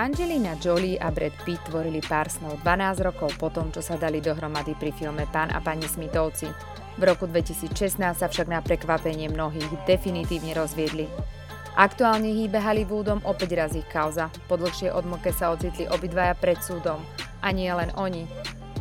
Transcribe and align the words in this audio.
Angelina 0.00 0.56
Jolie 0.56 0.96
a 0.96 1.12
Brad 1.12 1.36
Pitt 1.44 1.60
tvorili 1.68 2.00
pár 2.00 2.32
snov 2.32 2.64
12 2.64 3.04
rokov 3.04 3.36
po 3.36 3.52
tom, 3.52 3.68
čo 3.68 3.84
sa 3.84 4.00
dali 4.00 4.24
dohromady 4.24 4.72
pri 4.72 4.96
filme 4.96 5.28
Pán 5.28 5.52
a 5.52 5.60
pani 5.60 5.84
Smithovci. 5.84 6.48
V 6.96 7.02
roku 7.04 7.28
2016 7.28 8.00
sa 8.00 8.24
však 8.24 8.48
na 8.48 8.64
prekvapenie 8.64 9.28
mnohých 9.28 9.68
definitívne 9.84 10.56
rozviedli. 10.56 11.04
Aktuálne 11.76 12.32
hýbe 12.32 12.56
Hollywoodom 12.64 13.20
opäť 13.28 13.60
raz 13.60 13.76
ich 13.76 13.84
kauza. 13.92 14.32
Po 14.48 14.56
dlhšie 14.56 14.88
odmoke 14.88 15.36
sa 15.36 15.52
ocitli 15.52 15.84
obidvaja 15.84 16.32
pred 16.32 16.56
súdom. 16.64 17.04
A 17.44 17.52
nie 17.52 17.68
len 17.68 17.92
oni. 17.92 18.24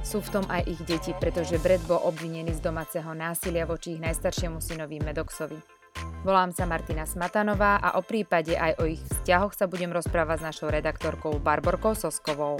Sú 0.07 0.23
v 0.23 0.39
tom 0.39 0.47
aj 0.47 0.71
ich 0.71 0.79
deti, 0.87 1.11
pretože 1.19 1.59
Brad 1.59 1.83
bol 1.83 1.99
obvinený 1.99 2.55
z 2.55 2.63
domáceho 2.63 3.11
násilia 3.11 3.67
voči 3.67 3.99
ich 3.99 4.03
najstaršiemu 4.07 4.63
synovi 4.63 5.03
Medoxovi. 5.03 5.78
Volám 6.19 6.51
sa 6.51 6.67
Martina 6.67 7.07
Smatanová 7.07 7.79
a 7.79 7.95
o 7.95 8.03
prípade 8.03 8.51
aj 8.51 8.75
o 8.79 8.89
ich 8.89 8.99
vzťahoch 8.99 9.55
sa 9.55 9.71
budem 9.71 9.89
rozprávať 9.95 10.43
s 10.43 10.47
našou 10.51 10.67
redaktorkou 10.67 11.39
Barborkou 11.39 11.95
Soskovou. 11.95 12.59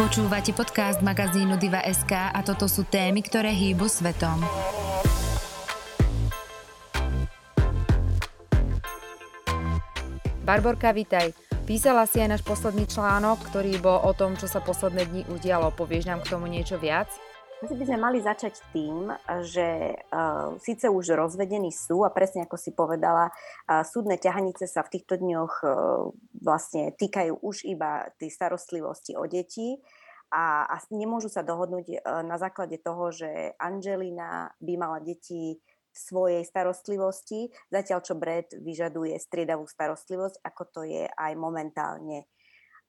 Počúvate 0.00 0.50
podcast 0.56 1.04
magazínu 1.04 1.60
Diva.sk 1.60 2.32
a 2.32 2.40
toto 2.40 2.66
sú 2.66 2.88
témy, 2.88 3.20
ktoré 3.20 3.52
hýbu 3.52 3.84
svetom. 3.84 4.40
Barborka, 10.40 10.90
vítaj. 10.90 11.30
Písala 11.62 12.10
si 12.10 12.18
aj 12.18 12.34
náš 12.34 12.42
posledný 12.42 12.90
článok, 12.90 13.38
ktorý 13.54 13.78
bol 13.78 14.02
o 14.02 14.10
tom, 14.10 14.34
čo 14.34 14.50
sa 14.50 14.58
posledné 14.58 15.06
dni 15.06 15.22
udialo. 15.30 15.70
Povieš 15.70 16.10
nám 16.10 16.26
k 16.26 16.34
tomu 16.34 16.50
niečo 16.50 16.74
viac? 16.74 17.06
Asi 17.60 17.76
by 17.76 17.84
sme 17.84 18.00
mali 18.00 18.24
začať 18.24 18.56
tým, 18.72 19.12
že 19.44 19.92
uh, 19.92 20.56
síce 20.56 20.88
už 20.88 21.12
rozvedení 21.12 21.68
sú 21.68 22.08
a 22.08 22.14
presne 22.14 22.48
ako 22.48 22.56
si 22.56 22.72
povedala, 22.72 23.28
uh, 23.28 23.84
súdne 23.84 24.16
ťahanice 24.16 24.64
sa 24.64 24.80
v 24.80 24.96
týchto 24.96 25.20
dňoch 25.20 25.54
uh, 25.60 25.68
vlastne 26.40 26.96
týkajú 26.96 27.44
už 27.44 27.68
iba 27.68 28.08
tej 28.16 28.32
starostlivosti 28.32 29.12
o 29.12 29.28
deti 29.28 29.76
a, 30.32 30.72
a 30.72 30.80
nemôžu 30.88 31.28
sa 31.28 31.44
dohodnúť 31.44 32.00
uh, 32.00 32.24
na 32.24 32.40
základe 32.40 32.80
toho, 32.80 33.12
že 33.12 33.52
Angelina 33.60 34.56
by 34.56 34.74
mala 34.80 35.04
deti 35.04 35.60
v 35.60 35.96
svojej 36.00 36.42
starostlivosti, 36.48 37.52
zatiaľ 37.68 38.00
čo 38.00 38.16
Brad 38.16 38.56
vyžaduje 38.56 39.20
striedavú 39.20 39.68
starostlivosť, 39.68 40.40
ako 40.48 40.62
to 40.64 40.80
je 40.88 41.04
aj 41.12 41.32
momentálne. 41.36 42.24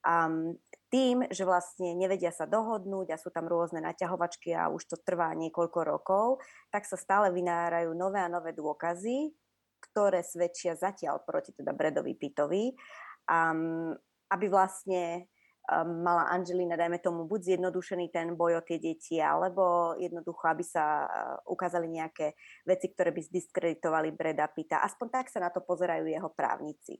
Um, 0.01 0.57
tým, 0.91 1.23
že 1.31 1.47
vlastne 1.47 1.95
nevedia 1.95 2.35
sa 2.35 2.43
dohodnúť 2.43 3.15
a 3.15 3.21
sú 3.21 3.31
tam 3.31 3.47
rôzne 3.47 3.79
naťahovačky 3.79 4.51
a 4.51 4.67
už 4.67 4.91
to 4.91 4.97
trvá 4.99 5.31
niekoľko 5.39 5.79
rokov, 5.87 6.43
tak 6.67 6.83
sa 6.83 6.99
stále 6.99 7.31
vynárajú 7.31 7.95
nové 7.95 8.19
a 8.19 8.27
nové 8.27 8.51
dôkazy, 8.51 9.31
ktoré 9.79 10.19
svedčia 10.19 10.75
zatiaľ 10.75 11.23
proti 11.23 11.55
teda 11.55 11.71
Bredovi 11.71 12.11
Pitovi, 12.19 12.75
um, 13.23 13.95
aby 14.35 14.45
vlastne 14.51 15.31
um, 15.71 16.03
mala 16.03 16.27
Angelina, 16.27 16.75
dajme 16.75 16.99
tomu, 16.99 17.23
buď 17.23 17.55
zjednodušený 17.55 18.11
ten 18.11 18.35
boj 18.35 18.59
o 18.59 18.61
tie 18.61 18.75
deti, 18.75 19.15
alebo 19.23 19.95
jednoducho, 19.95 20.43
aby 20.43 20.63
sa 20.67 21.07
uh, 21.07 21.07
ukázali 21.47 21.87
nejaké 21.87 22.35
veci, 22.67 22.91
ktoré 22.91 23.15
by 23.15 23.21
zdiskreditovali 23.31 24.11
Breda 24.11 24.51
Pita. 24.51 24.83
Aspoň 24.83 25.07
tak 25.07 25.31
sa 25.31 25.39
na 25.39 25.55
to 25.55 25.63
pozerajú 25.63 26.03
jeho 26.03 26.27
právnici 26.35 26.99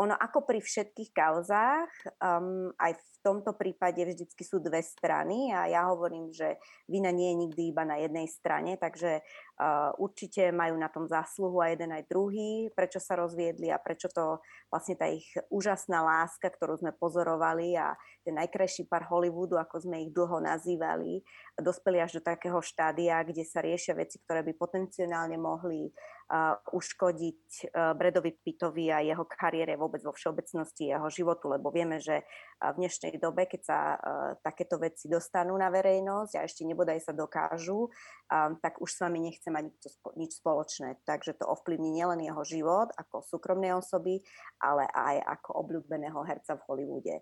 ono 0.00 0.16
ako 0.16 0.48
pri 0.48 0.64
všetkých 0.64 1.10
kauzách, 1.12 1.92
um, 2.24 2.72
aj 2.80 2.96
v 2.96 3.04
tomto 3.22 3.52
prípade 3.56 4.00
vždycky 4.02 4.42
sú 4.44 4.60
dve 4.60 4.80
strany 4.80 5.52
a 5.52 5.68
ja 5.68 5.88
hovorím, 5.88 6.32
že 6.32 6.56
vina 6.88 7.12
nie 7.12 7.32
je 7.32 7.40
nikdy 7.46 7.62
iba 7.70 7.84
na 7.84 8.00
jednej 8.00 8.26
strane, 8.26 8.80
takže 8.80 9.20
uh, 9.20 9.92
určite 10.00 10.50
majú 10.50 10.76
na 10.80 10.88
tom 10.88 11.04
zásluhu 11.04 11.60
aj 11.60 11.76
jeden 11.76 11.90
aj 11.92 12.04
druhý, 12.08 12.72
prečo 12.72 12.98
sa 12.98 13.16
rozviedli 13.20 13.68
a 13.68 13.78
prečo 13.78 14.08
to 14.08 14.40
vlastne 14.72 14.96
tá 14.96 15.10
ich 15.10 15.26
úžasná 15.50 16.00
láska, 16.00 16.48
ktorú 16.48 16.80
sme 16.80 16.96
pozorovali 16.96 17.76
a 17.76 17.92
ten 18.24 18.36
najkrajší 18.36 18.86
pár 18.86 19.08
Hollywoodu, 19.08 19.58
ako 19.58 19.84
sme 19.84 20.06
ich 20.06 20.10
dlho 20.12 20.38
nazývali, 20.40 21.24
dospeli 21.58 21.98
až 22.00 22.20
do 22.20 22.22
takého 22.22 22.60
štádia, 22.60 23.20
kde 23.24 23.44
sa 23.44 23.60
riešia 23.64 23.96
veci, 23.96 24.20
ktoré 24.22 24.44
by 24.46 24.52
potenciálne 24.56 25.36
mohli 25.40 25.88
uh, 26.30 26.54
uškodiť 26.70 27.42
uh, 27.74 27.92
Bredovi 27.98 28.32
Pittovi 28.38 28.94
a 28.94 29.02
jeho 29.02 29.26
kariére 29.26 29.74
vôbec 29.74 30.00
vo 30.06 30.14
všeobecnosti 30.14 30.94
jeho 30.94 31.08
životu, 31.10 31.50
lebo 31.50 31.74
vieme, 31.74 31.98
že 31.98 32.22
uh, 32.22 32.70
v 32.72 32.86
dnešnej 32.86 33.09
dobe, 33.18 33.48
keď 33.48 33.60
sa 33.64 33.78
uh, 33.96 33.98
takéto 34.44 34.78
veci 34.78 35.10
dostanú 35.10 35.56
na 35.56 35.72
verejnosť 35.72 36.38
a 36.38 36.44
ešte 36.46 36.62
nebodaj 36.62 37.00
sa 37.00 37.16
dokážu, 37.16 37.88
um, 37.88 38.52
tak 38.60 38.78
už 38.78 38.92
s 38.92 39.00
vami 39.00 39.18
nechce 39.18 39.48
mať 39.48 39.72
nič, 39.72 39.82
nič 40.14 40.30
spoločné. 40.38 41.00
Takže 41.02 41.40
to 41.40 41.48
ovplyvní 41.48 41.96
nielen 41.96 42.20
jeho 42.20 42.44
život 42.44 42.92
ako 42.94 43.24
súkromnej 43.24 43.74
osoby, 43.74 44.20
ale 44.60 44.86
aj 44.92 45.40
ako 45.40 45.66
obľúbeného 45.66 46.20
herca 46.28 46.54
v 46.60 46.64
Hollywoode. 46.68 47.16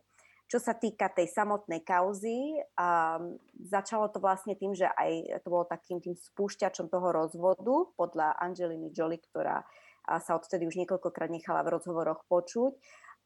Čo 0.49 0.65
sa 0.65 0.73
týka 0.73 1.13
tej 1.13 1.29
samotnej 1.31 1.85
kauzy, 1.85 2.59
um, 2.77 3.39
začalo 3.63 4.11
to 4.11 4.19
vlastne 4.19 4.57
tým, 4.59 4.75
že 4.75 4.89
aj 4.91 5.45
to 5.45 5.49
bolo 5.53 5.69
takým 5.69 6.03
tým 6.03 6.17
spúšťačom 6.17 6.91
toho 6.91 7.09
rozvodu 7.13 7.77
podľa 7.95 8.37
Angeliny 8.43 8.91
Jolie, 8.91 9.21
ktorá 9.21 9.65
sa 10.09 10.41
odtedy 10.41 10.65
už 10.65 10.81
niekoľkokrát 10.81 11.29
nechala 11.29 11.61
v 11.61 11.77
rozhovoroch 11.77 12.25
počuť. 12.33 12.73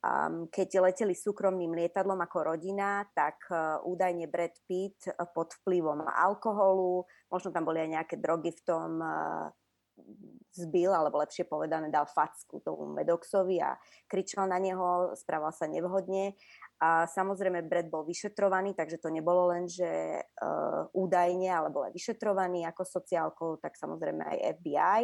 Um, 0.02 0.50
keď 0.50 0.82
leteli 0.82 1.14
súkromným 1.14 1.78
lietadlom 1.78 2.18
ako 2.26 2.54
rodina, 2.54 3.06
tak 3.14 3.38
uh, 3.54 3.78
údajne 3.86 4.26
Brad 4.26 4.58
Pitt 4.66 5.06
uh, 5.06 5.14
pod 5.30 5.54
vplyvom 5.62 6.02
alkoholu, 6.10 7.06
možno 7.30 7.54
tam 7.54 7.62
boli 7.62 7.86
aj 7.86 7.90
nejaké 8.02 8.16
drogy 8.18 8.50
v 8.50 8.62
tom, 8.66 8.98
uh, 8.98 9.46
zbil, 10.52 10.92
alebo 10.92 11.22
lepšie 11.22 11.46
povedané, 11.46 11.88
dal 11.88 12.04
facku 12.04 12.60
tomu 12.60 12.90
Medoxovi 12.92 13.62
a 13.62 13.78
kričal 14.10 14.50
na 14.50 14.58
neho, 14.60 15.14
správal 15.16 15.52
sa 15.54 15.64
nevhodne 15.70 16.36
a 16.82 17.06
samozrejme 17.06 17.62
Brad 17.70 17.86
bol 17.86 18.02
vyšetrovaný, 18.02 18.74
takže 18.74 18.98
to 18.98 19.06
nebolo 19.06 19.54
len, 19.54 19.70
že 19.70 20.18
uh, 20.18 20.90
údajne, 20.90 21.46
ale 21.46 21.70
bol 21.70 21.86
aj 21.86 21.94
vyšetrovaný 21.94 22.66
ako 22.66 22.82
sociálkou, 22.82 23.50
tak 23.62 23.78
samozrejme 23.78 24.18
aj 24.18 24.38
FBI. 24.58 25.02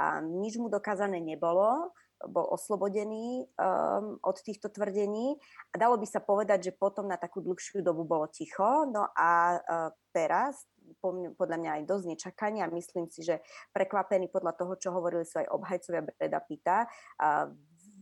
A 0.00 0.24
nič 0.24 0.56
mu 0.56 0.72
dokázané 0.72 1.20
nebolo, 1.20 1.92
bol 2.28 2.44
oslobodený 2.52 3.48
um, 3.56 4.20
od 4.20 4.36
týchto 4.44 4.68
tvrdení. 4.68 5.40
A 5.72 5.74
dalo 5.80 5.96
by 5.96 6.04
sa 6.04 6.20
povedať, 6.20 6.70
že 6.70 6.76
potom 6.76 7.08
na 7.08 7.16
takú 7.16 7.40
dlhšiu 7.40 7.80
dobu 7.80 8.04
bolo 8.04 8.28
ticho. 8.28 8.84
No 8.88 9.08
a 9.16 9.56
uh, 9.56 9.88
teraz, 10.12 10.68
podľa 11.00 11.56
mňa 11.56 11.70
aj 11.80 11.82
dosť 11.88 12.04
nečakania, 12.10 12.64
myslím 12.68 13.08
si, 13.08 13.24
že 13.24 13.40
prekvapený 13.72 14.28
podľa 14.28 14.52
toho, 14.58 14.72
čo 14.76 14.88
hovorili 14.92 15.24
sú 15.24 15.40
aj 15.40 15.48
obhajcovia 15.48 16.02
Breda 16.02 16.40
Pita, 16.42 16.78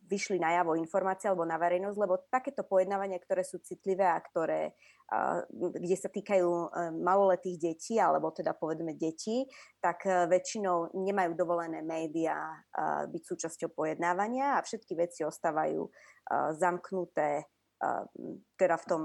vyšli 0.09 0.41
najavo 0.41 0.75
informácie 0.81 1.29
alebo 1.29 1.45
na 1.45 1.61
verejnosť, 1.61 1.99
lebo 2.01 2.25
takéto 2.33 2.65
pojednávania, 2.65 3.21
ktoré 3.21 3.45
sú 3.45 3.61
citlivé 3.61 4.09
a 4.09 4.19
ktoré, 4.19 4.73
kde 5.61 5.97
sa 5.97 6.09
týkajú 6.09 6.49
e, 6.49 6.67
maloletých 6.97 7.57
detí, 7.61 8.01
alebo 8.01 8.33
teda 8.33 8.57
povedeme 8.57 8.97
detí, 8.97 9.45
tak 9.79 10.09
e, 10.09 10.25
väčšinou 10.29 10.97
nemajú 10.97 11.37
dovolené 11.37 11.85
médiá 11.85 12.41
byť 13.09 13.23
súčasťou 13.25 13.73
pojednávania 13.77 14.57
a 14.57 14.65
všetky 14.65 14.97
veci 14.97 15.25
ostávajú 15.25 15.85
zamknuté 16.57 17.49
teda 18.59 18.77
v 18.77 18.85
tom 18.85 19.03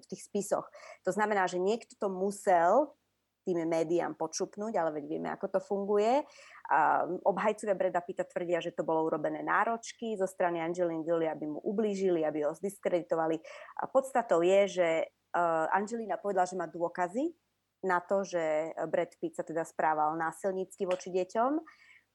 v 0.00 0.04
tých 0.08 0.24
spisoch. 0.24 0.64
To 1.04 1.12
znamená, 1.12 1.44
že 1.44 1.60
niekto 1.60 1.92
to 2.00 2.08
musel 2.08 2.96
tým 3.50 3.66
médiám 3.66 4.14
počupnúť, 4.14 4.78
ale 4.78 5.02
veď 5.02 5.04
vieme, 5.10 5.28
ako 5.34 5.58
to 5.58 5.60
funguje. 5.60 6.22
Obhajcovia 7.26 7.74
Breda 7.74 7.98
Pitta 7.98 8.22
tvrdia, 8.22 8.62
že 8.62 8.70
to 8.70 8.86
bolo 8.86 9.02
urobené 9.02 9.42
náročky 9.42 10.14
zo 10.14 10.30
strany 10.30 10.62
Angeliny 10.62 11.02
Jolie, 11.02 11.26
aby 11.26 11.50
mu 11.50 11.58
ublížili, 11.58 12.22
aby 12.22 12.46
ho 12.46 12.54
zdiskreditovali. 12.54 13.42
A 13.82 13.90
podstatou 13.90 14.46
je, 14.46 14.60
že 14.70 14.88
Angelina 15.74 16.14
povedala, 16.14 16.46
že 16.46 16.54
má 16.54 16.70
dôkazy 16.70 17.34
na 17.82 17.98
to, 17.98 18.22
že 18.22 18.70
Brad 18.86 19.10
Pitt 19.18 19.34
sa 19.34 19.42
teda 19.42 19.66
správal 19.66 20.14
násilnícky 20.14 20.86
voči 20.86 21.10
deťom 21.10 21.58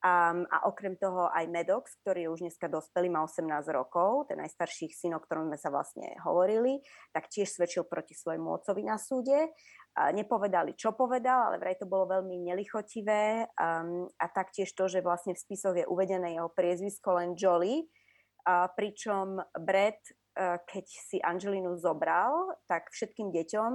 Um, 0.05 0.45
a 0.53 0.69
okrem 0.69 0.93
toho 1.01 1.33
aj 1.33 1.49
Medox, 1.49 1.97
ktorý 2.05 2.29
je 2.29 2.33
už 2.37 2.39
dneska 2.45 2.69
dospelý, 2.69 3.09
má 3.09 3.25
18 3.25 3.49
rokov, 3.73 4.29
ten 4.29 4.37
najstarší 4.37 4.93
syn, 4.93 5.17
o 5.17 5.23
ktorom 5.23 5.49
sme 5.49 5.57
sa 5.57 5.73
vlastne 5.73 6.13
hovorili, 6.21 6.77
tak 7.09 7.25
tiež 7.25 7.49
svedčil 7.49 7.89
proti 7.89 8.13
svojmu 8.13 8.45
otcovi 8.53 8.85
na 8.85 9.01
súde. 9.01 9.49
Uh, 9.97 10.13
nepovedali, 10.13 10.77
čo 10.77 10.93
povedal, 10.93 11.49
ale 11.49 11.57
vraj 11.57 11.81
to 11.81 11.89
bolo 11.89 12.21
veľmi 12.21 12.37
nelichotivé. 12.37 13.49
Um, 13.57 14.05
a 14.21 14.29
taktiež 14.29 14.69
to, 14.77 14.85
že 14.85 15.01
vlastne 15.01 15.33
v 15.33 15.41
spisoch 15.41 15.73
je 15.73 15.89
uvedené 15.89 16.37
jeho 16.37 16.53
priezvisko 16.53 17.17
len 17.17 17.33
Jolly, 17.33 17.81
uh, 17.81 18.69
pričom 18.77 19.41
Brad, 19.57 19.97
uh, 20.37 20.61
keď 20.69 20.85
si 20.85 21.17
Angelinu 21.17 21.81
zobral, 21.81 22.53
tak 22.69 22.93
všetkým 22.93 23.33
deťom, 23.33 23.71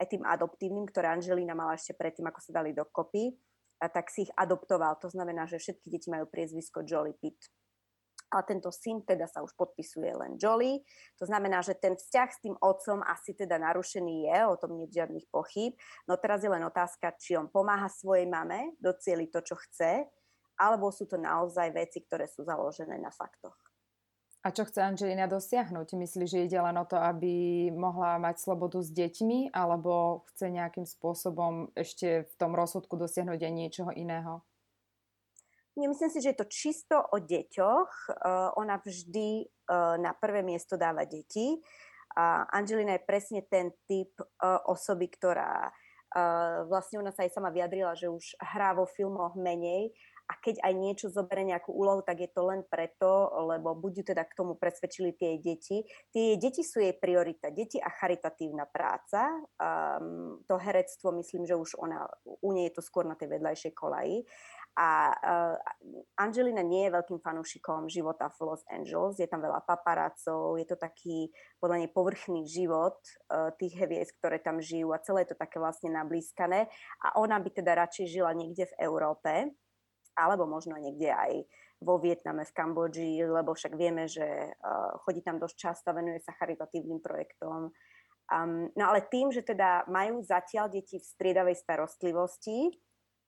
aj 0.00 0.06
tým 0.08 0.24
adoptívnym, 0.24 0.88
ktoré 0.88 1.12
Angelina 1.12 1.52
mala 1.52 1.76
ešte 1.76 1.92
predtým, 1.92 2.32
ako 2.32 2.40
sa 2.40 2.64
dali 2.64 2.72
dokopy, 2.72 3.36
a 3.80 3.86
tak 3.92 4.08
si 4.08 4.28
ich 4.28 4.32
adoptoval. 4.36 4.96
To 5.04 5.08
znamená, 5.12 5.44
že 5.44 5.60
všetky 5.60 5.92
deti 5.92 6.08
majú 6.08 6.26
priezvisko 6.28 6.84
Jolly 6.84 7.12
Pitt. 7.16 7.38
Ale 8.26 8.42
tento 8.42 8.74
syn 8.74 9.06
teda 9.06 9.30
sa 9.30 9.38
už 9.46 9.54
podpisuje 9.54 10.10
len 10.10 10.34
Jolly. 10.34 10.82
To 11.22 11.30
znamená, 11.30 11.62
že 11.62 11.78
ten 11.78 11.94
vzťah 11.94 12.28
s 12.32 12.42
tým 12.42 12.58
otcom 12.58 12.98
asi 13.06 13.38
teda 13.38 13.54
narušený 13.54 14.26
je, 14.26 14.38
o 14.50 14.58
tom 14.58 14.74
nie 14.74 14.90
je 14.90 14.98
žiadnych 14.98 15.30
pochyb. 15.30 15.78
No 16.10 16.18
teraz 16.18 16.42
je 16.42 16.50
len 16.50 16.66
otázka, 16.66 17.14
či 17.22 17.38
on 17.38 17.46
pomáha 17.46 17.86
svojej 17.86 18.26
mame 18.26 18.74
docieliť 18.82 19.28
to, 19.30 19.40
čo 19.46 19.54
chce, 19.54 20.10
alebo 20.58 20.90
sú 20.90 21.06
to 21.06 21.20
naozaj 21.20 21.70
veci, 21.70 22.02
ktoré 22.02 22.26
sú 22.26 22.42
založené 22.42 22.98
na 22.98 23.14
faktoch. 23.14 23.65
A 24.46 24.54
čo 24.54 24.62
chce 24.62 24.78
Angelina 24.78 25.26
dosiahnuť? 25.26 25.98
Myslíš, 25.98 26.30
že 26.30 26.46
ide 26.46 26.62
len 26.62 26.78
o 26.78 26.86
to, 26.86 26.94
aby 26.94 27.66
mohla 27.74 28.14
mať 28.22 28.46
slobodu 28.46 28.78
s 28.78 28.94
deťmi, 28.94 29.50
alebo 29.50 30.22
chce 30.30 30.54
nejakým 30.54 30.86
spôsobom 30.86 31.74
ešte 31.74 32.30
v 32.30 32.34
tom 32.38 32.54
rozsudku 32.54 32.94
dosiahnuť 32.94 33.42
aj 33.42 33.50
niečoho 33.50 33.90
iného? 33.90 34.46
Nemyslím 35.74 36.14
si, 36.14 36.22
že 36.22 36.30
je 36.30 36.38
to 36.38 36.46
čisto 36.46 36.94
o 36.94 37.18
deťoch. 37.18 38.22
Ona 38.54 38.78
vždy 38.86 39.50
na 39.98 40.14
prvé 40.14 40.46
miesto 40.46 40.78
dáva 40.78 41.02
deti. 41.10 41.58
Angelina 42.54 42.94
je 42.94 43.02
presne 43.02 43.42
ten 43.50 43.74
typ 43.90 44.14
osoby, 44.70 45.10
ktorá 45.10 45.74
vlastne 46.70 47.02
ona 47.02 47.10
sa 47.10 47.26
aj 47.26 47.34
sama 47.34 47.50
vyjadrila, 47.50 47.98
že 47.98 48.06
už 48.06 48.38
hrá 48.54 48.78
vo 48.78 48.86
filmoch 48.86 49.34
menej 49.34 49.90
a 50.26 50.34
keď 50.42 50.58
aj 50.66 50.74
niečo 50.74 51.06
zoberie 51.06 51.46
nejakú 51.46 51.70
úlohu, 51.70 52.02
tak 52.02 52.18
je 52.18 52.30
to 52.30 52.42
len 52.50 52.66
preto, 52.66 53.30
lebo 53.46 53.78
buď 53.78 54.02
ju 54.02 54.04
teda 54.10 54.26
k 54.26 54.34
tomu 54.34 54.58
presvedčili 54.58 55.14
tie 55.14 55.38
deti. 55.38 55.86
Tie 56.10 56.34
deti 56.34 56.66
sú 56.66 56.82
jej 56.82 56.98
priorita. 56.98 57.54
Deti 57.54 57.78
a 57.78 57.86
charitatívna 57.86 58.66
práca. 58.66 59.30
Um, 59.54 60.42
to 60.50 60.58
herectvo, 60.58 61.14
myslím, 61.22 61.46
že 61.46 61.54
už 61.54 61.78
ona, 61.78 62.10
u 62.26 62.50
nej 62.50 62.66
je 62.66 62.74
to 62.74 62.82
skôr 62.82 63.06
na 63.06 63.14
tej 63.14 63.38
vedľajšej 63.38 63.72
kolaji. 63.78 64.26
A 64.76 65.14
uh, 65.14 65.56
Angelina 66.20 66.60
nie 66.60 66.84
je 66.84 66.94
veľkým 66.98 67.22
fanúšikom 67.22 67.88
života 67.88 68.28
v 68.34 68.50
Los 68.50 68.66
Angeles. 68.68 69.16
Je 69.16 69.30
tam 69.30 69.40
veľa 69.40 69.64
paparácov, 69.64 70.60
je 70.60 70.66
to 70.68 70.76
taký 70.76 71.32
podľa 71.62 71.86
nej 71.86 71.90
povrchný 71.94 72.44
život 72.44 72.98
uh, 73.32 73.54
tých 73.56 73.78
hviezd, 73.78 74.18
ktoré 74.20 74.42
tam 74.42 74.58
žijú 74.60 74.90
a 74.92 75.00
celé 75.00 75.24
je 75.24 75.32
to 75.32 75.38
také 75.38 75.62
vlastne 75.62 75.94
nablískané. 75.94 76.68
A 77.00 77.16
ona 77.16 77.40
by 77.40 77.48
teda 77.56 77.72
radšej 77.78 78.20
žila 78.20 78.36
niekde 78.36 78.68
v 78.68 78.74
Európe 78.84 79.54
alebo 80.16 80.48
možno 80.48 80.80
niekde 80.80 81.12
aj 81.12 81.32
vo 81.84 82.00
Vietname, 82.00 82.48
v 82.48 82.56
Kambodži, 82.56 83.20
lebo 83.20 83.52
však 83.52 83.76
vieme, 83.76 84.08
že 84.08 84.24
uh, 84.24 84.96
chodí 85.04 85.20
tam 85.20 85.36
dosť 85.36 85.56
často, 85.56 85.92
venuje 85.92 86.24
sa 86.24 86.32
charitatívnym 86.32 87.04
projektom. 87.04 87.70
Um, 88.26 88.72
no 88.74 88.84
ale 88.90 89.06
tým, 89.06 89.30
že 89.30 89.44
teda 89.44 89.84
majú 89.86 90.24
zatiaľ 90.24 90.72
deti 90.72 90.98
v 90.98 91.04
striedavej 91.04 91.54
starostlivosti, 91.60 92.74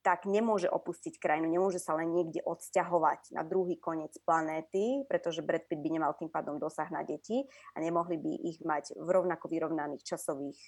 tak 0.01 0.25
nemôže 0.25 0.71
opustiť 0.71 1.21
krajinu, 1.21 1.51
nemôže 1.51 1.83
sa 1.83 1.93
len 1.99 2.15
niekde 2.15 2.41
odsťahovať 2.47 3.35
na 3.35 3.43
druhý 3.45 3.77
koniec 3.77 4.15
planéty, 4.25 5.05
pretože 5.11 5.45
Brad 5.45 5.67
Pitt 5.69 5.85
by 5.85 5.91
nemal 5.91 6.17
tým 6.17 6.31
pádom 6.33 6.57
dosah 6.57 6.89
na 6.89 7.05
deti 7.05 7.45
a 7.75 7.83
nemohli 7.83 8.17
by 8.17 8.33
ich 8.49 8.59
mať 8.63 8.97
v 8.97 9.09
rovnako 9.11 9.51
vyrovnaných 9.51 10.07
časových 10.07 10.59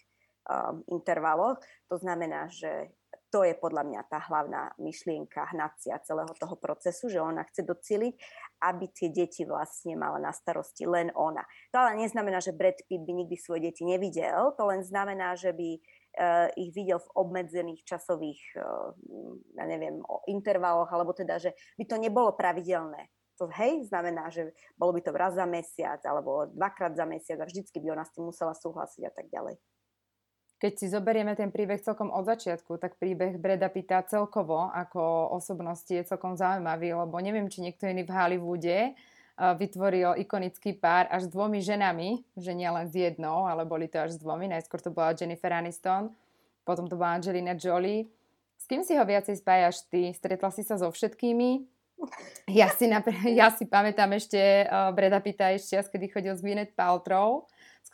um, 0.44 0.84
intervaloch. 0.90 1.62
To 1.88 1.96
znamená, 1.96 2.50
že 2.50 2.92
to 3.30 3.46
je 3.46 3.54
podľa 3.54 3.86
mňa 3.86 4.00
tá 4.10 4.18
hlavná 4.26 4.74
myšlienka 4.82 5.54
hnacia 5.54 6.02
celého 6.02 6.30
toho 6.34 6.58
procesu, 6.58 7.06
že 7.06 7.22
ona 7.22 7.46
chce 7.46 7.62
docieliť, 7.62 8.14
aby 8.66 8.84
tie 8.90 9.08
deti 9.14 9.46
vlastne 9.46 9.94
mala 9.94 10.18
na 10.18 10.34
starosti 10.34 10.84
len 10.84 11.14
ona. 11.14 11.46
To 11.70 11.78
ale 11.78 11.96
neznamená, 12.02 12.42
že 12.42 12.52
Brad 12.52 12.82
Pitt 12.90 13.06
by 13.06 13.12
nikdy 13.24 13.38
svoje 13.38 13.70
deti 13.70 13.86
nevidel, 13.86 14.52
to 14.58 14.66
len 14.66 14.82
znamená, 14.82 15.38
že 15.38 15.54
by 15.54 15.78
uh, 15.78 16.48
ich 16.58 16.74
videl 16.74 16.98
v 16.98 17.12
obmedzených 17.14 17.86
časových, 17.86 18.42
uh, 18.58 18.92
ja 19.56 19.64
neviem, 19.64 20.02
intervaloch, 20.26 20.90
alebo 20.90 21.14
teda, 21.14 21.38
že 21.38 21.54
by 21.78 21.84
to 21.86 21.96
nebolo 21.96 22.34
pravidelné. 22.34 23.08
To 23.40 23.48
hej, 23.56 23.88
znamená, 23.88 24.28
že 24.28 24.52
bolo 24.76 24.92
by 24.92 25.00
to 25.00 25.16
raz 25.16 25.32
za 25.32 25.48
mesiac, 25.48 26.04
alebo 26.04 26.44
dvakrát 26.52 26.92
za 26.92 27.08
mesiac 27.08 27.40
a 27.40 27.48
vždycky 27.48 27.80
by 27.80 27.96
ona 27.96 28.04
s 28.04 28.12
tým 28.12 28.28
musela 28.28 28.52
súhlasiť 28.52 29.02
a 29.08 29.12
tak 29.16 29.32
ďalej. 29.32 29.56
Keď 30.60 30.72
si 30.76 30.92
zoberieme 30.92 31.32
ten 31.32 31.48
príbeh 31.48 31.80
celkom 31.80 32.12
od 32.12 32.28
začiatku, 32.28 32.76
tak 32.76 33.00
príbeh 33.00 33.40
Breda 33.40 33.72
Pitta 33.72 34.04
celkovo 34.04 34.68
ako 34.68 35.32
osobnosti 35.32 35.88
je 35.88 36.04
celkom 36.04 36.36
zaujímavý, 36.36 36.92
lebo 36.92 37.16
neviem, 37.16 37.48
či 37.48 37.64
niekto 37.64 37.88
iný 37.88 38.04
v 38.04 38.12
Hollywoode 38.12 38.76
eh, 38.76 38.94
vytvoril 39.40 40.20
ikonický 40.20 40.76
pár 40.76 41.08
až 41.08 41.26
s 41.26 41.32
dvomi 41.32 41.64
ženami, 41.64 42.28
že 42.36 42.52
nie 42.52 42.68
len 42.68 42.84
s 42.84 42.92
jednou, 42.92 43.48
ale 43.48 43.64
boli 43.64 43.88
to 43.88 44.04
až 44.04 44.14
s 44.16 44.20
dvomi. 44.20 44.52
Najskôr 44.52 44.84
to 44.84 44.92
bola 44.92 45.16
Jennifer 45.16 45.48
Aniston, 45.48 46.12
potom 46.68 46.84
to 46.84 47.00
bola 47.00 47.16
Angelina 47.16 47.56
Jolie. 47.56 48.04
S 48.60 48.68
kým 48.68 48.84
si 48.84 49.00
ho 49.00 49.04
viacej 49.08 49.40
spájaš 49.40 49.88
ty? 49.88 50.12
Stretla 50.12 50.52
si 50.52 50.60
sa 50.60 50.76
so 50.76 50.92
všetkými? 50.92 51.64
Ja 52.52 52.68
si, 52.68 52.84
napr- 52.84 53.16
ja 53.40 53.48
si 53.48 53.64
pamätám 53.64 54.12
ešte 54.12 54.68
uh, 54.68 54.92
Breda 54.92 55.24
Pitta 55.24 55.56
ešte, 55.56 55.80
kedy 55.88 56.06
chodil 56.12 56.34
s 56.36 56.44
Gwyneth 56.44 56.76
Paltrow 56.76 57.48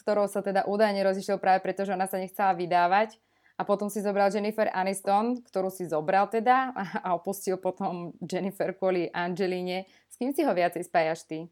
ktorou 0.06 0.30
sa 0.30 0.38
teda 0.38 0.70
údajne 0.70 1.02
rozišiel 1.02 1.42
práve 1.42 1.66
preto, 1.66 1.82
že 1.82 1.90
ona 1.90 2.06
sa 2.06 2.22
nechcela 2.22 2.54
vydávať. 2.54 3.18
A 3.58 3.66
potom 3.66 3.90
si 3.90 3.98
zobral 3.98 4.30
Jennifer 4.30 4.70
Aniston, 4.70 5.42
ktorú 5.42 5.66
si 5.66 5.90
zobral 5.90 6.30
teda 6.30 6.70
a 7.02 7.18
opustil 7.18 7.58
potom 7.58 8.14
Jennifer 8.22 8.70
kvôli 8.70 9.10
Angeline. 9.10 9.90
S 10.06 10.14
kým 10.14 10.30
si 10.30 10.46
ho 10.46 10.52
viacej 10.54 10.86
spájaš 10.86 11.26
ty? 11.26 11.50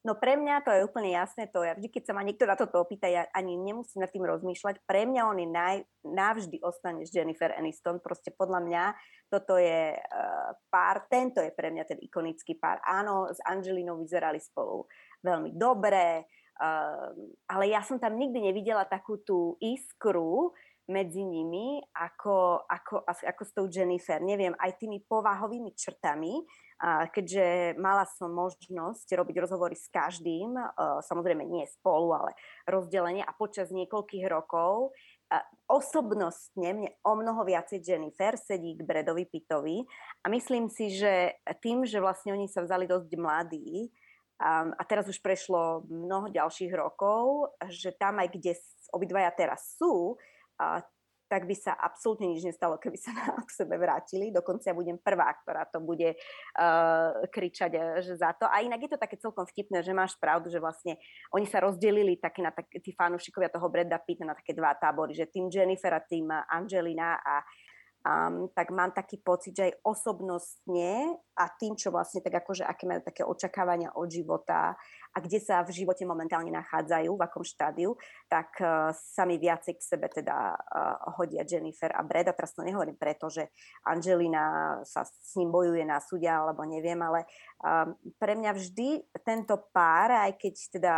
No 0.00 0.16
pre 0.16 0.40
mňa 0.40 0.64
to 0.64 0.72
je 0.72 0.80
úplne 0.80 1.12
jasné, 1.12 1.44
to 1.52 1.60
ja 1.60 1.76
vždy, 1.76 1.92
keď 1.92 2.02
sa 2.08 2.16
ma 2.16 2.24
niekto 2.24 2.48
na 2.48 2.56
toto 2.56 2.80
opýta, 2.80 3.04
ja 3.04 3.28
ani 3.36 3.52
nemusím 3.60 4.00
nad 4.00 4.08
tým 4.08 4.24
rozmýšľať. 4.24 4.80
Pre 4.88 5.02
mňa 5.04 5.22
on 5.28 5.36
je 5.36 5.48
naj, 5.50 5.76
navždy 6.08 6.56
ostane 6.64 7.04
Jennifer 7.04 7.52
Aniston. 7.52 8.00
Proste 8.00 8.32
podľa 8.32 8.64
mňa 8.64 8.84
toto 9.28 9.60
je 9.60 9.92
uh, 9.92 10.56
pár, 10.72 11.04
tento 11.12 11.44
je 11.44 11.52
pre 11.52 11.68
mňa 11.68 11.84
ten 11.84 12.00
ikonický 12.00 12.56
pár. 12.56 12.80
Áno, 12.80 13.28
s 13.28 13.44
Angelinou 13.44 14.00
vyzerali 14.00 14.40
spolu 14.40 14.88
veľmi 15.20 15.52
dobre, 15.52 16.24
ale 17.48 17.64
ja 17.72 17.80
som 17.80 17.96
tam 17.96 18.20
nikdy 18.20 18.52
nevidela 18.52 18.84
takú 18.84 19.16
tú 19.24 19.56
iskru 19.64 20.52
medzi 20.90 21.22
nimi 21.22 21.78
ako, 21.94 22.66
ako, 22.66 23.06
ako 23.06 23.42
s 23.46 23.52
tou 23.54 23.66
Jennifer. 23.70 24.18
Neviem, 24.18 24.58
aj 24.58 24.82
tými 24.82 25.00
povahovými 25.06 25.70
črtami, 25.72 26.42
keďže 27.14 27.78
mala 27.78 28.04
som 28.10 28.34
možnosť 28.34 29.06
robiť 29.06 29.36
rozhovory 29.38 29.76
s 29.78 29.86
každým, 29.92 30.56
e, 30.56 30.64
samozrejme 31.04 31.44
nie 31.44 31.68
spolu, 31.68 32.16
ale 32.16 32.32
rozdelenie 32.64 33.20
a 33.20 33.36
počas 33.36 33.68
niekoľkých 33.68 34.24
rokov 34.26 34.96
osobnostne 35.70 36.74
mne 36.74 36.90
o 37.06 37.14
mnoho 37.14 37.46
viacej 37.46 37.78
Jennifer 37.78 38.34
sedí 38.34 38.74
k 38.74 38.82
Bredovi 38.82 39.30
Pittovi 39.30 39.86
a 40.24 40.26
myslím 40.26 40.66
si, 40.66 40.90
že 40.90 41.38
tým, 41.62 41.86
že 41.86 42.02
vlastne 42.02 42.34
oni 42.34 42.50
sa 42.50 42.66
vzali 42.66 42.90
dosť 42.90 43.14
mladí, 43.14 43.94
a 44.40 44.82
teraz 44.88 45.04
už 45.04 45.20
prešlo 45.20 45.84
mnoho 45.84 46.32
ďalších 46.32 46.72
rokov, 46.72 47.52
že 47.68 47.92
tam 47.92 48.24
aj 48.24 48.32
kde 48.32 48.56
obidvaja 48.96 49.28
teraz 49.36 49.76
sú, 49.76 50.16
tak 51.30 51.46
by 51.46 51.54
sa 51.54 51.78
absolútne 51.78 52.26
nič 52.26 52.42
nestalo, 52.42 52.74
keby 52.74 52.98
sa 52.98 53.14
nám 53.14 53.46
k 53.46 53.54
sebe 53.54 53.78
vrátili. 53.78 54.34
Dokonca 54.34 54.74
budem 54.74 54.98
prvá, 54.98 55.30
ktorá 55.30 55.62
to 55.70 55.78
bude 55.78 56.18
uh, 56.18 57.22
kričať 57.30 57.70
e, 57.70 57.80
že 58.02 58.18
za 58.18 58.34
to. 58.34 58.50
A 58.50 58.66
inak 58.66 58.82
je 58.82 58.90
to 58.90 58.98
také 58.98 59.14
celkom 59.14 59.46
vtipné, 59.46 59.86
že 59.86 59.94
máš 59.94 60.18
pravdu, 60.18 60.50
že 60.50 60.58
vlastne 60.58 60.98
oni 61.30 61.46
sa 61.46 61.62
rozdelili 61.62 62.18
také 62.18 62.42
na 62.42 62.50
tak, 62.50 62.66
tí 62.82 62.90
fanúšikovia 62.90 63.46
toho 63.46 63.70
Breda 63.70 64.02
Pitta 64.02 64.26
na 64.26 64.34
také 64.34 64.58
dva 64.58 64.74
tábory, 64.74 65.14
že 65.14 65.30
tým 65.30 65.46
Jennifer 65.46 65.94
a 65.94 66.02
tým 66.02 66.26
Angelina 66.50 67.22
a 67.22 67.46
um, 68.04 68.48
tak 68.52 68.72
mám 68.72 68.92
taký 68.92 69.20
pocit, 69.20 69.52
že 69.56 69.62
aj 69.70 69.74
osobnostne 69.84 71.20
a 71.36 71.44
tým, 71.56 71.76
čo 71.76 71.92
vlastne 71.92 72.24
tak 72.24 72.44
akože, 72.44 72.64
aké 72.64 72.84
majú 72.88 73.02
také 73.04 73.22
očakávania 73.24 73.92
od 73.96 74.08
života 74.08 74.76
a 75.10 75.18
kde 75.18 75.42
sa 75.42 75.66
v 75.66 75.74
živote 75.74 76.06
momentálne 76.06 76.54
nachádzajú, 76.54 77.10
v 77.18 77.24
akom 77.26 77.42
štádiu, 77.42 77.98
tak 78.30 78.54
uh, 78.62 78.94
sa 78.94 79.26
mi 79.26 79.42
viacej 79.42 79.74
k 79.74 79.82
sebe 79.82 80.06
teda 80.06 80.54
uh, 80.54 81.18
hodia 81.18 81.42
Jennifer 81.42 81.90
a 81.90 82.06
Brad. 82.06 82.30
A 82.30 82.36
teraz 82.36 82.54
to 82.54 82.62
nehovorím 82.62 82.94
preto, 82.94 83.26
že 83.26 83.50
Angelina 83.86 84.78
sa 84.86 85.02
s 85.02 85.34
ním 85.34 85.50
bojuje 85.50 85.82
na 85.82 85.98
súdia, 85.98 86.38
alebo 86.38 86.62
neviem, 86.62 86.98
ale 87.02 87.26
um, 87.62 87.94
pre 88.22 88.38
mňa 88.38 88.50
vždy 88.54 88.88
tento 89.26 89.58
pár, 89.74 90.14
aj 90.14 90.38
keď 90.38 90.54
teda 90.78 90.94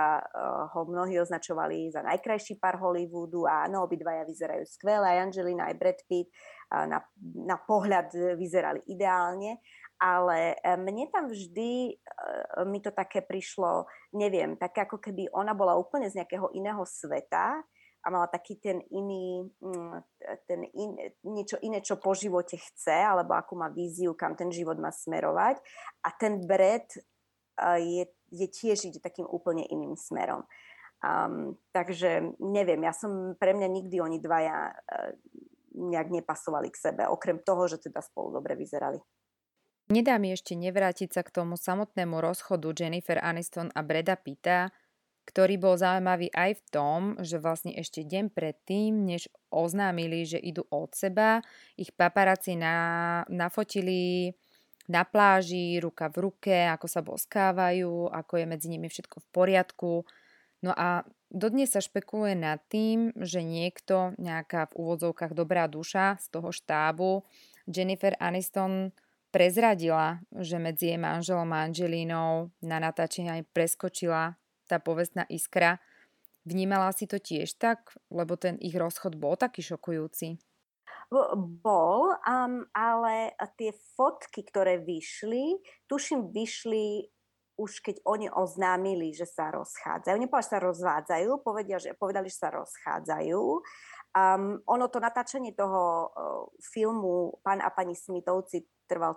ho 0.73 0.81
mnohí 0.85 1.17
označovali 1.21 1.89
za 1.93 2.05
najkrajší 2.05 2.61
pár 2.61 2.81
Hollywoodu, 2.81 3.49
áno, 3.49 3.85
obidvaja 3.85 4.29
vyzerajú 4.29 4.65
skvelé, 4.69 5.17
aj 5.17 5.23
Angelina, 5.31 5.69
aj 5.69 5.77
Brad 5.81 6.01
Pitt, 6.07 6.29
na, 6.73 6.99
na 7.45 7.57
pohľad 7.61 8.17
vyzerali 8.41 8.81
ideálne, 8.89 9.61
ale 10.03 10.59
e, 10.59 10.75
mne 10.75 11.07
tam 11.15 11.31
vždy, 11.31 11.95
e, 11.95 12.65
mi 12.67 12.83
to 12.83 12.91
také 12.91 13.23
prišlo, 13.23 13.87
neviem, 14.19 14.59
také 14.59 14.83
ako 14.83 14.99
keby 14.99 15.31
ona 15.31 15.55
bola 15.55 15.79
úplne 15.79 16.11
z 16.11 16.19
nejakého 16.19 16.51
iného 16.59 16.83
sveta 16.83 17.63
a 18.03 18.07
mala 18.11 18.27
taký 18.27 18.59
ten 18.59 18.83
iný, 18.91 19.47
mm, 19.63 19.95
ten 20.51 20.67
in, 20.75 20.99
niečo 21.23 21.55
iné, 21.63 21.79
čo 21.79 22.03
po 22.03 22.19
živote 22.19 22.59
chce, 22.59 22.99
alebo 22.99 23.39
akú 23.39 23.55
má 23.55 23.71
víziu, 23.71 24.19
kam 24.19 24.35
ten 24.35 24.51
život 24.51 24.75
má 24.83 24.91
smerovať. 24.91 25.63
A 26.03 26.11
ten 26.19 26.43
Brad 26.43 26.91
e, 26.99 27.01
je, 27.79 28.05
je 28.35 28.47
tiež 28.51 28.91
ide 28.91 28.99
takým 28.99 29.31
úplne 29.31 29.63
iným 29.71 29.95
smerom. 29.95 30.43
Um, 31.03 31.59
takže 31.75 32.39
neviem, 32.39 32.79
ja 32.87 32.95
som, 32.95 33.35
pre 33.35 33.59
mňa 33.59 33.67
nikdy 33.67 33.99
oni 33.99 34.23
dvaja 34.23 34.71
uh, 34.71 35.11
nejak 35.75 36.15
nepasovali 36.15 36.71
k 36.71 36.79
sebe, 36.79 37.03
okrem 37.11 37.43
toho, 37.43 37.67
že 37.67 37.83
teda 37.83 37.99
spolu 37.99 38.39
dobre 38.39 38.55
vyzerali. 38.55 39.03
Nedá 39.91 40.21
mi 40.23 40.31
ešte 40.31 40.55
nevrátiť 40.55 41.11
sa 41.11 41.23
k 41.27 41.35
tomu 41.35 41.59
samotnému 41.59 42.23
rozchodu 42.23 42.71
Jennifer 42.71 43.19
Aniston 43.19 43.75
a 43.75 43.81
Breda 43.83 44.15
Pitta, 44.15 44.71
ktorý 45.23 45.55
bol 45.59 45.75
zaujímavý 45.79 46.35
aj 46.35 46.59
v 46.59 46.65
tom, 46.75 47.01
že 47.23 47.39
vlastne 47.39 47.75
ešte 47.79 48.03
deň 48.03 48.35
predtým, 48.35 49.07
než 49.07 49.31
oznámili, 49.55 50.27
že 50.27 50.39
idú 50.39 50.67
od 50.71 50.91
seba, 50.99 51.43
ich 51.79 51.95
paparáci 51.95 52.59
na, 52.59 53.23
nafotili 53.31 54.35
na 54.91 55.07
pláži, 55.07 55.79
ruka 55.79 56.11
v 56.11 56.17
ruke, 56.27 56.57
ako 56.67 56.87
sa 56.91 57.01
boskávajú, 57.07 58.11
ako 58.11 58.33
je 58.43 58.45
medzi 58.51 58.67
nimi 58.67 58.91
všetko 58.91 59.23
v 59.23 59.29
poriadku. 59.31 59.93
No 60.63 60.75
a 60.75 61.07
dodnes 61.31 61.71
sa 61.71 61.83
špekuluje 61.83 62.35
nad 62.35 62.59
tým, 62.67 63.15
že 63.19 63.47
niekto, 63.47 64.15
nejaká 64.19 64.75
v 64.75 64.77
úvodzovkách 64.79 65.39
dobrá 65.39 65.71
duša 65.71 66.19
z 66.19 66.27
toho 66.35 66.51
štábu, 66.51 67.23
Jennifer 67.71 68.19
Aniston 68.19 68.91
prezradila, 69.33 70.21
že 70.31 70.61
medzi 70.61 70.93
jej 70.93 71.01
manželom 71.01 71.49
a 71.51 71.65
Angelínou 71.65 72.53
na 72.61 72.77
natáčení 72.77 73.33
aj 73.33 73.49
preskočila 73.57 74.37
tá 74.69 74.77
povestná 74.77 75.25
iskra. 75.33 75.81
Vnímala 76.45 76.93
si 76.93 77.09
to 77.09 77.17
tiež 77.17 77.57
tak, 77.57 77.97
lebo 78.13 78.37
ten 78.37 78.61
ich 78.61 78.77
rozchod 78.77 79.17
bol 79.17 79.35
taký 79.41 79.65
šokujúci? 79.65 80.37
Bol, 81.61 82.17
um, 82.25 82.65
ale 82.73 83.37
tie 83.61 83.73
fotky, 83.97 84.49
ktoré 84.49 84.81
vyšli, 84.81 85.61
tuším, 85.85 86.33
vyšli 86.33 87.13
už 87.61 87.85
keď 87.85 87.97
oni 88.09 88.33
oznámili, 88.33 89.13
že 89.13 89.29
sa 89.29 89.53
rozchádzajú. 89.53 90.17
Nepovedali, 90.17 90.49
že 90.49 90.53
sa 90.57 90.59
rozvádzajú, 90.59 91.31
povedia, 91.45 91.77
že, 91.77 91.91
povedali, 91.95 92.27
že 92.33 92.41
sa 92.41 92.51
rozchádzajú. 92.51 93.43
Um, 94.13 94.61
ono 94.69 94.89
to 94.93 95.01
natáčanie 95.01 95.57
toho 95.57 95.83
uh, 96.09 96.45
filmu 96.61 97.41
Pán 97.41 97.65
a 97.65 97.73
pani 97.73 97.97
Smitovci 97.97 98.65
trval 98.93 99.17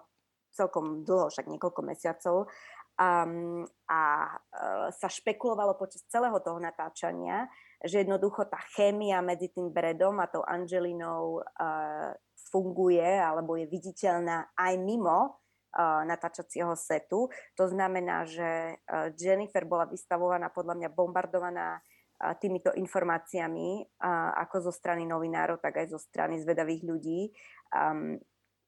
celkom 0.55 1.03
dlho, 1.03 1.27
však 1.27 1.51
niekoľko 1.51 1.81
mesiacov. 1.83 2.47
Um, 2.95 3.67
a 3.91 4.31
uh, 4.31 4.87
sa 4.95 5.11
špekulovalo 5.11 5.75
počas 5.75 6.07
celého 6.07 6.39
toho 6.39 6.63
natáčania, 6.63 7.51
že 7.83 8.07
jednoducho 8.07 8.47
tá 8.47 8.55
chémia 8.71 9.19
medzi 9.19 9.51
tým 9.51 9.67
Bredom 9.67 10.15
a 10.23 10.31
tou 10.31 10.47
Angelinou 10.47 11.43
uh, 11.43 12.15
funguje 12.47 13.03
alebo 13.03 13.59
je 13.59 13.67
viditeľná 13.67 14.47
aj 14.55 14.79
mimo 14.79 15.43
uh, 15.75 16.07
natáčacieho 16.07 16.71
setu. 16.79 17.27
To 17.59 17.67
znamená, 17.67 18.23
že 18.23 18.79
uh, 18.79 19.11
Jennifer 19.11 19.67
bola 19.67 19.91
vystavovaná, 19.91 20.47
podľa 20.47 20.79
mňa 20.79 20.89
bombardovaná 20.95 21.83
uh, 21.83 22.31
týmito 22.39 22.71
informáciami, 22.71 23.83
uh, 23.83 24.39
ako 24.39 24.71
zo 24.71 24.73
strany 24.73 25.03
novinárov, 25.03 25.59
tak 25.59 25.83
aj 25.83 25.91
zo 25.91 25.99
strany 25.99 26.39
zvedavých 26.39 26.87
ľudí 26.87 27.27
um, 27.75 28.15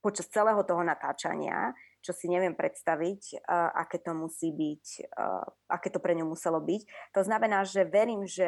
počas 0.01 0.29
celého 0.29 0.61
toho 0.63 0.81
natáčania 0.85 1.73
čo 2.07 2.15
si 2.15 2.31
neviem 2.31 2.55
predstaviť, 2.55 3.43
uh, 3.43 3.83
aké 3.83 3.99
to 3.99 4.15
musí 4.15 4.55
byť, 4.55 5.11
uh, 5.11 5.43
aké 5.67 5.91
to 5.91 5.99
pre 5.99 6.15
ňu 6.15 6.23
muselo 6.23 6.63
byť. 6.63 7.11
To 7.11 7.21
znamená, 7.27 7.67
že 7.67 7.83
verím, 7.83 8.23
že 8.23 8.47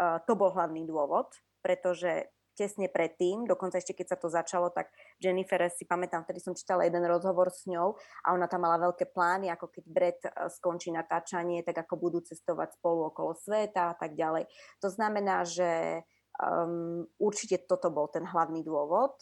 uh, 0.00 0.16
to 0.24 0.32
bol 0.32 0.56
hlavný 0.56 0.88
dôvod, 0.88 1.28
pretože 1.60 2.32
tesne 2.56 2.88
predtým, 2.88 3.44
dokonca 3.44 3.76
ešte 3.76 3.92
keď 3.92 4.06
sa 4.08 4.18
to 4.18 4.32
začalo, 4.32 4.72
tak 4.72 4.88
Jennifer, 5.20 5.60
si 5.68 5.84
pamätám, 5.84 6.24
vtedy 6.24 6.40
som 6.40 6.56
čítala 6.56 6.88
jeden 6.88 7.04
rozhovor 7.04 7.52
s 7.52 7.68
ňou 7.68 8.00
a 8.24 8.32
ona 8.32 8.48
tam 8.48 8.64
mala 8.64 8.80
veľké 8.80 9.12
plány, 9.12 9.52
ako 9.52 9.68
keď 9.68 9.84
Brett 9.84 10.24
skončí 10.56 10.88
natáčanie, 10.88 11.60
tak 11.60 11.84
ako 11.84 12.00
budú 12.00 12.24
cestovať 12.24 12.80
spolu 12.80 13.12
okolo 13.12 13.36
sveta 13.36 13.92
a 13.92 13.94
tak 14.00 14.16
ďalej. 14.16 14.48
To 14.80 14.88
znamená, 14.88 15.44
že 15.44 16.00
um, 16.40 17.04
určite 17.20 17.60
toto 17.68 17.92
bol 17.92 18.08
ten 18.08 18.24
hlavný 18.24 18.64
dôvod 18.64 19.20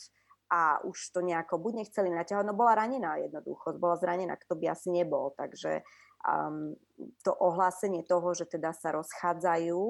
a 0.52 0.80
už 0.84 1.12
to 1.12 1.20
nejako 1.24 1.58
buď 1.58 1.84
nechceli 1.84 2.12
naťahovať, 2.12 2.46
no 2.46 2.54
bola 2.56 2.76
ranená 2.76 3.16
jednoducho, 3.20 3.76
bola 3.80 3.96
zranená, 3.96 4.36
kto 4.36 4.54
by 4.60 4.72
asi 4.72 4.92
nebol, 4.92 5.32
takže 5.34 5.80
um, 6.24 6.76
to 7.24 7.32
ohlásenie 7.32 8.04
toho, 8.04 8.36
že 8.36 8.48
teda 8.48 8.72
sa 8.76 8.92
rozchádzajú, 8.92 9.82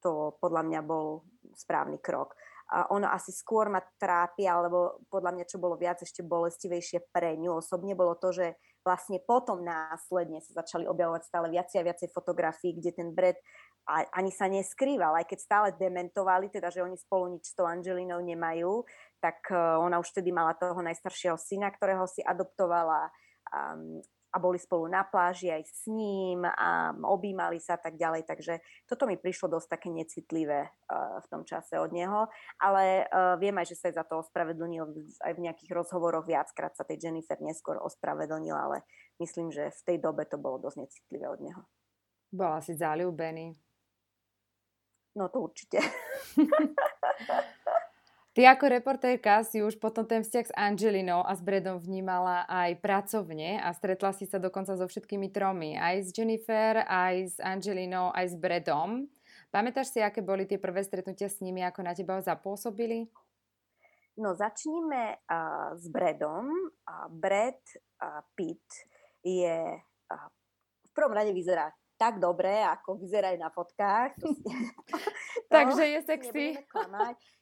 to 0.00 0.12
podľa 0.40 0.62
mňa 0.64 0.80
bol 0.84 1.28
správny 1.56 2.00
krok. 2.00 2.32
A 2.68 2.84
ono 2.92 3.08
asi 3.08 3.32
skôr 3.32 3.72
ma 3.72 3.80
trápi, 3.80 4.44
alebo 4.44 5.00
podľa 5.08 5.32
mňa, 5.40 5.44
čo 5.48 5.56
bolo 5.56 5.80
viac 5.80 6.04
ešte 6.04 6.20
bolestivejšie 6.20 7.08
pre 7.08 7.32
ňu 7.40 7.64
osobne, 7.64 7.96
bolo 7.96 8.12
to, 8.20 8.28
že 8.28 8.60
vlastne 8.84 9.20
potom 9.24 9.64
následne 9.64 10.44
sa 10.44 10.64
začali 10.64 10.84
objavovať 10.84 11.22
stále 11.24 11.48
viacej 11.48 11.80
a 11.80 11.86
viacej 11.88 12.08
fotografií, 12.12 12.76
kde 12.76 12.92
ten 12.92 13.08
Brad 13.16 13.40
ani 13.88 14.28
sa 14.28 14.52
neskrýval, 14.52 15.16
aj 15.16 15.26
keď 15.32 15.38
stále 15.40 15.68
dementovali, 15.72 16.52
teda, 16.52 16.68
že 16.68 16.84
oni 16.84 17.00
spolu 17.00 17.36
nič 17.36 17.52
s 17.52 17.56
tou 17.56 17.64
Angelinou 17.64 18.20
nemajú, 18.20 18.84
tak 19.16 19.48
e, 19.48 19.56
ona 19.56 19.96
už 19.96 20.12
vtedy 20.12 20.28
mala 20.28 20.52
toho 20.52 20.78
najstaršieho 20.84 21.40
syna, 21.40 21.72
ktorého 21.72 22.04
si 22.04 22.20
adoptovala 22.20 23.08
um, 23.48 24.04
a 24.28 24.36
boli 24.36 24.60
spolu 24.60 24.92
na 24.92 25.08
pláži 25.08 25.48
aj 25.48 25.64
s 25.64 25.88
ním 25.88 26.44
a 26.44 26.92
objímali 27.00 27.56
sa 27.64 27.80
tak 27.80 27.96
ďalej, 27.96 28.28
takže 28.28 28.60
toto 28.84 29.08
mi 29.08 29.16
prišlo 29.16 29.56
dosť 29.56 29.68
také 29.72 29.88
necitlivé 29.88 30.68
uh, 30.68 31.24
v 31.24 31.26
tom 31.32 31.42
čase 31.48 31.80
od 31.80 31.88
neho, 31.88 32.28
ale 32.60 33.08
uh, 33.08 33.40
viem 33.40 33.56
aj, 33.56 33.72
že 33.72 33.80
sa 33.80 33.88
za 33.88 34.04
to 34.04 34.20
ospravedlnil 34.20 34.84
aj 35.24 35.32
v 35.32 35.42
nejakých 35.48 35.72
rozhovoroch 35.72 36.28
viackrát 36.28 36.76
sa 36.76 36.84
tej 36.84 37.08
Jennifer 37.08 37.40
neskôr 37.40 37.80
ospravedlnila, 37.80 38.60
ale 38.68 38.84
myslím, 39.16 39.48
že 39.48 39.72
v 39.72 39.82
tej 39.88 39.96
dobe 40.04 40.28
to 40.28 40.36
bolo 40.36 40.60
dosť 40.60 40.76
necitlivé 40.84 41.24
od 41.32 41.40
neho. 41.40 41.62
Bola 42.28 42.60
si 42.60 42.76
záľubený. 42.76 43.67
No 45.18 45.26
to 45.26 45.42
určite. 45.42 45.82
Ty 48.38 48.54
ako 48.54 48.70
reportérka 48.70 49.42
si 49.42 49.66
už 49.66 49.82
potom 49.82 50.06
ten 50.06 50.22
vzťah 50.22 50.46
s 50.46 50.54
Angelinou 50.54 51.26
a 51.26 51.34
s 51.34 51.42
Bredom 51.42 51.82
vnímala 51.82 52.46
aj 52.46 52.78
pracovne 52.78 53.58
a 53.58 53.74
stretla 53.74 54.14
si 54.14 54.30
sa 54.30 54.38
dokonca 54.38 54.78
so 54.78 54.86
všetkými 54.86 55.34
tromi. 55.34 55.74
Aj 55.74 55.98
s 55.98 56.14
Jennifer, 56.14 56.86
aj 56.86 57.34
s 57.34 57.36
Angelinou, 57.42 58.14
aj 58.14 58.30
s 58.30 58.34
Bredom. 58.38 59.10
Pamätáš 59.50 59.90
si, 59.90 59.98
aké 59.98 60.22
boli 60.22 60.46
tie 60.46 60.54
prvé 60.54 60.86
stretnutia 60.86 61.26
s 61.26 61.42
nimi, 61.42 61.66
ako 61.66 61.82
na 61.82 61.98
teba 61.98 62.22
zapôsobili? 62.22 63.10
No 64.22 64.38
začníme 64.38 65.18
uh, 65.18 65.74
s 65.74 65.90
Bredom. 65.90 66.46
Uh, 66.86 67.10
Brad 67.10 67.58
uh, 67.98 68.22
Pitt 68.38 68.86
je 69.26 69.82
uh, 69.82 70.28
v 70.86 70.90
prvom 70.94 71.10
rade 71.10 71.34
vyzerá 71.34 71.74
tak 71.98 72.22
dobre, 72.22 72.62
ako 72.62 73.02
vyzerajú 73.02 73.36
na 73.42 73.50
fotkách. 73.50 74.14
To, 74.22 74.30
Takže 75.54 75.82
je 75.82 76.00
sexy. 76.06 76.46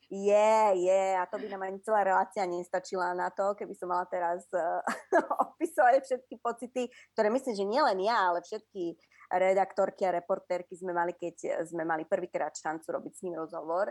Je, 0.06 0.54
je, 0.86 1.04
a 1.18 1.26
to 1.26 1.34
by 1.34 1.50
nám 1.50 1.66
ani 1.66 1.82
celá 1.82 2.06
relácia 2.06 2.46
nestačila 2.46 3.10
na 3.10 3.26
to, 3.34 3.58
keby 3.58 3.74
som 3.74 3.90
mala 3.90 4.06
teraz 4.06 4.46
uh, 4.54 4.78
opisovať 5.50 6.06
všetky 6.06 6.34
pocity, 6.38 6.86
ktoré 7.10 7.26
myslím, 7.34 7.54
že 7.58 7.66
nielen 7.66 7.98
ja, 8.06 8.30
ale 8.30 8.38
všetky 8.38 8.94
redaktorky 9.34 10.06
a 10.06 10.14
reportérky 10.14 10.78
sme 10.78 10.94
mali, 10.94 11.10
keď 11.18 11.66
sme 11.66 11.82
mali 11.82 12.06
prvýkrát 12.06 12.54
šancu 12.54 12.86
robiť 12.86 13.12
s 13.18 13.22
ním 13.26 13.34
rozhovor. 13.34 13.90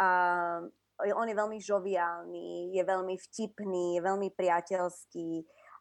Uh, 0.00 0.64
on 1.12 1.28
je 1.28 1.36
veľmi 1.36 1.58
žoviálny, 1.60 2.76
je 2.76 2.82
veľmi 2.84 3.16
vtipný, 3.16 3.96
je 3.96 4.00
veľmi 4.00 4.28
priateľský, 4.36 5.30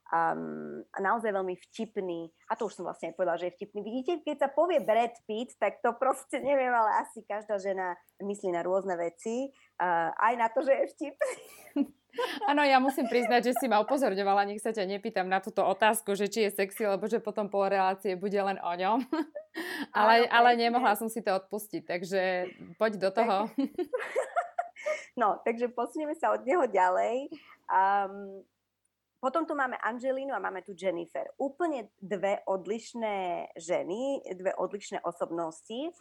um, 0.09 0.81
naozaj 0.97 1.29
veľmi 1.29 1.55
vtipný. 1.69 2.29
A 2.49 2.57
to 2.57 2.67
už 2.67 2.81
som 2.81 2.85
vlastne 2.85 3.13
aj 3.13 3.15
povedala, 3.17 3.37
že 3.37 3.53
je 3.53 3.55
vtipný. 3.61 3.79
Vidíte, 3.85 4.13
keď 4.25 4.37
sa 4.45 4.49
povie 4.49 4.81
Brad 4.81 5.13
Pitt, 5.29 5.55
tak 5.61 5.81
to 5.85 5.93
proste 5.95 6.41
neviem, 6.49 6.73
ale 6.73 7.05
asi 7.05 7.21
každá 7.25 7.61
žena 7.61 7.95
myslí 8.21 8.53
na 8.53 8.65
rôzne 8.65 8.97
veci. 8.97 9.53
Uh, 9.79 10.11
aj 10.17 10.33
na 10.35 10.47
to, 10.49 10.65
že 10.65 10.73
je 10.73 10.85
vtipný. 10.97 11.33
Áno, 12.49 12.65
ja 12.65 12.81
musím 12.81 13.05
priznať, 13.05 13.53
že 13.53 13.57
si 13.61 13.69
ma 13.69 13.77
upozorňovala, 13.85 14.49
nech 14.49 14.59
sa 14.59 14.73
ťa 14.73 14.81
nepýtam 14.97 15.29
na 15.29 15.37
túto 15.39 15.61
otázku, 15.61 16.17
že 16.17 16.25
či 16.25 16.49
je 16.49 16.57
sexy, 16.57 16.89
lebo 16.89 17.05
že 17.05 17.21
potom 17.21 17.45
pol 17.47 17.69
relácie 17.69 18.17
bude 18.17 18.35
len 18.35 18.57
o 18.59 18.73
ňom. 18.73 19.05
ale, 19.97 20.25
ale 20.25 20.49
nemohla 20.57 20.97
som 20.97 21.05
si 21.05 21.21
to 21.21 21.37
odpustiť, 21.37 21.85
takže 21.85 22.21
poď 22.81 22.91
do 22.97 23.09
toho. 23.13 23.37
no, 25.21 25.37
takže 25.45 25.69
posunieme 25.69 26.17
sa 26.17 26.33
od 26.33 26.41
neho 26.43 26.65
ďalej. 26.65 27.29
Um, 27.69 28.41
potom 29.19 29.43
tu 29.43 29.51
máme 29.51 29.75
Angelinu 29.83 30.31
a 30.31 30.39
máme 30.39 30.63
tu 30.63 30.71
Jennifer. 30.71 31.27
Úplne 31.35 31.91
dve 31.99 32.39
odlišné 32.47 33.51
ženy, 33.59 34.23
dve 34.39 34.55
odlišné 34.55 35.03
osobnosti. 35.03 35.91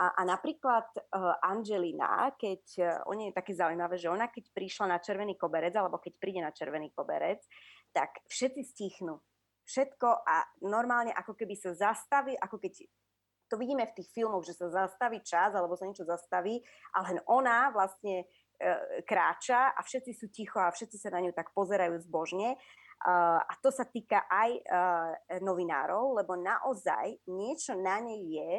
A, 0.00 0.16
a 0.16 0.22
napríklad 0.24 0.88
uh, 0.96 1.36
Angelina, 1.44 2.32
keď, 2.32 2.64
uh, 2.80 3.08
on 3.12 3.28
je 3.28 3.36
také 3.36 3.52
zaujímavé, 3.52 4.00
že 4.00 4.08
ona 4.08 4.32
keď 4.32 4.48
prišla 4.56 4.88
na 4.88 4.98
červený 5.04 5.36
koberec, 5.36 5.76
alebo 5.76 6.00
keď 6.00 6.12
príde 6.16 6.40
na 6.40 6.48
červený 6.48 6.96
koberec, 6.96 7.44
tak 7.92 8.24
všetci 8.24 8.62
stichnú. 8.64 9.20
Všetko 9.68 10.08
a 10.24 10.42
normálne 10.64 11.12
ako 11.12 11.36
keby 11.36 11.54
sa 11.54 11.76
zastaví, 11.76 12.34
ako 12.40 12.56
keď 12.56 12.88
to 13.52 13.60
vidíme 13.60 13.84
v 13.84 13.96
tých 14.00 14.08
filmoch, 14.16 14.48
že 14.48 14.56
sa 14.56 14.72
zastaví 14.72 15.20
čas, 15.20 15.52
alebo 15.52 15.76
sa 15.76 15.84
niečo 15.84 16.08
zastaví, 16.08 16.64
ale 16.96 17.04
len 17.12 17.18
ona 17.28 17.68
vlastne 17.68 18.24
kráča 19.06 19.74
a 19.74 19.80
všetci 19.82 20.12
sú 20.14 20.26
ticho 20.30 20.58
a 20.62 20.70
všetci 20.70 20.96
sa 20.98 21.12
na 21.12 21.22
ňu 21.22 21.34
tak 21.34 21.50
pozerajú 21.52 21.98
zbožne. 22.06 22.54
Uh, 23.02 23.42
a 23.42 23.58
to 23.58 23.74
sa 23.74 23.82
týka 23.82 24.30
aj 24.30 24.50
uh, 24.62 25.10
novinárov, 25.42 26.22
lebo 26.22 26.38
naozaj 26.38 27.18
niečo 27.26 27.74
na 27.74 27.98
nej 27.98 28.22
je 28.38 28.52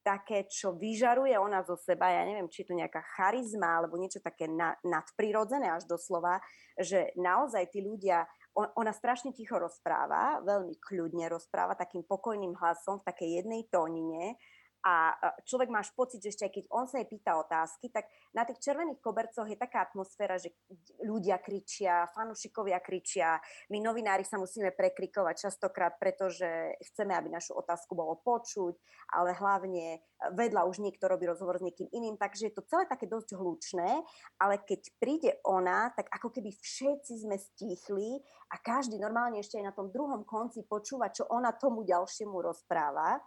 také, 0.00 0.48
čo 0.48 0.76
vyžaruje 0.76 1.36
ona 1.36 1.60
zo 1.64 1.76
seba, 1.76 2.12
ja 2.12 2.24
neviem, 2.24 2.48
či 2.48 2.64
je 2.64 2.72
to 2.72 2.78
nejaká 2.78 3.04
charizma 3.16 3.80
alebo 3.80 4.00
niečo 4.00 4.20
také 4.20 4.48
na, 4.48 4.72
nadprirodzené 4.84 5.68
až 5.68 5.84
doslova, 5.84 6.40
že 6.76 7.12
naozaj 7.20 7.68
tí 7.72 7.84
ľudia, 7.84 8.24
on, 8.56 8.68
ona 8.80 8.92
strašne 8.96 9.36
ticho 9.36 9.60
rozpráva, 9.60 10.40
veľmi 10.44 10.76
kľudne 10.80 11.28
rozpráva 11.28 11.76
takým 11.76 12.04
pokojným 12.04 12.56
hlasom 12.56 13.00
v 13.00 13.06
takej 13.12 13.30
jednej 13.44 13.62
tónine 13.68 14.40
a 14.80 15.12
človek 15.44 15.68
máš 15.68 15.92
pocit, 15.92 16.24
že 16.24 16.32
ešte 16.32 16.44
aj 16.48 16.52
keď 16.56 16.64
on 16.72 16.88
sa 16.88 16.96
jej 17.00 17.08
pýta 17.08 17.36
otázky, 17.36 17.92
tak 17.92 18.08
na 18.32 18.48
tých 18.48 18.64
červených 18.64 19.04
kobercoch 19.04 19.44
je 19.44 19.60
taká 19.60 19.84
atmosféra, 19.84 20.40
že 20.40 20.56
ľudia 21.04 21.36
kričia, 21.44 22.08
fanúšikovia 22.16 22.80
kričia, 22.80 23.36
my 23.68 23.78
novinári 23.84 24.24
sa 24.24 24.40
musíme 24.40 24.72
prekrikovať 24.72 25.48
častokrát, 25.48 26.00
pretože 26.00 26.48
chceme, 26.92 27.12
aby 27.12 27.28
našu 27.28 27.60
otázku 27.60 27.92
bolo 27.92 28.16
počuť, 28.24 28.74
ale 29.12 29.36
hlavne 29.36 30.00
vedľa 30.32 30.64
už 30.68 30.80
niekto 30.80 31.08
robí 31.08 31.28
rozhovor 31.28 31.60
s 31.60 31.64
niekým 31.64 31.88
iným, 31.92 32.16
takže 32.16 32.48
je 32.48 32.54
to 32.56 32.64
celé 32.68 32.88
také 32.88 33.04
dosť 33.04 33.36
hlučné, 33.36 34.04
ale 34.40 34.60
keď 34.64 34.80
príde 34.96 35.30
ona, 35.44 35.92
tak 35.92 36.08
ako 36.08 36.32
keby 36.32 36.52
všetci 36.56 37.24
sme 37.24 37.36
stichli 37.36 38.20
a 38.52 38.56
každý 38.60 38.96
normálne 38.96 39.40
ešte 39.40 39.60
aj 39.60 39.72
na 39.72 39.76
tom 39.76 39.92
druhom 39.92 40.24
konci 40.24 40.64
počúva, 40.64 41.12
čo 41.12 41.28
ona 41.28 41.52
tomu 41.56 41.84
ďalšiemu 41.84 42.36
rozpráva 42.36 43.20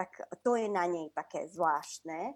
tak 0.00 0.16
to 0.40 0.56
je 0.56 0.64
na 0.64 0.88
nej 0.88 1.12
také 1.12 1.44
zvláštne, 1.52 2.32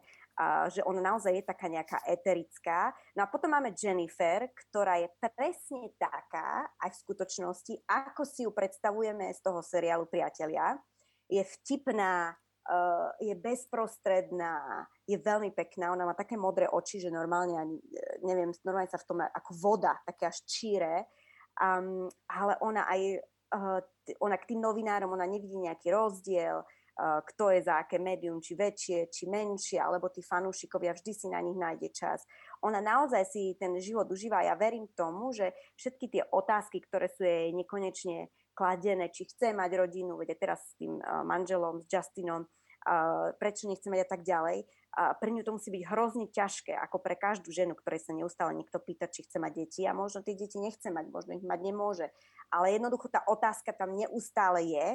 že 0.68 0.84
ona 0.84 1.00
naozaj 1.00 1.32
je 1.32 1.48
taká 1.48 1.72
nejaká 1.72 2.04
eterická. 2.04 2.92
No 3.16 3.24
a 3.24 3.30
potom 3.32 3.56
máme 3.56 3.72
Jennifer, 3.72 4.52
ktorá 4.52 5.00
je 5.00 5.08
presne 5.16 5.96
taká, 5.96 6.68
aj 6.84 6.92
v 6.92 7.00
skutočnosti, 7.08 7.74
ako 7.88 8.22
si 8.28 8.44
ju 8.44 8.52
predstavujeme 8.52 9.32
z 9.32 9.40
toho 9.40 9.64
seriálu 9.64 10.04
Priatelia. 10.12 10.76
Je 11.32 11.40
vtipná, 11.40 12.36
Uh, 12.64 13.12
je 13.20 13.36
bezprostredná, 13.36 14.88
je 15.04 15.20
veľmi 15.20 15.52
pekná, 15.52 15.92
ona 15.92 16.08
má 16.08 16.16
také 16.16 16.32
modré 16.32 16.64
oči, 16.64 16.96
že 16.96 17.12
normálne, 17.12 17.60
ani, 17.60 17.76
neviem, 18.24 18.56
normálne 18.64 18.88
sa 18.88 18.96
v 18.96 19.04
tom 19.04 19.20
ako 19.20 19.52
voda, 19.60 20.00
také 20.08 20.32
až 20.32 20.40
číre, 20.48 21.04
um, 21.60 22.08
ale 22.24 22.56
ona 22.64 22.88
aj, 22.88 23.20
uh, 23.52 23.80
ona 24.16 24.40
k 24.40 24.48
tým 24.48 24.64
novinárom, 24.64 25.12
ona 25.12 25.28
nevidí 25.28 25.60
nejaký 25.60 25.92
rozdiel, 25.92 26.64
kto 26.98 27.50
je 27.50 27.66
za 27.66 27.82
aké 27.82 27.98
médium, 27.98 28.38
či 28.38 28.54
väčšie, 28.54 29.10
či 29.10 29.26
menšie, 29.26 29.82
alebo 29.82 30.14
tí 30.14 30.22
fanúšikovia, 30.22 30.94
vždy 30.94 31.12
si 31.14 31.26
na 31.26 31.42
nich 31.42 31.58
nájde 31.58 31.90
čas. 31.90 32.22
Ona 32.62 32.78
naozaj 32.78 33.26
si 33.26 33.58
ten 33.58 33.74
život 33.82 34.06
užíva. 34.06 34.46
Ja 34.46 34.54
verím 34.54 34.86
tomu, 34.94 35.34
že 35.34 35.50
všetky 35.74 36.06
tie 36.06 36.22
otázky, 36.30 36.78
ktoré 36.86 37.10
sú 37.10 37.26
jej 37.26 37.50
nekonečne 37.50 38.30
kladené, 38.54 39.10
či 39.10 39.26
chce 39.26 39.50
mať 39.50 39.74
rodinu, 39.74 40.14
veď 40.14 40.38
teraz 40.38 40.62
s 40.62 40.78
tým 40.78 41.02
manželom, 41.26 41.82
s 41.82 41.90
Justinom, 41.90 42.46
prečo 43.42 43.66
nechce 43.66 43.90
mať 43.90 44.00
a 44.06 44.08
tak 44.08 44.22
ďalej, 44.22 44.62
a 44.94 45.10
pre 45.18 45.34
ňu 45.34 45.42
to 45.42 45.58
musí 45.58 45.74
byť 45.74 45.90
hrozne 45.90 46.30
ťažké, 46.30 46.70
ako 46.70 47.02
pre 47.02 47.18
každú 47.18 47.50
ženu, 47.50 47.74
ktorej 47.74 48.06
sa 48.06 48.14
neustále 48.14 48.54
niekto 48.54 48.78
pýta, 48.78 49.10
či 49.10 49.26
chce 49.26 49.42
mať 49.42 49.66
deti 49.66 49.82
a 49.82 49.90
možno 49.90 50.22
tie 50.22 50.38
deti 50.38 50.62
nechce 50.62 50.86
mať, 50.86 51.10
možno 51.10 51.34
ich 51.34 51.42
mať 51.42 51.60
nemôže. 51.66 52.06
Ale 52.54 52.78
jednoducho 52.78 53.10
tá 53.10 53.26
otázka 53.26 53.74
tam 53.74 53.98
neustále 53.98 54.62
je 54.70 54.86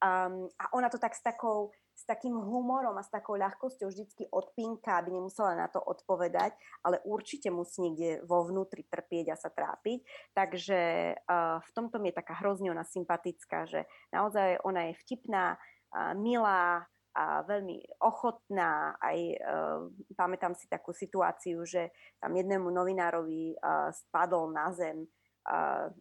Um, 0.00 0.48
a 0.56 0.72
ona 0.72 0.88
to 0.88 0.96
tak 0.96 1.12
s, 1.12 1.20
takou, 1.20 1.76
s 1.92 2.08
takým 2.08 2.32
humorom 2.32 2.96
a 2.96 3.04
s 3.04 3.12
takou 3.12 3.36
ľahkosťou 3.36 3.92
vždycky 3.92 4.24
odpínka, 4.32 4.96
aby 4.96 5.12
nemusela 5.12 5.52
na 5.52 5.68
to 5.68 5.76
odpovedať, 5.76 6.56
ale 6.80 7.04
určite 7.04 7.52
musí 7.52 7.84
niekde 7.84 8.24
vo 8.24 8.48
vnútri 8.48 8.88
trpieť 8.88 9.36
a 9.36 9.36
sa 9.36 9.52
trápiť. 9.52 10.00
Takže 10.32 10.80
uh, 11.20 11.60
v 11.60 11.70
tomto 11.76 12.00
je 12.00 12.16
taká 12.16 12.32
hrozne 12.40 12.72
ona 12.72 12.80
sympatická, 12.80 13.68
že 13.68 13.84
naozaj 14.08 14.64
ona 14.64 14.88
je 14.88 14.98
vtipná, 15.04 15.60
uh, 15.60 16.16
milá, 16.16 16.88
a 17.10 17.42
veľmi 17.42 17.98
ochotná. 18.06 18.94
Aj 19.02 19.18
uh, 19.18 19.90
pamätám 20.14 20.54
si 20.54 20.70
takú 20.70 20.94
situáciu, 20.94 21.66
že 21.66 21.90
tam 22.22 22.38
jednému 22.38 22.70
novinárovi 22.70 23.58
uh, 23.58 23.90
spadol 23.90 24.54
na 24.54 24.70
zem 24.70 25.10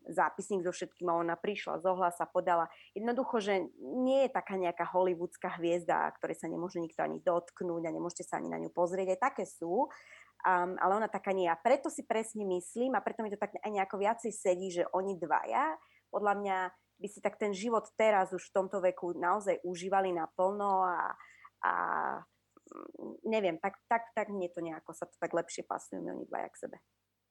zápisník 0.10 0.62
so 0.62 0.74
všetkým 0.74 1.10
a 1.10 1.20
ona 1.20 1.36
prišla, 1.36 1.82
zohla 1.82 2.14
sa, 2.14 2.30
podala. 2.30 2.70
Jednoducho, 2.94 3.42
že 3.42 3.70
nie 3.82 4.28
je 4.28 4.32
taká 4.32 4.56
nejaká 4.56 4.86
hollywoodská 4.90 5.58
hviezda, 5.58 6.10
ktorej 6.22 6.38
sa 6.38 6.48
nemôže 6.52 6.78
nikto 6.78 7.02
ani 7.02 7.18
dotknúť 7.22 7.84
a 7.90 7.96
nemôžete 7.96 8.30
sa 8.30 8.38
ani 8.38 8.50
na 8.52 8.62
ňu 8.62 8.70
pozrieť. 8.70 9.18
Aj 9.18 9.34
také 9.34 9.50
sú, 9.50 9.90
um, 10.46 10.72
ale 10.78 10.92
ona 10.94 11.10
taká 11.10 11.34
nie. 11.34 11.50
A 11.50 11.58
preto 11.58 11.90
si 11.90 12.06
presne 12.06 12.46
myslím 12.46 12.94
a 12.94 13.04
preto 13.04 13.26
mi 13.26 13.34
to 13.34 13.42
tak 13.42 13.58
aj 13.58 13.72
nejako 13.72 13.98
viacej 13.98 14.32
sedí, 14.32 14.70
že 14.70 14.86
oni 14.94 15.18
dvaja, 15.18 15.76
podľa 16.14 16.34
mňa 16.42 16.58
by 17.00 17.08
si 17.08 17.20
tak 17.24 17.40
ten 17.40 17.56
život 17.56 17.88
teraz 17.96 18.36
už 18.36 18.52
v 18.52 18.56
tomto 18.56 18.84
veku 18.84 19.16
naozaj 19.16 19.64
užívali 19.64 20.12
naplno 20.12 20.84
a, 20.84 21.16
a 21.64 21.74
mm, 22.20 23.24
neviem, 23.24 23.56
tak, 23.58 23.80
tak, 23.88 24.12
tak 24.12 24.28
mne 24.30 24.52
to 24.52 24.60
nejako 24.60 24.92
sa 24.92 25.08
to 25.08 25.16
tak 25.16 25.32
lepšie 25.32 25.64
pasujeme 25.64 26.12
oni 26.12 26.28
dvaja 26.28 26.50
k 26.52 26.60
sebe. 26.68 26.78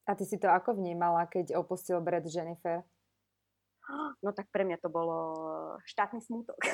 A 0.09 0.17
ty 0.17 0.25
si 0.25 0.41
to 0.41 0.49
ako 0.49 0.81
vnímala, 0.81 1.29
keď 1.29 1.61
opustil 1.61 2.01
Brad 2.01 2.25
Jennifer? 2.25 2.81
No 4.25 4.33
tak 4.33 4.49
pre 4.49 4.65
mňa 4.65 4.81
to 4.81 4.89
bolo 4.89 5.37
štátny 5.85 6.25
smútok. 6.25 6.57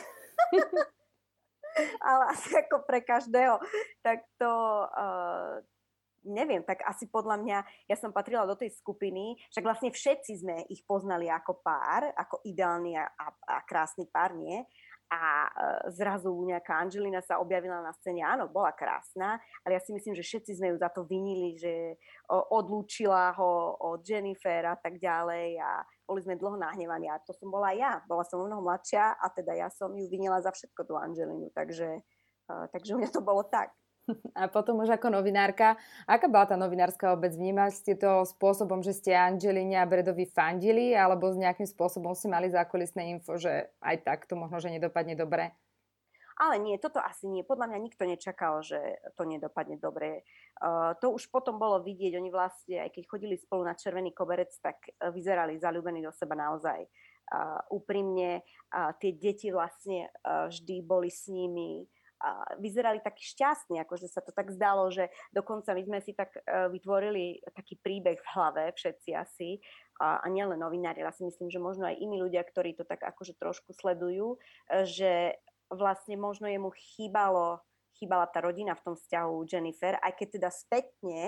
Ale 2.06 2.30
asi 2.30 2.54
ako 2.54 2.86
pre 2.86 3.02
každého. 3.02 3.58
Tak 4.06 4.22
to, 4.38 4.52
uh, 4.86 5.58
neviem, 6.22 6.62
tak 6.62 6.86
asi 6.86 7.10
podľa 7.10 7.42
mňa, 7.42 7.58
ja 7.90 7.96
som 7.98 8.14
patrila 8.14 8.46
do 8.46 8.54
tej 8.54 8.70
skupiny, 8.70 9.34
však 9.50 9.66
vlastne 9.66 9.90
všetci 9.90 10.32
sme 10.38 10.56
ich 10.70 10.86
poznali 10.86 11.26
ako 11.26 11.58
pár, 11.58 12.14
ako 12.14 12.38
ideálny 12.46 12.94
a, 12.94 13.10
a, 13.10 13.26
a 13.50 13.56
krásny 13.66 14.06
pár, 14.06 14.38
nie? 14.38 14.62
A 15.10 15.46
e, 15.46 15.50
zrazu 15.92 16.32
nejaká 16.32 16.80
Angelina 16.80 17.20
sa 17.20 17.38
objavila 17.38 17.80
na 17.84 17.92
scéne. 17.96 18.24
Áno, 18.24 18.48
bola 18.48 18.72
krásna, 18.72 19.38
ale 19.62 19.76
ja 19.76 19.80
si 19.80 19.92
myslím, 19.92 20.16
že 20.16 20.24
všetci 20.24 20.56
sme 20.56 20.72
ju 20.72 20.76
za 20.80 20.88
to 20.90 21.04
vinili, 21.04 21.56
že 21.60 22.00
odlúčila 22.30 23.36
ho 23.36 23.76
od 23.78 24.00
Jennifer 24.02 24.64
a 24.64 24.76
tak 24.76 24.96
ďalej 24.96 25.60
a 25.60 25.84
boli 26.04 26.20
sme 26.24 26.40
dlho 26.40 26.56
nahnevaní 26.56 27.08
a 27.08 27.20
to 27.20 27.36
som 27.36 27.48
bola 27.52 27.72
ja. 27.76 28.00
Bola 28.08 28.24
som 28.24 28.40
mnoho 28.40 28.64
mladšia 28.64 29.16
a 29.20 29.26
teda 29.32 29.56
ja 29.56 29.68
som 29.68 29.92
ju 29.92 30.08
vinila 30.08 30.40
za 30.40 30.52
všetko 30.52 30.80
tú 30.88 30.94
Angelinu, 30.96 31.52
takže, 31.52 32.00
e, 32.48 32.54
takže 32.72 32.96
u 32.96 32.98
mňa 33.00 33.10
to 33.12 33.20
bolo 33.20 33.44
tak. 33.44 33.72
A 34.40 34.48
potom 34.52 34.84
už 34.84 34.92
ako 34.92 35.08
novinárka, 35.08 35.80
aká 36.04 36.28
bola 36.28 36.44
tá 36.44 36.56
novinárska 36.56 37.12
obec? 37.12 37.32
Vnímali 37.32 37.72
ste 37.72 37.96
to 37.96 38.24
spôsobom, 38.28 38.84
že 38.84 38.92
ste 38.92 39.16
Angeline 39.16 39.80
a 39.80 39.88
Bredovi 39.88 40.28
fandili, 40.28 40.92
alebo 40.92 41.32
s 41.32 41.40
nejakým 41.40 41.64
spôsobom 41.64 42.12
si 42.12 42.28
mali 42.28 42.52
zákulisné 42.52 43.08
info, 43.16 43.40
že 43.40 43.72
aj 43.80 43.96
tak 44.04 44.18
to 44.28 44.36
možno, 44.36 44.60
že 44.60 44.72
nedopadne 44.72 45.16
dobre? 45.16 45.56
Ale 46.34 46.58
nie, 46.58 46.82
toto 46.82 46.98
asi 46.98 47.30
nie. 47.30 47.46
Podľa 47.46 47.70
mňa 47.70 47.78
nikto 47.78 48.02
nečakal, 48.10 48.58
že 48.58 48.98
to 49.14 49.22
nedopadne 49.22 49.78
dobre. 49.78 50.26
Uh, 50.58 50.90
to 50.98 51.14
už 51.14 51.30
potom 51.30 51.62
bolo 51.62 51.78
vidieť. 51.78 52.18
Oni 52.18 52.26
vlastne, 52.26 52.82
aj 52.82 52.90
keď 52.90 53.02
chodili 53.06 53.38
spolu 53.38 53.62
na 53.62 53.78
červený 53.78 54.10
koberec, 54.10 54.50
tak 54.58 54.82
uh, 54.82 55.14
vyzerali 55.14 55.62
zalúbení 55.62 56.02
do 56.02 56.10
seba 56.10 56.34
naozaj 56.34 56.82
uh, 56.82 57.62
úprimne. 57.70 58.42
Uh, 58.66 58.90
tie 58.98 59.14
deti 59.14 59.54
vlastne 59.54 60.10
uh, 60.26 60.50
vždy 60.50 60.82
boli 60.82 61.06
s 61.06 61.30
nimi 61.30 61.86
vyzerali 62.60 63.00
takí 63.04 63.22
šťastní, 63.24 63.80
akože 63.84 64.08
sa 64.08 64.24
to 64.24 64.32
tak 64.32 64.52
zdalo, 64.54 64.88
že 64.88 65.12
dokonca 65.30 65.76
my 65.76 65.82
sme 65.84 65.98
si 66.00 66.16
tak 66.16 66.32
e, 66.36 66.40
vytvorili 66.72 67.44
taký 67.52 67.76
príbeh 67.80 68.16
v 68.16 68.30
hlave, 68.36 68.62
všetci 68.72 69.10
asi, 69.12 69.60
a, 70.00 70.24
nielen 70.26 70.60
novinári, 70.60 71.04
ja 71.04 71.12
si 71.12 71.26
myslím, 71.26 71.52
že 71.52 71.62
možno 71.62 71.88
aj 71.88 72.00
iní 72.00 72.18
ľudia, 72.18 72.42
ktorí 72.42 72.74
to 72.74 72.84
tak 72.88 73.04
akože 73.04 73.36
trošku 73.36 73.76
sledujú, 73.76 74.36
e, 74.72 74.88
že 74.88 75.12
vlastne 75.72 76.16
možno 76.20 76.48
jemu 76.48 76.70
chýbalo, 76.72 77.60
chýbala 77.96 78.28
tá 78.28 78.44
rodina 78.44 78.76
v 78.76 78.84
tom 78.84 78.94
vzťahu 78.96 79.34
Jennifer, 79.48 79.96
aj 80.00 80.12
keď 80.18 80.28
teda 80.40 80.50
spätne 80.52 81.20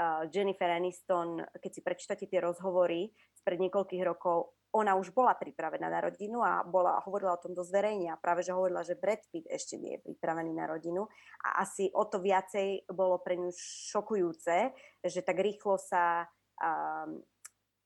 uh, 0.00 0.24
Jennifer 0.32 0.70
Aniston, 0.72 1.44
keď 1.60 1.70
si 1.70 1.80
prečítate 1.84 2.24
tie 2.24 2.40
rozhovory 2.40 3.12
spred 3.36 3.60
niekoľkých 3.60 4.02
rokov, 4.06 4.55
ona 4.76 4.92
už 5.00 5.16
bola 5.16 5.32
pripravená 5.32 5.88
na 5.88 6.04
rodinu 6.04 6.44
a 6.44 6.60
bola, 6.60 7.00
hovorila 7.08 7.32
o 7.32 7.40
tom 7.40 7.56
dosť 7.56 7.72
verejne 7.72 8.12
a 8.12 8.20
práve, 8.20 8.44
že 8.44 8.52
hovorila, 8.52 8.84
že 8.84 9.00
Brad 9.00 9.24
Pitt 9.32 9.48
ešte 9.48 9.80
nie 9.80 9.96
je 9.96 10.04
pripravený 10.04 10.52
na 10.52 10.68
rodinu 10.68 11.08
a 11.40 11.64
asi 11.64 11.88
o 11.96 12.04
to 12.04 12.20
viacej 12.20 12.84
bolo 12.92 13.16
pre 13.24 13.40
ňu 13.40 13.48
šokujúce, 13.90 14.76
že 15.00 15.20
tak 15.24 15.40
rýchlo 15.40 15.80
sa 15.80 16.28
um, 16.60 17.24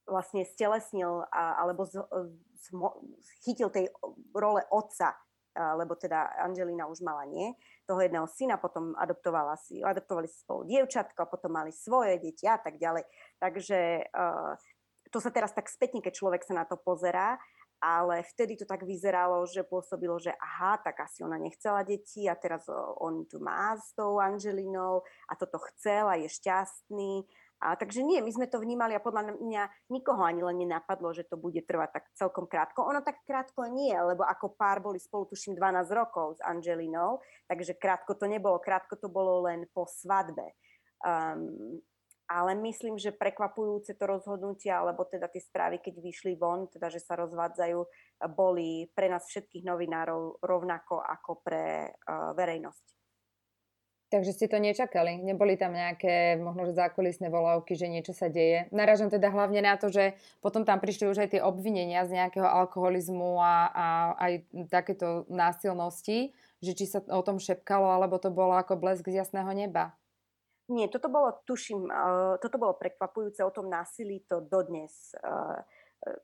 vlastne 0.03 0.43
stelesnil 0.43 1.23
a, 1.31 1.63
alebo 1.63 1.87
z, 1.87 2.03
z, 2.59 2.65
chytil 3.47 3.71
tej 3.71 3.87
role 4.35 4.59
otca 4.67 5.15
lebo 5.55 5.95
teda 5.99 6.31
Angelina 6.39 6.87
už 6.87 7.03
mala 7.03 7.27
nie, 7.27 7.51
toho 7.83 7.99
jedného 7.99 8.27
syna, 8.27 8.55
potom 8.55 8.95
adoptovala 8.95 9.59
si, 9.59 9.83
adoptovali 9.83 10.27
si 10.31 10.39
spolu 10.39 10.63
dievčatko, 10.63 11.27
potom 11.27 11.51
mali 11.51 11.75
svoje 11.75 12.23
deti 12.23 12.47
a 12.47 12.55
tak 12.55 12.79
ďalej. 12.79 13.03
Takže 13.35 14.07
uh, 14.15 14.55
to 15.11 15.19
sa 15.19 15.29
teraz 15.29 15.51
tak 15.51 15.67
spätne, 15.67 15.99
keď 15.99 16.15
človek 16.15 16.41
sa 16.47 16.55
na 16.55 16.65
to 16.65 16.79
pozerá, 16.79 17.37
ale 17.81 18.21
vtedy 18.21 18.55
to 18.61 18.69
tak 18.69 18.85
vyzeralo, 18.85 19.41
že 19.49 19.65
pôsobilo, 19.65 20.21
že 20.21 20.29
aha, 20.37 20.77
tak 20.85 21.01
asi 21.01 21.25
ona 21.25 21.41
nechcela 21.41 21.81
deti 21.81 22.29
a 22.29 22.37
teraz 22.37 22.69
on 23.01 23.25
tu 23.25 23.41
má 23.41 23.73
s 23.73 23.97
tou 23.97 24.21
Angelinou 24.21 25.01
a 25.25 25.33
toto 25.33 25.57
chcel 25.73 26.05
a 26.05 26.15
je 26.15 26.29
šťastný. 26.29 27.25
A, 27.61 27.77
takže 27.77 28.01
nie, 28.01 28.21
my 28.25 28.31
sme 28.33 28.49
to 28.49 28.57
vnímali 28.57 28.97
a 28.97 29.01
podľa 29.01 29.37
mňa 29.37 29.93
nikoho 29.93 30.25
ani 30.25 30.41
len 30.41 30.65
nenapadlo, 30.65 31.13
že 31.13 31.25
to 31.29 31.37
bude 31.37 31.61
trvať 31.65 31.89
tak 31.93 32.05
celkom 32.17 32.49
krátko. 32.49 32.85
Ono 32.89 33.05
tak 33.05 33.21
krátko 33.25 33.69
nie, 33.69 33.93
lebo 33.93 34.25
ako 34.25 34.57
pár 34.57 34.81
boli 34.81 34.97
spolu 34.97 35.29
tuším 35.29 35.57
12 35.57 35.93
rokov 35.93 36.37
s 36.37 36.39
Angelinou, 36.41 37.21
takže 37.45 37.77
krátko 37.77 38.17
to 38.17 38.25
nebolo, 38.25 38.57
krátko 38.57 38.97
to 38.97 39.09
bolo 39.13 39.45
len 39.45 39.69
po 39.73 39.85
svadbe. 39.85 40.57
Um, 41.05 41.81
ale 42.31 42.55
myslím, 42.63 42.95
že 42.95 43.11
prekvapujúce 43.11 43.99
to 43.99 44.07
rozhodnutie, 44.07 44.71
alebo 44.71 45.03
teda 45.03 45.27
tie 45.27 45.43
správy, 45.43 45.83
keď 45.83 45.99
vyšli 45.99 46.39
von, 46.39 46.71
teda 46.71 46.87
že 46.87 47.03
sa 47.03 47.19
rozvádzajú, 47.19 47.79
boli 48.31 48.87
pre 48.95 49.11
nás 49.11 49.27
všetkých 49.27 49.67
novinárov 49.67 50.39
rovnako 50.39 51.03
ako 51.03 51.43
pre 51.43 51.91
uh, 51.91 52.31
verejnosť. 52.31 52.85
Takže 54.11 54.35
ste 54.35 54.51
to 54.51 54.59
nečakali? 54.59 55.23
Neboli 55.23 55.55
tam 55.55 55.71
nejaké 55.71 56.35
možno 56.35 56.67
že 56.67 56.75
zákulisné 56.75 57.31
volávky, 57.31 57.79
že 57.79 57.87
niečo 57.87 58.11
sa 58.11 58.27
deje? 58.27 58.67
Naražam 58.75 59.07
teda 59.07 59.31
hlavne 59.31 59.63
na 59.63 59.79
to, 59.79 59.87
že 59.87 60.19
potom 60.43 60.67
tam 60.67 60.83
prišli 60.83 61.07
už 61.07 61.23
aj 61.23 61.29
tie 61.31 61.41
obvinenia 61.41 62.03
z 62.03 62.19
nejakého 62.19 62.43
alkoholizmu 62.43 63.39
a, 63.39 63.71
a 63.71 63.85
aj 64.19 64.31
takéto 64.67 65.23
násilnosti, 65.31 66.35
že 66.59 66.71
či 66.75 66.91
sa 66.91 66.99
o 67.07 67.23
tom 67.23 67.39
šepkalo, 67.39 67.87
alebo 67.87 68.19
to 68.19 68.27
bolo 68.35 68.51
ako 68.59 68.75
blesk 68.75 69.07
z 69.07 69.23
jasného 69.23 69.47
neba. 69.55 69.95
Nie, 70.69 70.87
toto 70.87 71.09
bolo, 71.09 71.41
tuším, 71.43 71.89
uh, 71.89 72.37
toto 72.37 72.61
bolo 72.61 72.77
prekvapujúce 72.77 73.41
o 73.43 73.51
tom 73.51 73.67
násilí, 73.67 74.23
to 74.29 74.45
dodnes 74.45 75.11
uh, 75.19 75.57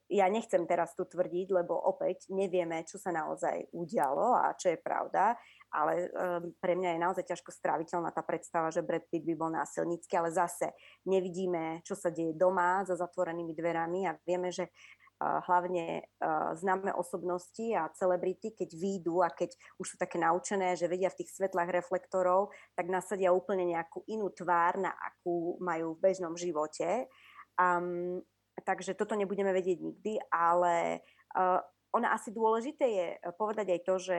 ja 0.09 0.25
nechcem 0.25 0.65
teraz 0.65 0.97
tu 0.97 1.05
tvrdiť, 1.05 1.53
lebo 1.53 1.77
opäť 1.77 2.33
nevieme, 2.33 2.81
čo 2.81 2.97
sa 2.97 3.13
naozaj 3.13 3.69
udialo 3.69 4.33
a 4.33 4.57
čo 4.57 4.73
je 4.73 4.79
pravda, 4.81 5.37
ale 5.69 6.09
pre 6.57 6.73
mňa 6.73 6.97
je 6.97 7.03
naozaj 7.03 7.25
ťažko 7.29 7.53
stráviteľná 7.53 8.09
tá 8.09 8.25
predstava, 8.25 8.73
že 8.73 8.81
Brad 8.81 9.05
Pitt 9.05 9.21
by 9.21 9.35
bol 9.37 9.53
násilnícky, 9.53 10.17
ale 10.17 10.33
zase 10.33 10.73
nevidíme, 11.05 11.85
čo 11.85 11.93
sa 11.93 12.09
deje 12.09 12.33
doma 12.33 12.81
za 12.89 12.97
zatvorenými 12.97 13.53
dverami 13.53 14.09
a 14.09 14.17
vieme, 14.25 14.49
že 14.49 14.73
hlavne 15.17 16.05
uh, 16.21 16.53
známe 16.53 16.93
osobnosti 16.93 17.73
a 17.73 17.89
celebrity, 17.97 18.53
keď 18.53 18.69
výjdu 18.77 19.25
a 19.25 19.33
keď 19.33 19.49
už 19.81 19.93
sú 19.93 19.95
také 19.97 20.21
naučené, 20.21 20.77
že 20.77 20.85
vedia 20.85 21.09
v 21.09 21.25
tých 21.25 21.33
svetlách 21.33 21.73
reflektorov, 21.73 22.53
tak 22.77 22.85
nasadia 22.89 23.33
úplne 23.33 23.65
nejakú 23.65 24.05
inú 24.05 24.29
tvár, 24.29 24.77
na 24.77 24.93
akú 24.93 25.57
majú 25.57 25.97
v 25.97 26.03
bežnom 26.05 26.37
živote. 26.37 27.09
Um, 27.57 28.21
takže 28.61 28.93
toto 28.93 29.17
nebudeme 29.17 29.49
vedieť 29.53 29.81
nikdy, 29.81 30.21
ale 30.29 31.01
uh, 31.33 31.61
ona 31.97 32.13
asi 32.13 32.29
dôležité 32.29 32.85
je 32.85 33.07
eh, 33.17 33.33
povedať 33.33 33.73
aj 33.73 33.81
to, 33.81 33.95
že 33.97 34.17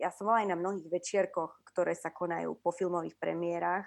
ja 0.00 0.08
som 0.08 0.32
bola 0.32 0.40
aj 0.40 0.48
na 0.48 0.56
mnohých 0.56 0.88
večierkoch, 0.88 1.60
ktoré 1.68 1.92
sa 1.92 2.08
konajú 2.08 2.56
po 2.64 2.72
filmových 2.72 3.20
premiérach 3.20 3.84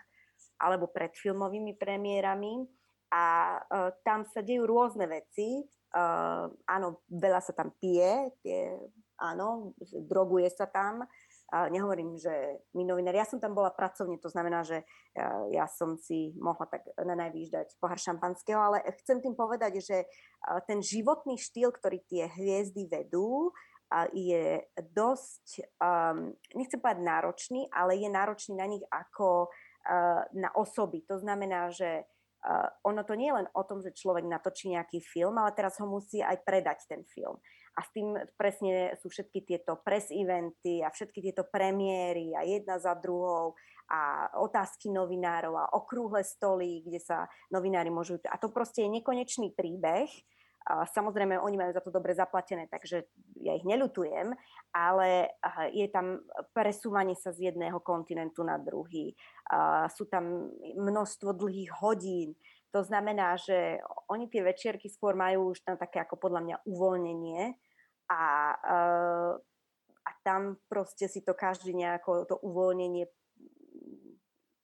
alebo 0.62 0.86
pred 0.94 1.10
filmovými 1.18 1.74
premiérami 1.76 2.62
a 3.10 3.58
uh, 3.58 3.90
tam 4.06 4.26
sa 4.26 4.46
dejú 4.46 4.66
rôzne 4.70 5.10
veci. 5.10 5.66
Uh, 5.94 6.50
áno, 6.66 7.06
veľa 7.06 7.38
sa 7.38 7.54
tam 7.54 7.70
pije, 7.78 8.34
tie, 8.42 8.74
áno, 9.22 9.78
droguje 10.10 10.50
sa 10.50 10.66
tam, 10.66 11.06
a 11.54 11.70
nehovorím, 11.70 12.18
že 12.18 12.34
my 12.74 12.82
novinári, 12.82 13.22
ja 13.22 13.30
som 13.30 13.38
tam 13.38 13.54
bola 13.54 13.70
pracovne, 13.70 14.18
to 14.18 14.26
znamená, 14.26 14.66
že 14.66 14.82
ja, 15.14 15.30
ja 15.54 15.66
som 15.70 16.02
si 16.02 16.34
mohla 16.34 16.66
tak 16.66 16.82
na 16.98 17.14
najvýš 17.14 17.54
dať 17.54 17.68
pohár 17.78 18.02
šampanského, 18.02 18.58
ale 18.58 18.82
chcem 19.06 19.22
tým 19.22 19.38
povedať, 19.38 19.78
že 19.78 20.10
ten 20.66 20.82
životný 20.82 21.38
štýl, 21.38 21.70
ktorý 21.70 22.02
tie 22.10 22.26
hviezdy 22.26 22.90
vedú, 22.90 23.54
je 24.18 24.66
dosť, 24.98 25.78
um, 25.78 26.34
nechcem 26.58 26.82
povedať 26.82 27.06
náročný, 27.06 27.70
ale 27.70 28.02
je 28.02 28.10
náročný 28.10 28.58
na 28.58 28.66
nich 28.66 28.82
ako 28.90 29.54
uh, 29.54 30.26
na 30.34 30.50
osoby. 30.58 31.06
To 31.06 31.22
znamená, 31.22 31.70
že 31.70 32.02
Uh, 32.44 32.68
ono 32.84 33.08
to 33.08 33.16
nie 33.16 33.32
je 33.32 33.40
len 33.40 33.48
o 33.56 33.64
tom, 33.64 33.80
že 33.80 33.96
človek 33.96 34.28
natočí 34.28 34.68
nejaký 34.76 35.00
film, 35.00 35.40
ale 35.40 35.56
teraz 35.56 35.80
ho 35.80 35.88
musí 35.88 36.20
aj 36.20 36.44
predať 36.44 36.92
ten 36.92 37.08
film. 37.08 37.40
A 37.74 37.82
s 37.82 37.90
tým 37.96 38.20
presne 38.36 38.94
sú 39.00 39.08
všetky 39.08 39.48
tieto 39.48 39.80
press 39.80 40.12
eventy 40.12 40.84
a 40.84 40.92
všetky 40.92 41.24
tieto 41.24 41.48
premiéry 41.48 42.36
a 42.36 42.44
jedna 42.44 42.78
za 42.84 43.00
druhou 43.00 43.56
a 43.90 44.28
otázky 44.44 44.92
novinárov 44.92 45.56
a 45.56 45.72
okrúhle 45.72 46.22
stoly, 46.24 46.84
kde 46.84 47.00
sa 47.00 47.32
novinári 47.48 47.90
môžu... 47.90 48.20
A 48.28 48.36
to 48.36 48.52
proste 48.52 48.86
je 48.86 48.92
nekonečný 48.92 49.56
príbeh, 49.56 50.12
samozrejme, 50.68 51.36
oni 51.40 51.60
majú 51.60 51.72
za 51.76 51.84
to 51.84 51.92
dobre 51.92 52.16
zaplatené, 52.16 52.72
takže 52.72 53.04
ja 53.44 53.54
ich 53.56 53.68
neľutujem, 53.68 54.32
ale 54.72 55.36
je 55.76 55.88
tam 55.92 56.24
presúvanie 56.56 57.20
sa 57.20 57.36
z 57.36 57.52
jedného 57.52 57.84
kontinentu 57.84 58.48
na 58.48 58.56
druhý. 58.56 59.12
Sú 59.92 60.08
tam 60.08 60.50
množstvo 60.80 61.36
dlhých 61.36 61.72
hodín. 61.84 62.40
To 62.72 62.82
znamená, 62.82 63.38
že 63.38 63.84
oni 64.10 64.32
tie 64.32 64.42
večierky 64.42 64.90
skôr 64.90 65.14
majú 65.14 65.54
už 65.54 65.62
tam 65.62 65.76
také 65.78 66.02
ako 66.02 66.18
podľa 66.18 66.42
mňa 66.42 66.58
uvoľnenie 66.66 67.54
a, 68.10 68.24
a 70.04 70.10
tam 70.26 70.58
proste 70.66 71.06
si 71.06 71.22
to 71.22 71.38
každý 71.38 71.76
nejako 71.78 72.26
to 72.26 72.36
uvoľnenie 72.42 73.06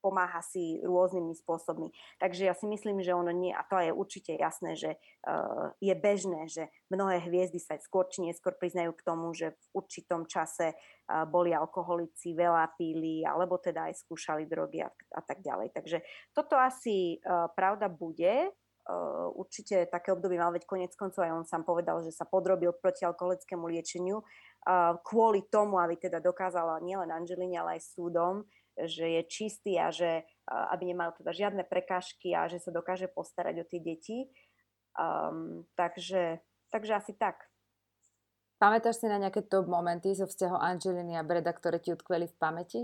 pomáha 0.00 0.40
si 0.40 0.80
rôznymi 0.80 1.36
spôsobmi. 1.38 1.92
Takže 2.18 2.48
ja 2.48 2.54
si 2.56 2.64
myslím, 2.66 3.04
že 3.04 3.12
ono 3.12 3.30
nie, 3.30 3.52
a 3.52 3.60
to 3.68 3.76
je 3.78 3.92
určite 3.92 4.32
jasné, 4.34 4.74
že 4.74 4.96
uh, 4.96 5.70
je 5.78 5.92
bežné, 5.92 6.48
že 6.48 6.72
mnohé 6.88 7.20
hviezdy 7.28 7.60
sa 7.60 7.76
skôr 7.76 8.08
či 8.08 8.24
neskôr 8.24 8.56
priznajú 8.56 8.96
k 8.96 9.04
tomu, 9.04 9.30
že 9.36 9.52
v 9.54 9.64
určitom 9.78 10.24
čase 10.24 10.74
uh, 10.74 11.28
boli 11.28 11.52
alkoholici, 11.52 12.32
veľa 12.32 12.74
píli, 12.80 13.22
alebo 13.22 13.60
teda 13.60 13.92
aj 13.92 14.00
skúšali 14.02 14.48
drogy 14.48 14.82
a, 14.82 14.90
a 15.14 15.20
tak 15.20 15.44
ďalej. 15.44 15.76
Takže 15.76 16.00
toto 16.32 16.56
asi 16.56 17.20
uh, 17.20 17.46
pravda 17.52 17.86
bude. 17.92 18.50
Určite 19.36 19.86
také 19.86 20.10
obdobie 20.10 20.34
mal, 20.34 20.50
veď 20.50 20.66
konec 20.66 20.90
koncov 20.98 21.22
aj 21.22 21.30
on 21.30 21.46
sám 21.46 21.62
povedal, 21.62 22.02
že 22.02 22.10
sa 22.10 22.26
podrobil 22.26 22.74
protialkoholickému 22.74 23.70
liečeniu 23.70 24.18
uh, 24.18 24.98
kvôli 25.06 25.46
tomu, 25.46 25.78
aby 25.78 25.94
teda 25.94 26.18
dokázala 26.18 26.82
nielen 26.82 27.06
Angeline, 27.14 27.54
ale 27.60 27.78
aj 27.78 27.86
súdom, 27.86 28.42
že 28.86 29.18
je 29.18 29.22
čistý 29.28 29.76
a 29.76 29.90
že 29.90 30.24
aby 30.50 30.90
nemal 30.90 31.14
teda 31.14 31.30
žiadne 31.30 31.62
prekážky 31.62 32.34
a 32.34 32.50
že 32.50 32.58
sa 32.58 32.74
dokáže 32.74 33.06
postarať 33.06 33.62
o 33.62 33.68
tie 33.68 33.78
deti. 33.78 34.18
Um, 34.98 35.62
takže, 35.78 36.42
takže 36.74 36.92
asi 36.98 37.14
tak. 37.14 37.46
Pamätáš 38.58 39.00
si 39.00 39.06
na 39.06 39.16
nejaké 39.16 39.46
top 39.46 39.70
momenty 39.70 40.12
zo 40.12 40.26
vzťahu 40.26 40.56
Angeliny 40.58 41.16
a 41.16 41.24
Breda, 41.24 41.54
ktoré 41.54 41.78
ti 41.78 41.94
utkveli 41.94 42.28
v 42.28 42.36
pamäti? 42.36 42.80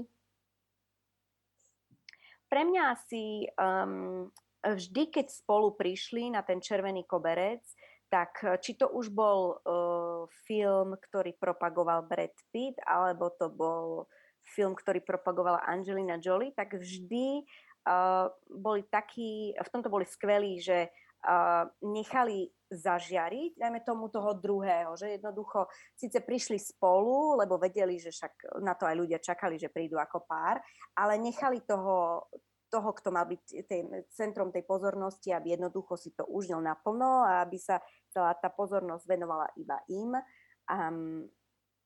Pre 2.46 2.62
mňa 2.62 2.82
asi 2.94 3.50
um, 3.58 4.30
vždy, 4.62 5.10
keď 5.10 5.26
spolu 5.28 5.74
prišli 5.74 6.30
na 6.30 6.46
ten 6.46 6.62
červený 6.62 7.04
koberec, 7.04 7.66
tak 8.06 8.38
či 8.62 8.78
to 8.78 8.86
už 8.86 9.10
bol 9.10 9.58
uh, 9.58 10.30
film, 10.46 10.94
ktorý 10.94 11.34
propagoval 11.34 12.06
Brad 12.06 12.38
Pitt, 12.54 12.78
alebo 12.86 13.34
to 13.34 13.50
bol 13.50 14.06
film, 14.46 14.78
ktorý 14.78 15.02
propagovala 15.02 15.66
Angelina 15.66 16.16
Jolie, 16.22 16.54
tak 16.54 16.78
vždy 16.78 17.42
uh, 17.42 18.30
boli 18.46 18.86
takí, 18.86 19.52
v 19.52 19.72
tomto 19.72 19.90
boli 19.90 20.06
skvelí, 20.06 20.62
že 20.62 20.88
uh, 21.26 21.66
nechali 21.82 22.50
zažiariť, 22.66 23.62
dajme 23.62 23.80
tomu 23.86 24.10
toho 24.10 24.34
druhého, 24.34 24.98
že 24.98 25.18
jednoducho 25.18 25.70
síce 25.94 26.18
prišli 26.18 26.58
spolu, 26.58 27.38
lebo 27.38 27.62
vedeli, 27.62 27.94
že 27.98 28.10
však 28.10 28.58
na 28.58 28.74
to 28.74 28.90
aj 28.90 28.96
ľudia 28.98 29.22
čakali, 29.22 29.54
že 29.54 29.70
prídu 29.70 30.02
ako 30.02 30.26
pár, 30.26 30.58
ale 30.98 31.14
nechali 31.14 31.62
toho, 31.62 32.26
toho, 32.66 32.90
kto 32.90 33.14
mal 33.14 33.26
byť 33.30 33.42
tým 33.70 33.86
centrom 34.10 34.50
tej 34.50 34.66
pozornosti, 34.66 35.30
aby 35.30 35.54
jednoducho 35.54 35.94
si 35.94 36.10
to 36.10 36.26
užil 36.26 36.58
naplno 36.58 37.22
a 37.22 37.46
aby 37.46 37.54
sa 37.54 37.78
celá 38.10 38.34
tá 38.34 38.50
pozornosť 38.50 39.06
venovala 39.06 39.46
iba 39.54 39.78
im. 39.86 40.18
Um, 40.66 41.30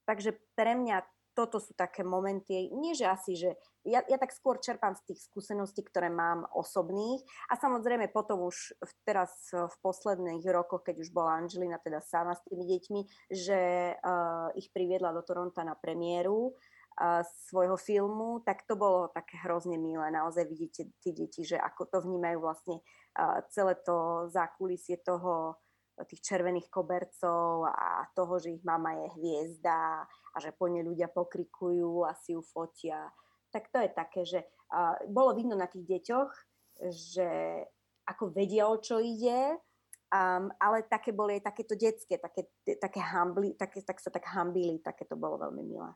takže 0.08 0.32
pre 0.56 0.72
mňa 0.72 1.04
toto 1.34 1.62
sú 1.62 1.72
také 1.78 2.02
momenty, 2.02 2.68
nie 2.74 2.92
že 2.92 3.06
asi, 3.06 3.32
že 3.38 3.50
ja, 3.86 4.04
ja 4.04 4.18
tak 4.20 4.34
skôr 4.34 4.60
čerpám 4.60 4.92
z 4.98 5.12
tých 5.12 5.20
skúseností, 5.30 5.80
ktoré 5.86 6.12
mám 6.12 6.44
osobných 6.52 7.24
a 7.48 7.56
samozrejme 7.56 8.12
potom 8.12 8.44
už 8.44 8.76
teraz 9.06 9.30
v 9.52 9.76
posledných 9.80 10.44
rokoch, 10.52 10.84
keď 10.84 11.00
už 11.00 11.08
bola 11.14 11.40
Angelina 11.40 11.80
teda 11.80 12.04
sama 12.04 12.36
s 12.36 12.44
tými 12.44 12.66
deťmi, 12.66 13.00
že 13.32 13.60
uh, 13.96 14.52
ich 14.58 14.68
priviedla 14.74 15.16
do 15.16 15.22
Toronta 15.24 15.64
na 15.64 15.78
premiéru 15.78 16.52
uh, 16.52 17.22
svojho 17.48 17.80
filmu, 17.80 18.44
tak 18.44 18.68
to 18.68 18.76
bolo 18.76 19.08
také 19.08 19.40
hrozne 19.40 19.80
milé. 19.80 20.12
Naozaj 20.12 20.44
vidíte 20.44 20.92
tie 21.00 21.12
deti, 21.16 21.46
že 21.46 21.56
ako 21.56 21.82
to 21.88 21.98
vnímajú 22.04 22.42
vlastne 22.42 22.76
uh, 23.16 23.40
celé 23.48 23.78
to 23.80 24.28
zákulisie 24.28 25.00
toho 25.00 25.56
tých 26.08 26.24
červených 26.24 26.72
kobercov 26.72 27.68
a 27.68 28.08
toho, 28.16 28.40
že 28.40 28.56
ich 28.56 28.64
mama 28.64 28.96
je 28.96 29.06
hviezda 29.20 30.04
a 30.06 30.36
že 30.40 30.54
po 30.54 30.70
nej 30.70 30.82
ľudia 30.82 31.12
pokrikujú 31.12 32.06
a 32.06 32.16
si 32.16 32.32
ju 32.34 32.42
fotia. 32.42 33.10
Tak 33.50 33.68
to 33.74 33.78
je 33.82 33.90
také, 33.90 34.20
že 34.24 34.40
uh, 34.72 34.96
bolo 35.10 35.34
vidno 35.34 35.58
na 35.58 35.66
tých 35.66 35.86
deťoch, 35.86 36.30
že 36.88 37.28
ako 38.08 38.32
vedia, 38.32 38.66
o 38.66 38.80
čo 38.80 38.98
ide, 38.98 39.58
um, 40.10 40.50
ale 40.58 40.86
také 40.86 41.14
boli 41.14 41.38
aj 41.38 41.52
takéto 41.52 41.74
detské, 41.78 42.18
také, 42.18 42.50
také 42.78 43.00
hambli, 43.00 43.54
také, 43.54 43.82
tak 43.84 44.02
sa 44.02 44.10
tak 44.10 44.26
hambili, 44.30 44.82
také 44.82 45.06
to 45.06 45.14
bolo 45.14 45.38
veľmi 45.38 45.62
milé. 45.62 45.90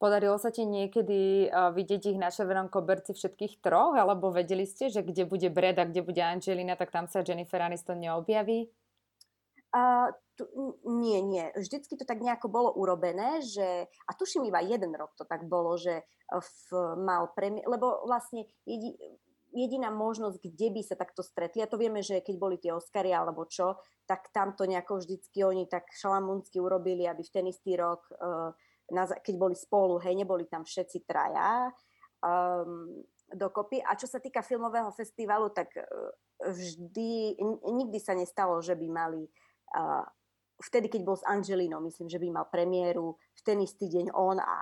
Podarilo 0.00 0.40
sa 0.40 0.48
ti 0.48 0.64
niekedy 0.64 1.52
uh, 1.52 1.76
vidieť 1.76 2.16
ich 2.16 2.18
na 2.18 2.32
červenom 2.32 2.72
koberci 2.72 3.12
všetkých 3.12 3.60
troch, 3.60 3.92
alebo 3.92 4.32
vedeli 4.32 4.64
ste, 4.64 4.88
že 4.88 5.04
kde 5.04 5.28
bude 5.28 5.52
Brad 5.52 5.76
a 5.76 5.84
kde 5.84 6.00
bude 6.00 6.24
Angelina, 6.24 6.72
tak 6.72 6.88
tam 6.88 7.04
sa 7.04 7.20
Jennifer 7.20 7.60
Aniston 7.60 8.00
neobjaví? 8.00 8.72
Uh, 9.76 10.08
tu, 10.40 10.48
nie, 10.88 11.20
nie. 11.20 11.52
Vždycky 11.52 12.00
to 12.00 12.08
tak 12.08 12.24
nejako 12.24 12.48
bolo 12.48 12.72
urobené, 12.72 13.44
že, 13.44 13.92
a 14.08 14.10
tuším 14.16 14.48
iba 14.48 14.64
jeden 14.64 14.96
rok 14.96 15.12
to 15.20 15.28
tak 15.28 15.44
bolo, 15.44 15.76
že 15.76 16.00
v, 16.32 16.96
mal 16.96 17.28
premiér, 17.36 17.68
lebo 17.68 18.00
vlastne 18.08 18.48
jedi, 18.64 18.96
jediná 19.52 19.92
možnosť, 19.92 20.40
kde 20.40 20.68
by 20.74 20.80
sa 20.80 20.96
takto 20.96 21.20
stretli, 21.20 21.60
a 21.60 21.68
to 21.68 21.76
vieme, 21.76 22.00
že 22.00 22.24
keď 22.24 22.34
boli 22.40 22.56
tie 22.56 22.72
Oscary 22.72 23.12
alebo 23.12 23.44
čo, 23.44 23.76
tak 24.08 24.32
tam 24.32 24.56
to 24.56 24.64
nejako 24.64 25.02
vždycky 25.02 25.44
oni 25.44 25.68
tak 25.68 25.92
šalamúnsky 25.92 26.56
urobili, 26.56 27.04
aby 27.04 27.20
v 27.20 27.34
ten 27.34 27.44
istý 27.50 27.76
rok 27.76 28.08
uh, 28.16 28.56
na, 28.90 29.06
keď 29.06 29.34
boli 29.38 29.56
spolu, 29.56 29.98
hej, 30.02 30.14
neboli 30.14 30.46
tam 30.46 30.62
všetci 30.66 31.06
traja. 31.06 31.70
um, 32.24 33.02
dokopy. 33.30 33.80
A 33.82 33.94
čo 33.94 34.10
sa 34.10 34.18
týka 34.18 34.42
filmového 34.42 34.90
festivalu, 34.90 35.54
tak 35.54 35.70
vždy, 36.42 37.38
nikdy 37.70 37.98
sa 38.00 38.16
nestalo, 38.16 38.58
že 38.58 38.74
by 38.74 38.86
mali 38.90 39.22
uh, 39.76 40.04
vtedy, 40.60 40.88
keď 40.90 41.02
bol 41.04 41.16
s 41.16 41.24
Angelinou, 41.24 41.80
myslím, 41.84 42.08
že 42.10 42.18
by 42.18 42.28
mal 42.32 42.46
premiéru 42.48 43.16
v 43.16 43.40
ten 43.44 43.58
istý 43.62 43.88
deň 43.88 44.12
on 44.12 44.40
a 44.40 44.56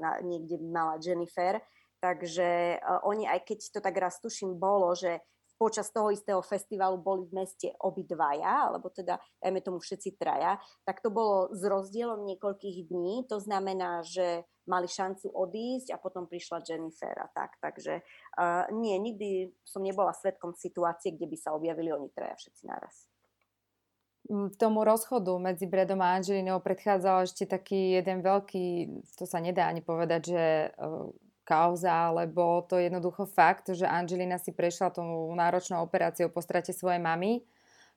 na, 0.00 0.10
niekde 0.22 0.58
by 0.58 0.66
mala 0.70 0.94
Jennifer. 1.02 1.60
Takže 2.00 2.80
uh, 2.80 3.02
oni, 3.04 3.28
aj 3.28 3.44
keď 3.44 3.58
to 3.74 3.80
tak 3.82 3.96
raz 3.98 4.18
tuším 4.22 4.56
bolo, 4.56 4.94
že 4.94 5.20
počas 5.56 5.88
toho 5.92 6.12
istého 6.12 6.40
festivalu 6.44 7.00
boli 7.00 7.28
v 7.28 7.42
meste 7.44 7.68
obidvaja, 7.80 8.70
alebo 8.70 8.92
teda, 8.92 9.16
dajme 9.40 9.60
tomu 9.64 9.78
všetci 9.80 10.20
traja, 10.20 10.60
tak 10.84 11.00
to 11.00 11.08
bolo 11.08 11.52
s 11.52 11.64
rozdielom 11.64 12.24
niekoľkých 12.28 12.92
dní. 12.92 13.24
To 13.32 13.40
znamená, 13.40 14.04
že 14.04 14.44
mali 14.68 14.86
šancu 14.86 15.32
odísť 15.32 15.94
a 15.94 16.00
potom 16.00 16.28
prišla 16.28 16.62
Jennifer 16.62 17.14
a 17.16 17.28
tak. 17.32 17.56
Takže 17.62 18.02
uh, 18.02 18.68
nie, 18.76 18.94
nikdy 19.00 19.54
som 19.64 19.80
nebola 19.80 20.12
svetkom 20.12 20.52
situácie, 20.52 21.14
kde 21.14 21.26
by 21.26 21.36
sa 21.38 21.54
objavili 21.56 21.90
oni 21.90 22.12
traja 22.12 22.36
všetci 22.36 22.64
naraz 22.68 23.08
tomu 24.58 24.82
rozchodu 24.82 25.38
medzi 25.38 25.70
Bredom 25.70 26.02
a 26.02 26.18
Angelinou 26.18 26.58
predchádzal 26.58 27.30
ešte 27.30 27.46
taký 27.46 27.94
jeden 27.94 28.26
veľký, 28.26 28.90
to 29.14 29.22
sa 29.22 29.38
nedá 29.38 29.70
ani 29.70 29.86
povedať, 29.86 30.34
že 30.34 30.44
uh, 30.74 31.06
kauza, 31.46 32.10
lebo 32.10 32.66
to 32.66 32.74
je 32.74 32.90
jednoducho 32.90 33.22
fakt, 33.30 33.70
že 33.70 33.86
Angelina 33.86 34.34
si 34.42 34.50
prešla 34.50 34.90
tou 34.90 35.30
náročnou 35.30 35.78
operáciou 35.86 36.26
po 36.26 36.42
strate 36.42 36.74
svojej 36.74 36.98
mamy, 36.98 37.46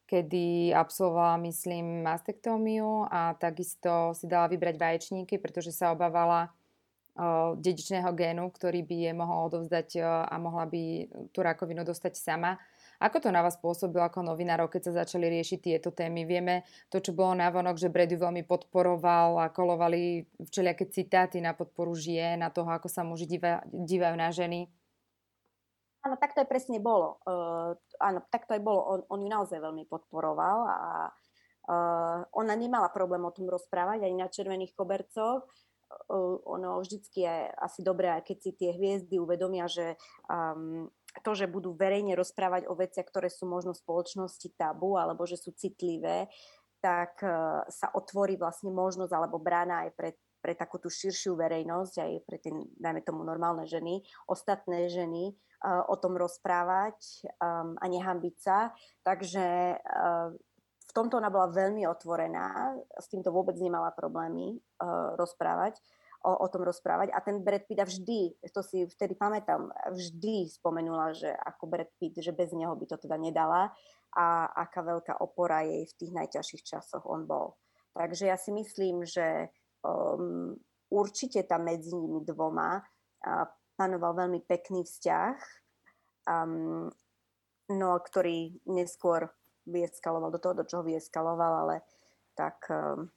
kedy 0.05 0.69
absolvovala, 0.77 1.41
myslím, 1.49 2.05
mastektómiu 2.05 3.09
a 3.09 3.33
takisto 3.33 4.13
si 4.13 4.29
dala 4.29 4.45
vybrať 4.45 4.77
vaječníky, 4.77 5.41
pretože 5.41 5.73
sa 5.73 5.89
obávala 5.89 6.49
uh, 6.49 7.57
dedičného 7.57 8.13
génu, 8.13 8.53
ktorý 8.53 8.85
by 8.85 8.97
je 9.09 9.13
mohol 9.17 9.49
odovzdať 9.49 9.87
uh, 9.97 10.29
a 10.29 10.35
mohla 10.37 10.69
by 10.69 11.09
tú 11.33 11.41
rakovinu 11.41 11.81
dostať 11.81 12.13
sama. 12.21 12.61
Ako 12.99 13.23
to 13.23 13.31
na 13.31 13.39
vás 13.39 13.55
pôsobilo 13.55 14.03
ako 14.03 14.27
novinárov, 14.27 14.67
keď 14.67 14.91
sa 14.91 15.07
začali 15.07 15.31
riešiť 15.31 15.59
tieto 15.63 15.95
témy? 15.95 16.27
Vieme 16.27 16.67
to, 16.91 16.99
čo 16.99 17.15
bolo 17.15 17.31
navonok, 17.31 17.79
že 17.79 17.87
Brady 17.87 18.19
veľmi 18.19 18.43
podporoval 18.43 19.39
a 19.39 19.47
kolovali 19.55 20.27
všelijaké 20.35 20.91
citáty 20.91 21.39
na 21.39 21.55
podporu 21.55 21.95
žien, 21.95 22.43
na 22.43 22.51
toho, 22.51 22.67
ako 22.67 22.91
sa 22.91 23.07
muži 23.07 23.39
dívajú 23.71 24.15
na 24.19 24.29
ženy. 24.35 24.67
Áno, 26.03 26.15
tak 26.19 26.35
to 26.35 26.43
aj 26.43 26.51
presne 26.51 26.79
bolo. 26.83 27.23
Uh, 27.23 27.75
áno, 28.03 28.19
tak 28.27 28.47
to 28.47 28.55
aj 28.55 28.63
bolo. 28.63 28.83
On, 28.83 28.99
on 29.15 29.19
ju 29.23 29.29
naozaj 29.31 29.59
veľmi 29.63 29.87
podporoval 29.87 30.57
a 30.67 31.11
uh, 31.11 32.19
ona 32.35 32.53
nemala 32.55 32.91
problém 32.91 33.23
o 33.23 33.31
tom 33.31 33.47
rozprávať 33.47 34.07
ani 34.07 34.15
na 34.15 34.31
červených 34.31 34.75
kobercoch. 34.75 35.47
Uh, 36.07 36.39
ono 36.47 36.79
vždycky 36.83 37.23
je 37.23 37.35
asi 37.63 37.79
dobré, 37.83 38.11
keď 38.27 38.37
si 38.43 38.51
tie 38.55 38.75
hviezdy 38.75 39.19
uvedomia, 39.19 39.67
že 39.67 39.99
um, 40.27 40.87
to, 41.21 41.35
že 41.35 41.51
budú 41.51 41.75
verejne 41.75 42.15
rozprávať 42.15 42.67
o 42.67 42.73
veciach, 42.75 43.07
ktoré 43.07 43.27
sú 43.27 43.45
možno 43.45 43.75
v 43.75 43.81
spoločnosti 43.81 44.49
tabu 44.55 44.95
alebo 44.95 45.23
že 45.27 45.39
sú 45.39 45.55
citlivé, 45.55 46.31
tak 46.79 47.19
e, 47.23 47.31
sa 47.67 47.87
otvorí 47.91 48.39
vlastne 48.39 48.71
možnosť 48.71 49.11
alebo 49.11 49.39
brána 49.39 49.87
aj 49.87 49.89
pre, 49.95 50.09
pre 50.39 50.55
takú 50.55 50.79
tú 50.79 50.87
širšiu 50.87 51.35
verejnosť, 51.35 51.93
aj 51.99 52.11
pre 52.23 52.37
tie, 52.39 52.51
dajme 52.79 53.03
tomu, 53.03 53.27
normálne 53.27 53.67
ženy, 53.67 53.99
ostatné 54.31 54.87
ženy, 54.87 55.35
uh, 55.35 55.83
o 55.91 55.95
tom 55.99 56.15
rozprávať 56.15 57.27
um, 57.43 57.75
a 57.75 57.85
nehambiť 57.91 58.35
sa. 58.39 58.71
Takže 59.03 59.75
uh, 59.75 60.31
v 60.89 60.91
tomto 60.95 61.19
ona 61.19 61.27
bola 61.29 61.51
veľmi 61.51 61.85
otvorená, 61.85 62.73
s 62.97 63.11
týmto 63.11 63.29
vôbec 63.29 63.53
nemala 63.61 63.93
problémy 63.93 64.57
rozprávať 65.21 65.77
o, 66.23 66.31
o 66.31 66.47
tom 66.51 66.67
rozprávať. 66.67 67.15
A 67.15 67.19
ten 67.23 67.39
Brad 67.39 67.63
Pitt 67.63 67.79
vždy, 67.79 68.35
to 68.51 68.61
si 68.63 68.83
vtedy 68.87 69.15
pamätám, 69.15 69.71
vždy 69.91 70.51
spomenula, 70.51 71.15
že 71.15 71.31
ako 71.31 71.71
Brad 71.71 71.91
Pitt, 71.99 72.19
že 72.19 72.35
bez 72.35 72.51
neho 72.51 72.75
by 72.75 72.85
to 72.87 72.97
teda 72.99 73.15
nedala 73.15 73.71
a 74.15 74.49
aká 74.49 74.81
veľká 74.81 75.21
opora 75.21 75.61
jej 75.63 75.85
v 75.85 75.97
tých 76.01 76.11
najťažších 76.11 76.63
časoch 76.65 77.05
on 77.05 77.29
bol. 77.29 77.55
Takže 77.93 78.29
ja 78.29 78.37
si 78.37 78.49
myslím, 78.53 79.05
že 79.05 79.53
um, 79.85 80.57
určite 80.89 81.45
tam 81.45 81.69
medzi 81.69 81.93
nimi 81.93 82.25
dvoma 82.25 82.81
uh, 82.81 83.45
panoval 83.77 84.25
veľmi 84.25 84.41
pekný 84.43 84.83
vzťah, 84.83 85.37
um, 86.25 86.89
no, 87.69 87.89
ktorý 88.01 88.59
neskôr 88.65 89.29
vyeskaloval 89.69 90.33
do 90.33 90.41
toho, 90.41 90.53
do 90.57 90.65
čoho 90.65 90.81
vyeskaloval, 90.81 91.53
ale 91.67 91.75
tak 92.33 92.65
um, 92.73 93.13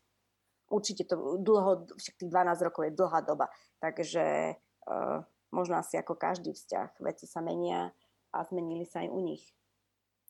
určite 0.73 1.05
to 1.05 1.37
dlho, 1.37 1.93
však 2.01 2.17
tých 2.17 2.33
12 2.33 2.67
rokov 2.67 2.89
je 2.89 2.97
dlhá 2.97 3.21
doba, 3.21 3.53
takže 3.85 4.57
uh, 4.89 5.21
možno 5.53 5.77
asi 5.77 6.01
ako 6.01 6.17
každý 6.17 6.57
vzťah, 6.57 6.97
veci 7.05 7.29
sa 7.29 7.45
menia 7.45 7.93
a 8.33 8.39
zmenili 8.49 8.89
sa 8.89 9.05
aj 9.05 9.13
u 9.13 9.21
nich. 9.21 9.45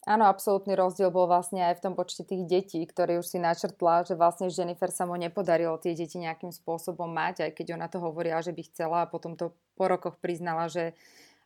Áno, 0.03 0.27
absolútny 0.27 0.75
rozdiel 0.75 1.15
bol 1.15 1.31
vlastne 1.31 1.63
aj 1.63 1.79
v 1.79 1.83
tom 1.87 1.95
počte 1.95 2.27
tých 2.27 2.43
detí, 2.51 2.83
ktorý 2.83 3.23
už 3.23 3.27
si 3.31 3.39
načrtla, 3.39 4.03
že 4.03 4.19
vlastne 4.19 4.51
Jennifer 4.51 4.91
sa 4.91 5.07
mu 5.07 5.15
nepodarilo 5.15 5.79
tie 5.79 5.95
deti 5.95 6.19
nejakým 6.19 6.51
spôsobom 6.51 7.07
mať, 7.07 7.47
aj 7.47 7.51
keď 7.55 7.79
ona 7.79 7.87
to 7.87 8.03
hovorila, 8.03 8.43
že 8.43 8.51
by 8.51 8.67
chcela 8.67 9.07
a 9.07 9.11
potom 9.11 9.39
to 9.39 9.55
po 9.79 9.87
rokoch 9.87 10.19
priznala, 10.19 10.67
že 10.67 10.99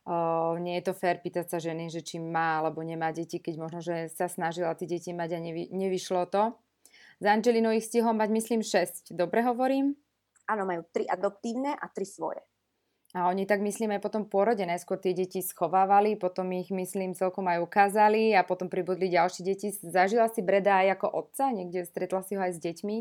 uh, 0.09 0.57
nie 0.57 0.73
je 0.81 0.89
to 0.89 0.97
fér 0.97 1.21
pýtať 1.21 1.53
sa 1.53 1.61
ženy, 1.61 1.93
že 1.93 2.01
či 2.01 2.17
má 2.17 2.57
alebo 2.65 2.81
nemá 2.81 3.13
deti, 3.13 3.37
keď 3.37 3.61
možno, 3.61 3.79
že 3.85 4.09
sa 4.09 4.25
snažila 4.25 4.73
tie 4.73 4.89
deti 4.89 5.13
mať 5.13 5.37
a 5.37 5.39
nevy, 5.39 5.69
nevyšlo 5.69 6.25
to. 6.25 6.57
Z 7.17 7.25
Angelinou 7.25 7.73
ich 7.73 7.89
stihol 7.89 8.13
mať, 8.13 8.29
myslím, 8.29 8.61
6. 8.61 9.13
Dobre 9.17 9.41
hovorím? 9.41 9.97
Áno, 10.45 10.69
majú 10.69 10.85
3 10.93 11.09
adoptívne 11.09 11.73
a 11.73 11.85
3 11.89 12.05
svoje. 12.05 12.41
A 13.15 13.31
oni 13.31 13.47
tak 13.47 13.63
myslím 13.63 13.95
aj 13.95 14.03
potom 14.03 14.27
porode 14.27 14.61
najskôr 14.67 14.99
tie 14.99 15.15
deti 15.15 15.39
schovávali, 15.39 16.19
potom 16.19 16.51
ich 16.51 16.69
myslím 16.69 17.15
celkom 17.15 17.47
aj 17.47 17.63
ukázali 17.63 18.35
a 18.35 18.43
potom 18.43 18.67
pribudli 18.67 19.07
ďalšie 19.07 19.41
deti. 19.47 19.71
Zažila 19.71 20.27
si 20.27 20.43
Breda 20.43 20.83
aj 20.83 20.99
ako 20.99 21.07
otca? 21.25 21.49
Niekde 21.49 21.87
stretla 21.87 22.21
si 22.21 22.35
ho 22.35 22.41
aj 22.43 22.53
s 22.53 22.59
deťmi? 22.59 22.97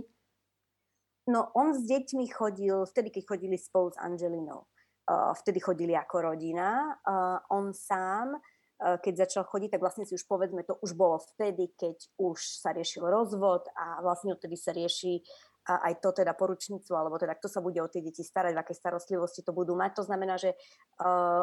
No 1.26 1.50
on 1.58 1.74
s 1.74 1.82
deťmi 1.90 2.24
chodil, 2.30 2.86
vtedy 2.86 3.10
keď 3.10 3.22
chodili 3.34 3.58
spolu 3.58 3.90
s 3.90 3.98
Angelinou. 3.98 4.70
Uh, 5.10 5.34
vtedy 5.34 5.58
chodili 5.58 5.94
ako 5.98 6.32
rodina. 6.32 6.98
Uh, 7.02 7.42
on 7.50 7.74
sám 7.74 8.38
keď 8.76 9.24
začal 9.24 9.48
chodiť, 9.48 9.76
tak 9.76 9.82
vlastne 9.82 10.04
si 10.04 10.12
už 10.12 10.28
povedzme, 10.28 10.60
to 10.60 10.76
už 10.84 10.92
bolo 10.92 11.16
vtedy, 11.34 11.72
keď 11.76 11.96
už 12.20 12.60
sa 12.60 12.76
riešil 12.76 13.08
rozvod 13.08 13.64
a 13.72 14.04
vlastne 14.04 14.36
odtedy 14.36 14.56
sa 14.56 14.76
rieši 14.76 15.24
aj 15.66 15.98
to 15.98 16.14
teda 16.14 16.30
poručníctvo, 16.38 16.94
alebo 16.94 17.18
teda 17.18 17.34
kto 17.34 17.50
sa 17.50 17.58
bude 17.58 17.82
o 17.82 17.90
tie 17.90 17.98
deti 17.98 18.22
starať, 18.22 18.54
v 18.54 18.62
akej 18.62 18.76
starostlivosti 18.78 19.42
to 19.42 19.50
budú 19.50 19.74
mať. 19.74 19.98
To 19.98 20.06
znamená, 20.06 20.38
že 20.38 20.54
uh, 21.02 21.42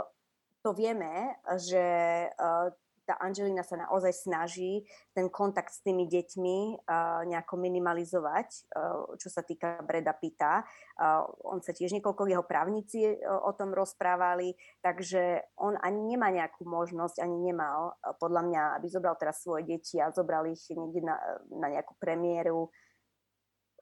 to 0.64 0.72
vieme, 0.72 1.36
že 1.60 1.84
uh, 2.32 2.72
tá 3.04 3.20
Angelina 3.20 3.64
sa 3.68 3.76
naozaj 3.76 4.16
snaží 4.16 4.88
ten 5.12 5.28
kontakt 5.28 5.76
s 5.76 5.84
tými 5.84 6.08
deťmi 6.08 6.88
uh, 6.88 7.22
nejako 7.28 7.60
minimalizovať, 7.60 8.48
uh, 8.72 9.16
čo 9.20 9.28
sa 9.28 9.44
týka 9.44 9.84
Breda 9.84 10.16
Pita. 10.16 10.64
Uh, 10.96 11.28
on 11.44 11.60
sa 11.60 11.76
tiež 11.76 11.92
niekoľko 12.00 12.32
jeho 12.32 12.46
právnici 12.48 13.04
uh, 13.04 13.44
o 13.44 13.52
tom 13.56 13.76
rozprávali, 13.76 14.56
takže 14.80 15.44
on 15.60 15.76
ani 15.84 16.16
nemá 16.16 16.32
nejakú 16.32 16.64
možnosť, 16.64 17.20
ani 17.20 17.52
nemal, 17.52 18.00
uh, 18.00 18.16
podľa 18.16 18.42
mňa, 18.48 18.62
aby 18.80 18.88
zobral 18.88 19.20
teraz 19.20 19.44
svoje 19.44 19.68
deti 19.68 20.00
a 20.00 20.12
zobral 20.16 20.48
ich 20.48 20.64
niekde 20.72 21.04
na, 21.04 21.20
na 21.52 21.68
nejakú 21.68 22.00
premiéru 22.00 22.72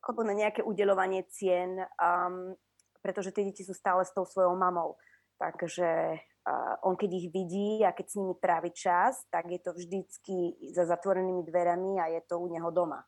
alebo 0.02 0.26
na 0.26 0.34
nejaké 0.34 0.66
udelovanie 0.66 1.30
cien, 1.30 1.78
um, 2.02 2.58
pretože 3.06 3.30
tie 3.30 3.46
deti 3.46 3.62
sú 3.62 3.78
stále 3.78 4.02
s 4.02 4.10
tou 4.10 4.26
svojou 4.26 4.58
mamou. 4.58 4.98
Takže 5.38 6.18
on 6.82 6.98
keď 6.98 7.10
ich 7.14 7.28
vidí 7.30 7.86
a 7.86 7.94
keď 7.94 8.06
s 8.10 8.18
nimi 8.18 8.34
trávi 8.38 8.74
čas, 8.74 9.26
tak 9.30 9.52
je 9.52 9.60
to 9.62 9.78
vždycky 9.78 10.58
za 10.74 10.90
zatvorenými 10.90 11.46
dverami 11.46 12.02
a 12.02 12.10
je 12.10 12.22
to 12.26 12.42
u 12.42 12.50
neho 12.50 12.70
doma. 12.74 13.06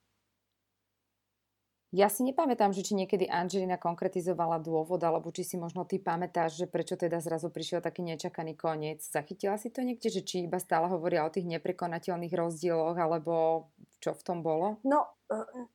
Ja 1.93 2.09
si 2.09 2.25
nepamätám, 2.25 2.73
že 2.73 2.81
či 2.81 2.97
niekedy 2.97 3.29
Angelina 3.29 3.77
konkretizovala 3.77 4.57
dôvod, 4.57 4.97
alebo 5.05 5.29
či 5.29 5.45
si 5.45 5.61
možno 5.61 5.85
ty 5.85 6.01
pamätáš, 6.01 6.57
že 6.57 6.65
prečo 6.65 6.97
teda 6.97 7.21
zrazu 7.21 7.53
prišiel 7.53 7.85
taký 7.85 8.01
nečakaný 8.01 8.57
koniec. 8.57 9.05
Zachytila 9.05 9.61
si 9.61 9.69
to 9.69 9.85
niekde, 9.85 10.09
že 10.09 10.25
či 10.25 10.49
iba 10.49 10.57
stále 10.57 10.89
hovoria 10.89 11.21
o 11.21 11.29
tých 11.29 11.45
neprekonateľných 11.45 12.33
rozdieloch, 12.33 12.97
alebo 12.97 13.69
čo 14.01 14.17
v 14.17 14.25
tom 14.25 14.41
bolo? 14.41 14.81
No, 14.81 15.05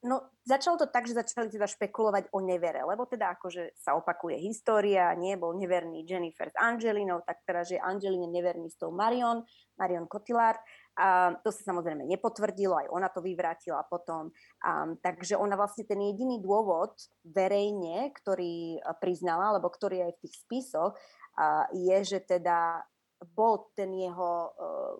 no 0.04 0.16
začalo 0.46 0.78
to 0.78 0.86
tak, 0.88 1.06
že 1.08 1.18
začali 1.18 1.52
teda 1.52 1.66
špekulovať 1.68 2.30
o 2.32 2.38
nevere, 2.40 2.84
lebo 2.84 3.04
teda 3.04 3.38
akože 3.38 3.76
sa 3.76 3.94
opakuje 3.98 4.38
história, 4.40 5.12
nie 5.18 5.36
bol 5.36 5.56
neverný 5.56 6.06
Jennifer 6.06 6.48
s 6.48 6.56
Angelinou, 6.58 7.22
tak 7.26 7.42
teraz 7.44 7.72
je 7.72 7.78
Angelina 7.80 8.28
neverný 8.28 8.70
s 8.70 8.78
tou 8.78 8.94
Marion, 8.94 9.42
Marion 9.78 10.06
Cotillard 10.10 10.58
a 10.98 11.38
to 11.46 11.54
sa 11.54 11.70
samozrejme 11.70 12.02
nepotvrdilo, 12.10 12.74
aj 12.74 12.88
ona 12.90 13.06
to 13.06 13.22
vyvrátila 13.22 13.86
potom. 13.86 14.34
Um, 14.66 14.98
takže 14.98 15.38
ona 15.38 15.54
vlastne 15.54 15.86
ten 15.86 16.02
jediný 16.02 16.42
dôvod 16.42 16.98
verejne, 17.22 18.10
ktorý 18.18 18.82
priznala, 18.98 19.54
alebo 19.54 19.70
ktorý 19.70 20.02
je 20.02 20.06
aj 20.10 20.14
v 20.18 20.22
tých 20.26 20.34
spisoch, 20.42 20.92
uh, 21.38 21.70
je, 21.70 21.98
že 22.02 22.18
teda 22.26 22.82
bol 23.30 23.70
ten 23.78 23.94
jeho, 23.94 24.50
uh, 24.50 24.94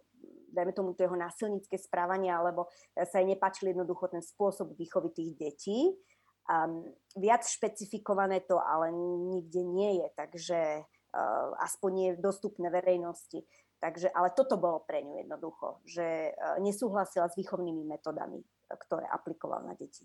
dajme 0.52 0.72
tomu, 0.72 0.92
to 0.96 1.04
jeho 1.04 1.16
násilnícke 1.16 1.76
správanie, 1.78 2.32
alebo 2.32 2.68
sa 2.96 3.20
jej 3.20 3.28
nepáčil 3.28 3.72
jednoducho 3.72 4.08
ten 4.08 4.24
spôsob 4.24 4.74
výchovy 4.74 5.12
tých 5.12 5.32
detí. 5.36 5.92
Um, 6.48 6.88
viac 7.16 7.44
špecifikované 7.44 8.40
to 8.48 8.56
ale 8.56 8.88
nikde 9.36 9.62
nie 9.68 10.00
je, 10.00 10.06
takže 10.16 10.58
aspoň 11.60 11.90
nie 11.92 12.08
dostupné 12.20 12.68
verejnosti. 12.68 13.44
Takže, 13.78 14.10
ale 14.10 14.34
toto 14.34 14.58
bolo 14.58 14.82
pre 14.82 15.06
ňu 15.06 15.22
jednoducho, 15.22 15.78
že 15.86 16.34
nesúhlasila 16.58 17.30
s 17.30 17.38
výchovnými 17.38 17.86
metodami, 17.86 18.42
ktoré 18.66 19.06
aplikoval 19.06 19.62
na 19.62 19.78
deti. 19.78 20.02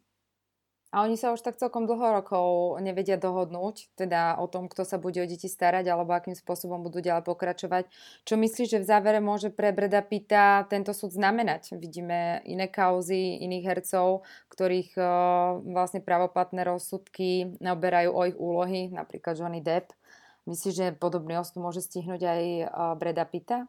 A 0.93 1.01
oni 1.01 1.17
sa 1.17 1.33
už 1.33 1.41
tak 1.41 1.57
celkom 1.57 1.89
dlho 1.89 2.21
rokov 2.21 2.77
nevedia 2.77 3.17
dohodnúť, 3.17 3.97
teda 3.97 4.37
o 4.37 4.45
tom, 4.45 4.69
kto 4.69 4.85
sa 4.85 5.01
bude 5.01 5.17
o 5.17 5.25
deti 5.25 5.49
starať, 5.49 5.89
alebo 5.89 6.13
akým 6.13 6.37
spôsobom 6.37 6.85
budú 6.85 7.01
ďalej 7.01 7.25
pokračovať. 7.25 7.89
Čo 8.21 8.37
myslíš, 8.37 8.77
že 8.77 8.81
v 8.85 8.89
závere 8.93 9.17
môže 9.17 9.49
pre 9.49 9.73
Breda 9.73 10.05
Pitta 10.05 10.69
tento 10.69 10.93
súd 10.93 11.17
znamenať? 11.17 11.73
Vidíme 11.81 12.45
iné 12.45 12.69
kauzy 12.69 13.41
iných 13.41 13.65
hercov, 13.65 14.21
ktorých 14.53 14.93
uh, 14.93 15.65
vlastne 15.65 16.05
pravoplatné 16.05 16.61
rozsudky 16.61 17.57
oberajú 17.57 18.13
o 18.13 18.21
ich 18.29 18.37
úlohy, 18.37 18.93
napríklad 18.93 19.33
Johnny 19.33 19.65
Depp. 19.65 19.97
Myslíš, 20.45 20.73
že 20.77 20.87
podobný 20.93 21.41
osud 21.41 21.57
môže 21.57 21.81
stihnúť 21.81 22.21
aj 22.21 22.41
uh, 22.69 22.93
Breda 23.01 23.25
Pitta? 23.25 23.65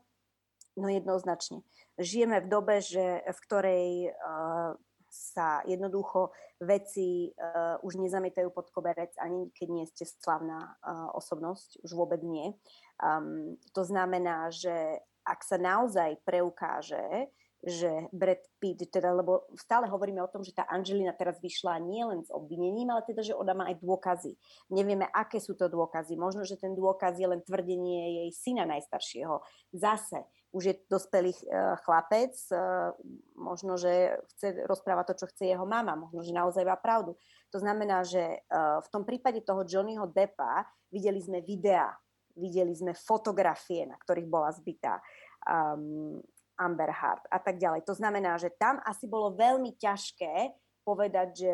No 0.76 0.92
jednoznačne. 0.92 1.64
Žijeme 1.96 2.44
v 2.44 2.50
dobe, 2.52 2.84
že, 2.84 3.24
v 3.24 3.38
ktorej 3.48 4.12
uh, 4.12 4.76
sa 5.14 5.62
jednoducho 5.70 6.34
veci 6.58 7.30
uh, 7.30 7.78
už 7.86 8.02
nezamietajú 8.02 8.50
pod 8.50 8.74
koberec, 8.74 9.14
ani 9.22 9.54
keď 9.54 9.68
nie 9.70 9.86
ste 9.86 10.02
slavná 10.02 10.74
uh, 10.82 11.14
osobnosť, 11.14 11.86
už 11.86 11.90
vôbec 11.94 12.18
nie. 12.26 12.50
Um, 12.98 13.54
to 13.70 13.86
znamená, 13.86 14.50
že 14.50 14.98
ak 15.22 15.40
sa 15.46 15.56
naozaj 15.56 16.20
preukáže, 16.26 17.30
že 17.64 18.12
Brad 18.12 18.44
Pitt, 18.60 18.92
teda, 18.92 19.16
lebo 19.16 19.48
stále 19.56 19.88
hovoríme 19.88 20.20
o 20.20 20.28
tom, 20.28 20.44
že 20.44 20.52
tá 20.52 20.68
Angelina 20.68 21.16
teraz 21.16 21.40
vyšla 21.40 21.80
nie 21.80 22.04
len 22.04 22.20
s 22.20 22.28
obvinením, 22.28 22.92
ale 22.92 23.08
teda, 23.08 23.24
že 23.24 23.32
ona 23.32 23.56
má 23.56 23.64
aj 23.72 23.80
dôkazy. 23.80 24.36
Nevieme, 24.68 25.08
aké 25.08 25.40
sú 25.40 25.56
to 25.56 25.72
dôkazy. 25.72 26.12
Možno, 26.20 26.44
že 26.44 26.60
ten 26.60 26.76
dôkaz 26.76 27.16
je 27.16 27.24
len 27.24 27.40
tvrdenie 27.40 28.20
jej 28.20 28.30
syna 28.36 28.68
najstaršieho. 28.68 29.40
Zase, 29.72 30.28
už 30.54 30.62
je 30.70 30.74
dospelý 30.86 31.34
uh, 31.34 31.74
chlapec, 31.82 32.30
uh, 32.54 32.94
možno, 33.34 33.74
že 33.74 34.14
chce 34.34 34.62
rozprávať 34.70 35.04
to, 35.10 35.14
čo 35.20 35.26
chce 35.34 35.44
jeho 35.50 35.66
mama, 35.66 35.98
možno, 35.98 36.22
že 36.22 36.30
naozaj 36.30 36.62
má 36.62 36.78
pravdu. 36.78 37.18
To 37.50 37.58
znamená, 37.58 38.06
že 38.06 38.22
uh, 38.22 38.78
v 38.78 38.88
tom 38.94 39.02
prípade 39.02 39.42
toho 39.42 39.66
Johnnyho 39.66 40.06
Deppa 40.06 40.62
videli 40.94 41.18
sme 41.18 41.42
videá, 41.42 41.90
videli 42.38 42.70
sme 42.70 42.94
fotografie, 42.94 43.82
na 43.90 43.98
ktorých 43.98 44.30
bola 44.30 44.54
zbytá 44.54 45.02
um, 45.42 46.22
Amber 46.54 46.90
Heard 46.94 47.26
a 47.30 47.38
tak 47.42 47.58
ďalej. 47.58 47.82
To 47.90 47.94
znamená, 47.98 48.38
že 48.38 48.54
tam 48.54 48.78
asi 48.86 49.10
bolo 49.10 49.34
veľmi 49.34 49.74
ťažké 49.74 50.54
povedať, 50.86 51.28
že 51.34 51.52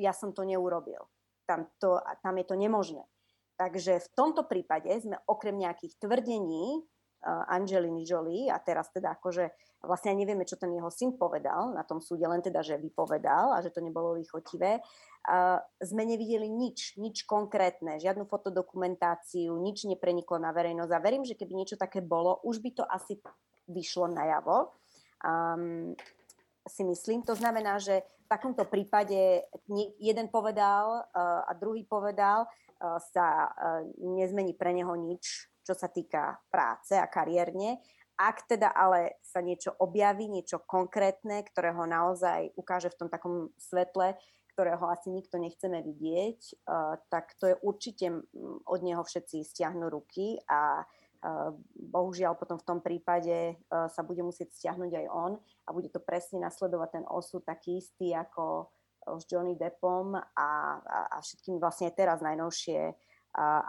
ja 0.00 0.16
som 0.16 0.32
to 0.32 0.46
neurobil. 0.46 1.04
Tam, 1.44 1.68
to, 1.80 2.00
tam 2.24 2.34
je 2.38 2.46
to 2.46 2.56
nemožné. 2.56 3.04
Takže 3.58 3.98
v 3.98 4.08
tomto 4.14 4.46
prípade 4.46 4.88
sme 5.02 5.18
okrem 5.26 5.58
nejakých 5.58 5.98
tvrdení 5.98 6.86
Angeliny 7.26 8.06
Jolie 8.06 8.46
a 8.46 8.62
teraz 8.62 8.94
teda 8.94 9.18
akože 9.18 9.50
vlastne 9.82 10.14
nevieme, 10.14 10.46
čo 10.46 10.58
ten 10.58 10.70
jeho 10.74 10.90
syn 10.90 11.14
povedal 11.18 11.74
na 11.74 11.82
tom 11.82 12.02
súde, 12.02 12.26
len 12.26 12.42
teda, 12.42 12.62
že 12.62 12.78
vypovedal 12.78 13.54
a 13.54 13.62
že 13.62 13.70
to 13.70 13.82
nebolo 13.82 14.14
lichotivé. 14.14 14.82
Uh, 15.28 15.58
sme 15.82 16.06
nevideli 16.06 16.46
nič, 16.46 16.94
nič 16.98 17.26
konkrétne, 17.26 17.98
žiadnu 17.98 18.26
fotodokumentáciu, 18.26 19.50
nič 19.58 19.86
nepreniklo 19.86 20.38
na 20.38 20.54
verejnosť 20.54 20.92
a 20.94 21.02
verím, 21.02 21.26
že 21.26 21.34
keby 21.34 21.52
niečo 21.58 21.76
také 21.78 22.02
bolo, 22.02 22.38
už 22.46 22.62
by 22.62 22.70
to 22.74 22.84
asi 22.86 23.18
vyšlo 23.66 24.10
najavo. 24.10 24.74
Um, 25.22 25.94
si 26.68 26.84
myslím. 26.84 27.24
To 27.24 27.32
znamená, 27.32 27.80
že 27.80 28.04
v 28.04 28.26
takomto 28.28 28.68
prípade 28.68 29.48
jeden 29.98 30.26
povedal 30.28 31.00
uh, 31.00 31.48
a 31.48 31.52
druhý 31.56 31.82
povedal, 31.88 32.46
sa 32.78 33.50
nezmení 33.98 34.54
pre 34.54 34.70
neho 34.70 34.94
nič 34.94 35.50
čo 35.68 35.76
sa 35.76 35.92
týka 35.92 36.40
práce 36.48 36.96
a 36.96 37.04
kariérne. 37.04 37.84
Ak 38.16 38.48
teda 38.48 38.72
ale 38.72 39.20
sa 39.20 39.44
niečo 39.44 39.76
objaví, 39.76 40.32
niečo 40.32 40.64
konkrétne, 40.64 41.44
ktoré 41.44 41.76
ho 41.76 41.84
naozaj 41.84 42.56
ukáže 42.56 42.88
v 42.88 42.98
tom 43.04 43.08
takom 43.12 43.52
svetle, 43.60 44.16
ktorého 44.56 44.90
asi 44.90 45.12
nikto 45.12 45.38
nechceme 45.38 45.84
vidieť, 45.84 46.40
uh, 46.66 46.98
tak 47.12 47.36
to 47.38 47.52
je 47.52 47.56
určite 47.62 48.10
od 48.66 48.80
neho 48.82 49.04
všetci 49.06 49.46
stiahnu 49.46 49.86
ruky 49.86 50.40
a 50.50 50.82
uh, 50.82 51.54
bohužiaľ 51.78 52.34
potom 52.34 52.58
v 52.58 52.66
tom 52.66 52.82
prípade 52.82 53.54
uh, 53.54 53.86
sa 53.86 54.02
bude 54.02 54.26
musieť 54.26 54.50
stiahnuť 54.50 54.98
aj 54.98 55.06
on 55.14 55.38
a 55.38 55.68
bude 55.70 55.94
to 55.94 56.02
presne 56.02 56.42
nasledovať 56.42 56.88
ten 56.90 57.04
osud 57.06 57.46
taký 57.46 57.78
istý 57.78 58.18
ako 58.18 58.66
s 59.16 59.24
Johnny 59.30 59.54
Deppom 59.54 60.18
a, 60.18 60.26
a, 60.34 60.50
a 61.06 61.16
všetkým 61.22 61.62
vlastne 61.62 61.94
teraz 61.94 62.18
najnovšie 62.18 62.92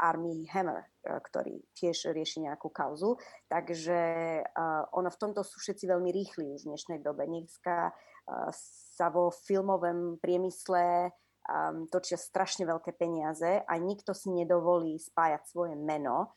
Army 0.01 0.49
Hammer, 0.49 0.81
e, 0.81 1.19
ktorý 1.21 1.61
tiež 1.77 2.09
rieši 2.09 2.49
nejakú 2.49 2.73
kauzu. 2.73 3.21
Takže 3.47 3.99
ono 4.93 5.09
v 5.09 5.19
tomto 5.21 5.45
sú 5.45 5.61
všetci 5.61 5.85
veľmi 5.85 6.09
rýchli 6.09 6.45
už 6.57 6.65
v 6.65 6.69
dnešnej 6.73 6.99
dobe. 7.05 7.29
Dneska 7.29 7.93
sa 8.53 9.07
vo 9.09 9.33
filmovom 9.33 10.21
priemysle 10.21 11.09
točia 11.89 12.17
strašne 12.17 12.69
veľké 12.69 12.93
peniaze 12.93 13.65
a 13.65 13.73
nikto 13.81 14.13
si 14.13 14.29
nedovolí 14.29 15.01
spájať 15.01 15.41
svoje 15.49 15.73
meno 15.73 16.29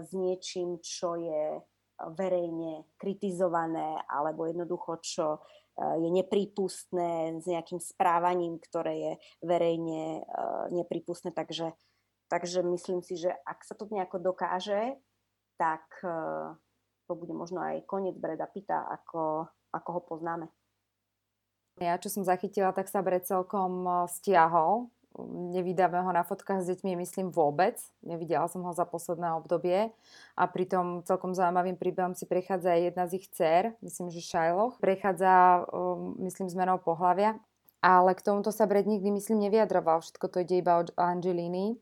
s 0.00 0.10
niečím, 0.16 0.80
čo 0.80 1.20
je 1.20 1.60
verejne 2.16 2.88
kritizované 2.96 4.00
alebo 4.08 4.48
jednoducho, 4.48 4.98
čo 5.04 5.26
je 5.76 6.08
neprípustné 6.08 7.38
s 7.38 7.44
nejakým 7.44 7.78
správaním, 7.78 8.58
ktoré 8.58 8.94
je 8.96 9.12
verejne 9.44 10.24
neprípustné. 10.72 11.36
Takže 11.36 11.76
Takže 12.34 12.66
myslím 12.66 12.98
si, 12.98 13.14
že 13.14 13.30
ak 13.46 13.62
sa 13.62 13.78
to 13.78 13.86
nejako 13.86 14.18
dokáže, 14.18 14.98
tak 15.54 15.86
eh, 16.02 16.50
to 17.06 17.12
bude 17.14 17.30
možno 17.30 17.62
aj 17.62 17.86
koniec 17.86 18.18
Breda 18.18 18.50
Pita, 18.50 18.82
ako, 18.90 19.46
ako 19.70 19.88
ho 19.94 20.00
poznáme. 20.02 20.46
Ja, 21.78 21.94
čo 21.94 22.10
som 22.10 22.26
zachytila, 22.26 22.74
tak 22.74 22.90
sa 22.90 23.06
Bred 23.06 23.22
celkom 23.22 23.86
eh, 23.86 23.94
stiahol. 24.10 24.90
Nevydáme 25.54 26.02
ho 26.02 26.10
na 26.10 26.26
fotkách 26.26 26.66
s 26.66 26.74
deťmi, 26.74 26.98
myslím, 26.98 27.30
vôbec. 27.30 27.78
Nevidela 28.02 28.50
som 28.50 28.66
ho 28.66 28.74
za 28.74 28.82
posledné 28.82 29.30
obdobie. 29.38 29.94
A 30.34 30.42
pritom 30.50 31.06
celkom 31.06 31.38
zaujímavým 31.38 31.78
príbehom 31.78 32.18
si 32.18 32.26
prechádza 32.26 32.74
aj 32.74 32.80
jedna 32.82 33.04
z 33.06 33.22
ich 33.22 33.30
dcer, 33.30 33.78
myslím, 33.78 34.10
že 34.10 34.18
Shiloh. 34.18 34.74
Prechádza, 34.82 35.70
um, 35.70 36.18
myslím, 36.18 36.50
zmenou 36.50 36.82
pohľavia. 36.82 37.38
Ale 37.78 38.18
k 38.18 38.26
tomuto 38.26 38.50
sa 38.50 38.66
Bred 38.66 38.90
nikdy, 38.90 39.14
myslím, 39.14 39.46
nevyjadroval. 39.46 40.02
Všetko 40.02 40.26
to 40.34 40.42
ide 40.42 40.58
iba 40.58 40.82
od 40.82 40.90
Angeliny. 40.98 41.78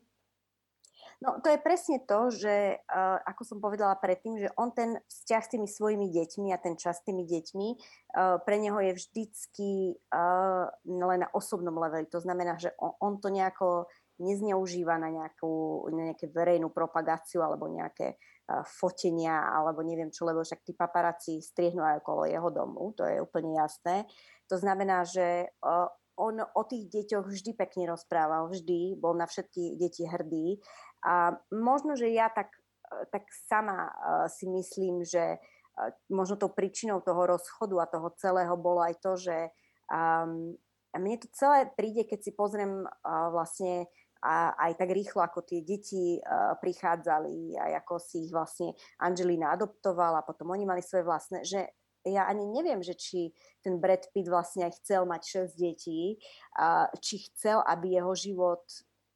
No 1.23 1.39
to 1.39 1.47
je 1.47 1.55
presne 1.55 2.03
to, 2.03 2.27
že 2.35 2.83
uh, 2.83 3.17
ako 3.23 3.47
som 3.47 3.63
povedala 3.63 3.95
predtým, 3.95 4.43
že 4.43 4.51
on 4.59 4.75
ten 4.75 4.99
vzťah 5.07 5.43
s 5.47 5.51
tými 5.55 5.67
svojimi 5.71 6.11
deťmi 6.11 6.51
a 6.51 6.59
ten 6.59 6.75
čas 6.75 6.99
s 6.99 7.07
tými 7.07 7.23
deťmi 7.23 7.67
uh, 7.71 8.43
pre 8.43 8.59
neho 8.59 8.75
je 8.83 8.91
vždycky 8.91 9.95
uh, 10.11 10.67
len 10.83 11.23
na 11.23 11.31
osobnom 11.31 11.79
leveli. 11.79 12.11
To 12.11 12.19
znamená, 12.19 12.59
že 12.59 12.75
on, 12.75 12.91
on 12.99 13.13
to 13.23 13.31
nejako 13.31 13.87
nezneužíva 14.19 14.99
na 14.99 15.15
nejakú 15.15 15.87
na 15.95 16.11
nejaké 16.11 16.27
verejnú 16.27 16.75
propagáciu 16.75 17.39
alebo 17.39 17.71
nejaké 17.71 18.19
uh, 18.19 18.67
fotenia 18.67 19.47
alebo 19.47 19.79
neviem 19.79 20.11
čo, 20.11 20.27
lebo 20.27 20.43
však 20.43 20.59
tí 20.59 20.75
paparáci 20.75 21.39
striehnú 21.39 21.87
aj 21.87 22.03
okolo 22.03 22.27
jeho 22.27 22.51
domu, 22.51 22.91
to 22.99 23.07
je 23.07 23.23
úplne 23.23 23.55
jasné. 23.55 24.03
To 24.51 24.59
znamená, 24.59 25.07
že 25.07 25.47
uh, 25.63 25.87
on 26.19 26.45
o 26.45 26.63
tých 26.67 26.93
deťoch 26.93 27.25
vždy 27.25 27.57
pekne 27.57 27.89
rozprával, 27.89 28.45
vždy, 28.51 29.01
bol 29.01 29.17
na 29.17 29.25
všetky 29.25 29.81
deti 29.81 30.05
hrdý 30.05 30.61
a 31.03 31.35
možno, 31.51 31.99
že 31.99 32.07
ja 32.07 32.31
tak, 32.31 32.55
e, 32.87 33.05
tak 33.11 33.27
sama 33.47 33.91
e, 33.91 33.91
si 34.31 34.47
myslím, 34.47 35.03
že 35.03 35.35
e, 35.35 35.37
možno 36.07 36.39
tou 36.39 36.47
príčinou 36.47 37.03
toho 37.03 37.27
rozchodu 37.27 37.75
a 37.83 37.91
toho 37.91 38.09
celého 38.15 38.55
bolo 38.55 38.79
aj 38.79 38.95
to, 39.03 39.19
že 39.19 39.37
um, 39.91 40.55
mne 40.95 41.17
to 41.19 41.27
celé 41.35 41.67
príde, 41.75 42.07
keď 42.07 42.19
si 42.21 42.31
pozriem 42.37 42.85
uh, 42.85 43.33
vlastne 43.33 43.89
a 44.23 44.53
aj 44.69 44.79
tak 44.79 44.93
rýchlo, 44.93 45.25
ako 45.25 45.43
tie 45.43 45.65
deti 45.65 46.15
uh, 46.21 46.55
prichádzali 46.61 47.59
a 47.59 47.81
ako 47.83 47.99
si 47.99 48.29
ich 48.29 48.31
vlastne 48.31 48.71
Angelina 49.01 49.51
adoptovala, 49.51 50.23
potom 50.23 50.53
oni 50.53 50.63
mali 50.63 50.79
svoje 50.85 51.03
vlastné, 51.03 51.43
že 51.43 51.65
ja 52.07 52.29
ani 52.29 52.47
neviem, 52.47 52.79
že 52.79 52.95
či 52.95 53.35
ten 53.59 53.81
Brad 53.81 54.07
Pitt 54.15 54.31
vlastne 54.31 54.67
aj 54.69 54.79
chcel 54.83 55.07
mať 55.07 55.49
6 55.51 55.55
detí, 55.55 56.19
či 56.99 57.15
chcel, 57.31 57.63
aby 57.63 57.95
jeho 57.95 58.11
život 58.11 58.63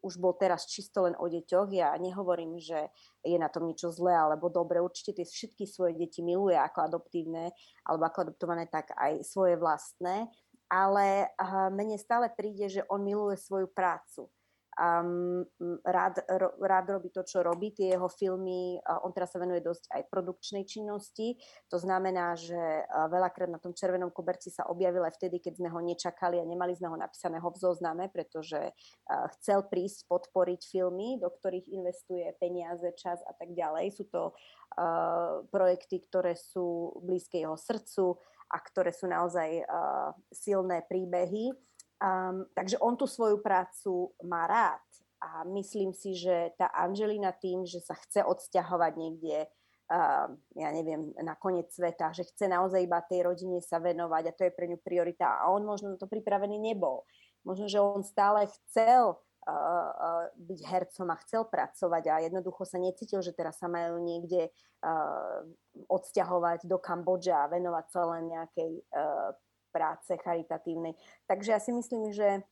už 0.07 0.15
bol 0.23 0.31
teraz 0.39 0.63
čisto 0.71 1.03
len 1.03 1.19
o 1.19 1.27
deťoch. 1.27 1.67
Ja 1.75 1.91
nehovorím, 1.99 2.55
že 2.55 2.87
je 3.27 3.35
na 3.35 3.51
tom 3.51 3.67
niečo 3.67 3.91
zlé 3.91 4.15
alebo 4.15 4.47
dobre. 4.47 4.79
Určite 4.79 5.19
tie 5.19 5.27
všetky 5.27 5.67
svoje 5.67 5.99
deti 5.99 6.23
miluje 6.23 6.55
ako 6.55 6.87
adoptívne 6.87 7.51
alebo 7.83 8.07
ako 8.07 8.31
adoptované, 8.31 8.71
tak 8.71 8.95
aj 8.95 9.27
svoje 9.27 9.59
vlastné. 9.59 10.31
Ale 10.71 11.31
mne 11.75 11.99
stále 11.99 12.31
príde, 12.31 12.71
že 12.71 12.87
on 12.87 13.03
miluje 13.03 13.35
svoju 13.35 13.67
prácu. 13.71 14.31
Um, 14.77 15.43
rád, 15.83 16.21
ro, 16.37 16.53
rád 16.61 16.97
robí 16.97 17.09
to, 17.09 17.25
čo 17.25 17.41
robí, 17.41 17.73
tie 17.73 17.97
jeho 17.97 18.07
filmy, 18.07 18.77
uh, 18.77 19.01
on 19.03 19.11
teraz 19.11 19.33
sa 19.33 19.41
venuje 19.41 19.65
dosť 19.65 19.89
aj 19.91 20.01
produkčnej 20.13 20.63
činnosti, 20.63 21.35
to 21.67 21.81
znamená, 21.81 22.37
že 22.37 22.55
uh, 22.55 23.09
veľakrát 23.09 23.49
na 23.49 23.59
tom 23.59 23.73
červenom 23.73 24.13
koberci 24.13 24.53
sa 24.53 24.69
objavil 24.69 25.03
aj 25.03 25.17
vtedy, 25.17 25.41
keď 25.41 25.59
sme 25.59 25.69
ho 25.73 25.79
nečakali 25.81 26.37
a 26.37 26.45
nemali 26.45 26.77
sme 26.77 26.93
ho 26.93 26.97
napísaného 26.97 27.47
v 27.49 27.57
zozname, 27.57 28.05
pretože 28.13 28.71
uh, 28.71 29.25
chcel 29.37 29.65
prísť 29.65 30.05
podporiť 30.07 30.61
filmy, 30.69 31.17
do 31.17 31.33
ktorých 31.33 31.67
investuje 31.73 32.31
peniaze, 32.37 32.87
čas 32.95 33.19
a 33.25 33.33
tak 33.33 33.51
ďalej. 33.57 33.91
Sú 33.97 34.05
to 34.07 34.31
uh, 34.31 35.43
projekty, 35.49 36.05
ktoré 36.05 36.37
sú 36.37 36.97
blízke 37.01 37.41
jeho 37.41 37.57
srdcu 37.57 38.17
a 38.47 38.57
ktoré 38.63 38.95
sú 38.95 39.11
naozaj 39.11 39.67
uh, 39.67 40.15
silné 40.31 40.85
príbehy 40.87 41.66
Um, 41.97 42.45
takže 42.53 42.77
on 42.77 42.93
tú 42.93 43.09
svoju 43.09 43.41
prácu 43.41 44.13
má 44.21 44.45
rád 44.45 44.85
a 45.17 45.41
myslím 45.49 45.97
si, 45.97 46.13
že 46.13 46.53
tá 46.53 46.69
Angelina 46.69 47.33
tým, 47.33 47.65
že 47.65 47.81
sa 47.81 47.97
chce 47.97 48.21
odsťahovať 48.21 48.93
niekde, 48.93 49.49
uh, 49.89 50.29
ja 50.53 50.69
neviem, 50.69 51.09
na 51.25 51.33
koniec 51.33 51.73
sveta, 51.73 52.13
že 52.13 52.29
chce 52.29 52.45
naozaj 52.45 52.85
iba 52.85 53.01
tej 53.01 53.25
rodine 53.25 53.57
sa 53.65 53.81
venovať 53.81 54.23
a 54.29 54.35
to 54.37 54.45
je 54.45 54.53
pre 54.53 54.69
ňu 54.69 54.77
priorita 54.77 55.41
a 55.41 55.49
on 55.49 55.65
možno 55.65 55.93
na 55.93 55.97
to 55.97 56.05
pripravený 56.05 56.61
nebol. 56.61 57.01
Možno, 57.41 57.65
že 57.65 57.81
on 57.81 58.05
stále 58.05 58.45
chcel 58.45 59.17
uh, 59.17 60.29
byť 60.37 60.59
hercom 60.69 61.09
a 61.09 61.17
chcel 61.25 61.49
pracovať 61.49 62.03
a 62.13 62.15
jednoducho 62.29 62.61
sa 62.61 62.77
necítil, 62.77 63.25
že 63.25 63.33
teraz 63.33 63.57
sa 63.57 63.65
majú 63.65 63.97
niekde 64.05 64.53
uh, 64.85 65.41
odsťahovať 65.89 66.69
do 66.69 66.77
Kambodža 66.77 67.41
a 67.41 67.49
venovať 67.49 67.85
sa 67.89 68.05
len 68.05 68.29
nejakej 68.37 68.85
uh, 68.93 69.33
práce 69.69 70.15
charitatívnej. 70.17 70.93
Takže 71.29 71.49
ja 71.53 71.59
si 71.61 71.71
myslím, 71.71 72.11
že 72.11 72.43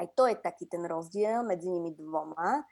aj 0.00 0.06
to 0.16 0.24
je 0.30 0.36
taký 0.40 0.64
ten 0.70 0.86
rozdiel 0.86 1.44
medzi 1.44 1.68
nimi 1.68 1.92
dvoma. 1.92 2.64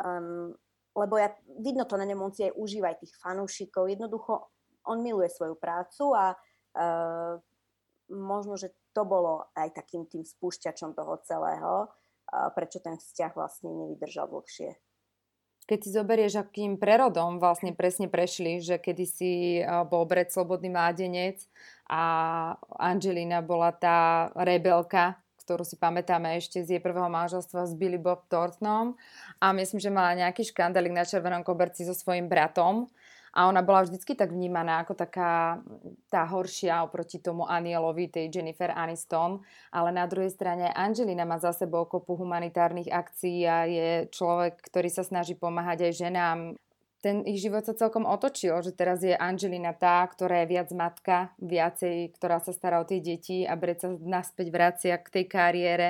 Um, 0.00 0.52
lebo 0.94 1.18
ja, 1.18 1.34
vidno 1.58 1.88
to 1.88 1.98
na 1.98 2.06
ňom, 2.06 2.30
on 2.30 2.32
si 2.34 2.46
aj 2.46 2.54
užíva 2.54 2.94
aj 2.94 3.02
tých 3.02 3.14
fanúšikov. 3.18 3.90
Jednoducho, 3.90 4.52
on 4.86 5.02
miluje 5.02 5.32
svoju 5.32 5.58
prácu 5.58 6.14
a 6.14 6.34
uh, 6.34 7.34
možno, 8.12 8.54
že 8.54 8.74
to 8.94 9.02
bolo 9.02 9.50
aj 9.58 9.74
takým 9.74 10.06
tým 10.06 10.22
spúšťačom 10.22 10.94
toho 10.94 11.18
celého, 11.26 11.88
uh, 11.88 12.48
prečo 12.54 12.78
ten 12.78 12.94
vzťah 12.94 13.32
vlastne 13.34 13.74
nevydržal 13.74 14.30
dlhšie 14.30 14.83
keď 15.64 15.78
si 15.80 15.90
zoberieš, 15.92 16.44
akým 16.44 16.76
prerodom 16.76 17.40
vlastne 17.40 17.72
presne 17.72 18.08
prešli, 18.08 18.60
že 18.60 18.76
kedy 18.76 19.04
si 19.08 19.32
bol 19.88 20.04
Brett 20.04 20.28
slobodný 20.28 20.68
mládenec 20.68 21.40
a 21.88 22.02
Angelina 22.76 23.40
bola 23.40 23.72
tá 23.72 24.28
rebelka, 24.36 25.16
ktorú 25.44 25.64
si 25.64 25.76
pamätáme 25.76 26.40
ešte 26.40 26.64
z 26.64 26.76
jej 26.76 26.82
prvého 26.84 27.08
manželstva 27.12 27.68
s 27.68 27.76
Billy 27.76 28.00
Bob 28.00 28.24
Thorntonom 28.32 28.96
a 29.40 29.52
myslím, 29.52 29.80
že 29.80 29.92
mala 29.92 30.16
nejaký 30.16 30.48
škandalik 30.48 30.92
na 30.92 31.04
červenom 31.04 31.44
koberci 31.44 31.84
so 31.84 31.92
svojím 31.92 32.32
bratom 32.32 32.88
a 33.34 33.50
ona 33.50 33.66
bola 33.66 33.82
vždycky 33.82 34.14
tak 34.14 34.30
vnímaná 34.30 34.86
ako 34.86 34.94
taká 34.94 35.58
tá 36.06 36.22
horšia 36.22 36.86
oproti 36.86 37.18
tomu 37.18 37.42
Anielovi, 37.50 38.06
tej 38.06 38.30
Jennifer 38.30 38.70
Aniston, 38.70 39.42
ale 39.74 39.90
na 39.90 40.06
druhej 40.06 40.30
strane 40.30 40.70
Angelina 40.70 41.26
má 41.26 41.42
za 41.42 41.50
sebou 41.50 41.82
kopu 41.90 42.14
humanitárnych 42.14 42.94
akcií 42.94 43.42
a 43.42 43.66
je 43.66 44.06
človek, 44.14 44.62
ktorý 44.62 44.86
sa 44.86 45.02
snaží 45.02 45.34
pomáhať 45.34 45.90
aj 45.90 45.92
ženám. 45.98 46.38
Ten 47.02 47.20
ich 47.26 47.42
život 47.42 47.66
sa 47.66 47.76
celkom 47.76 48.08
otočil, 48.08 48.54
že 48.64 48.72
teraz 48.72 49.04
je 49.04 49.12
Angelina 49.12 49.74
tá, 49.74 50.06
ktorá 50.06 50.46
je 50.46 50.50
viac 50.54 50.70
matka, 50.72 51.34
viacej, 51.42 52.16
ktorá 52.16 52.40
sa 52.40 52.54
stará 52.54 52.80
o 52.80 52.88
tie 52.88 53.02
deti 53.02 53.44
a 53.44 53.58
Brett 53.58 53.82
sa 53.84 53.92
naspäť 53.92 54.48
vracia 54.48 54.94
k 54.96 55.20
tej 55.20 55.24
kariére. 55.28 55.88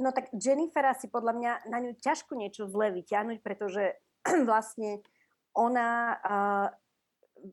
No 0.00 0.10
tak 0.10 0.32
Jennifera 0.32 0.96
si 0.96 1.06
podľa 1.06 1.32
mňa 1.36 1.52
na 1.68 1.78
ňu 1.84 1.94
ťažko 2.00 2.32
niečo 2.34 2.66
zle 2.66 2.90
vyťahnuť, 2.96 3.38
pretože 3.44 3.96
vlastne 4.48 5.04
ona, 5.56 6.20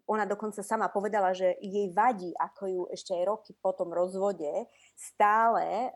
ona 0.04 0.26
dokonca 0.28 0.60
sama 0.60 0.92
povedala, 0.92 1.32
že 1.32 1.56
jej 1.64 1.88
vadí, 1.96 2.36
ako 2.36 2.64
ju 2.68 2.84
ešte 2.92 3.16
aj 3.16 3.24
roky 3.24 3.52
po 3.56 3.72
tom 3.72 3.96
rozvode 3.96 4.68
stále 4.94 5.96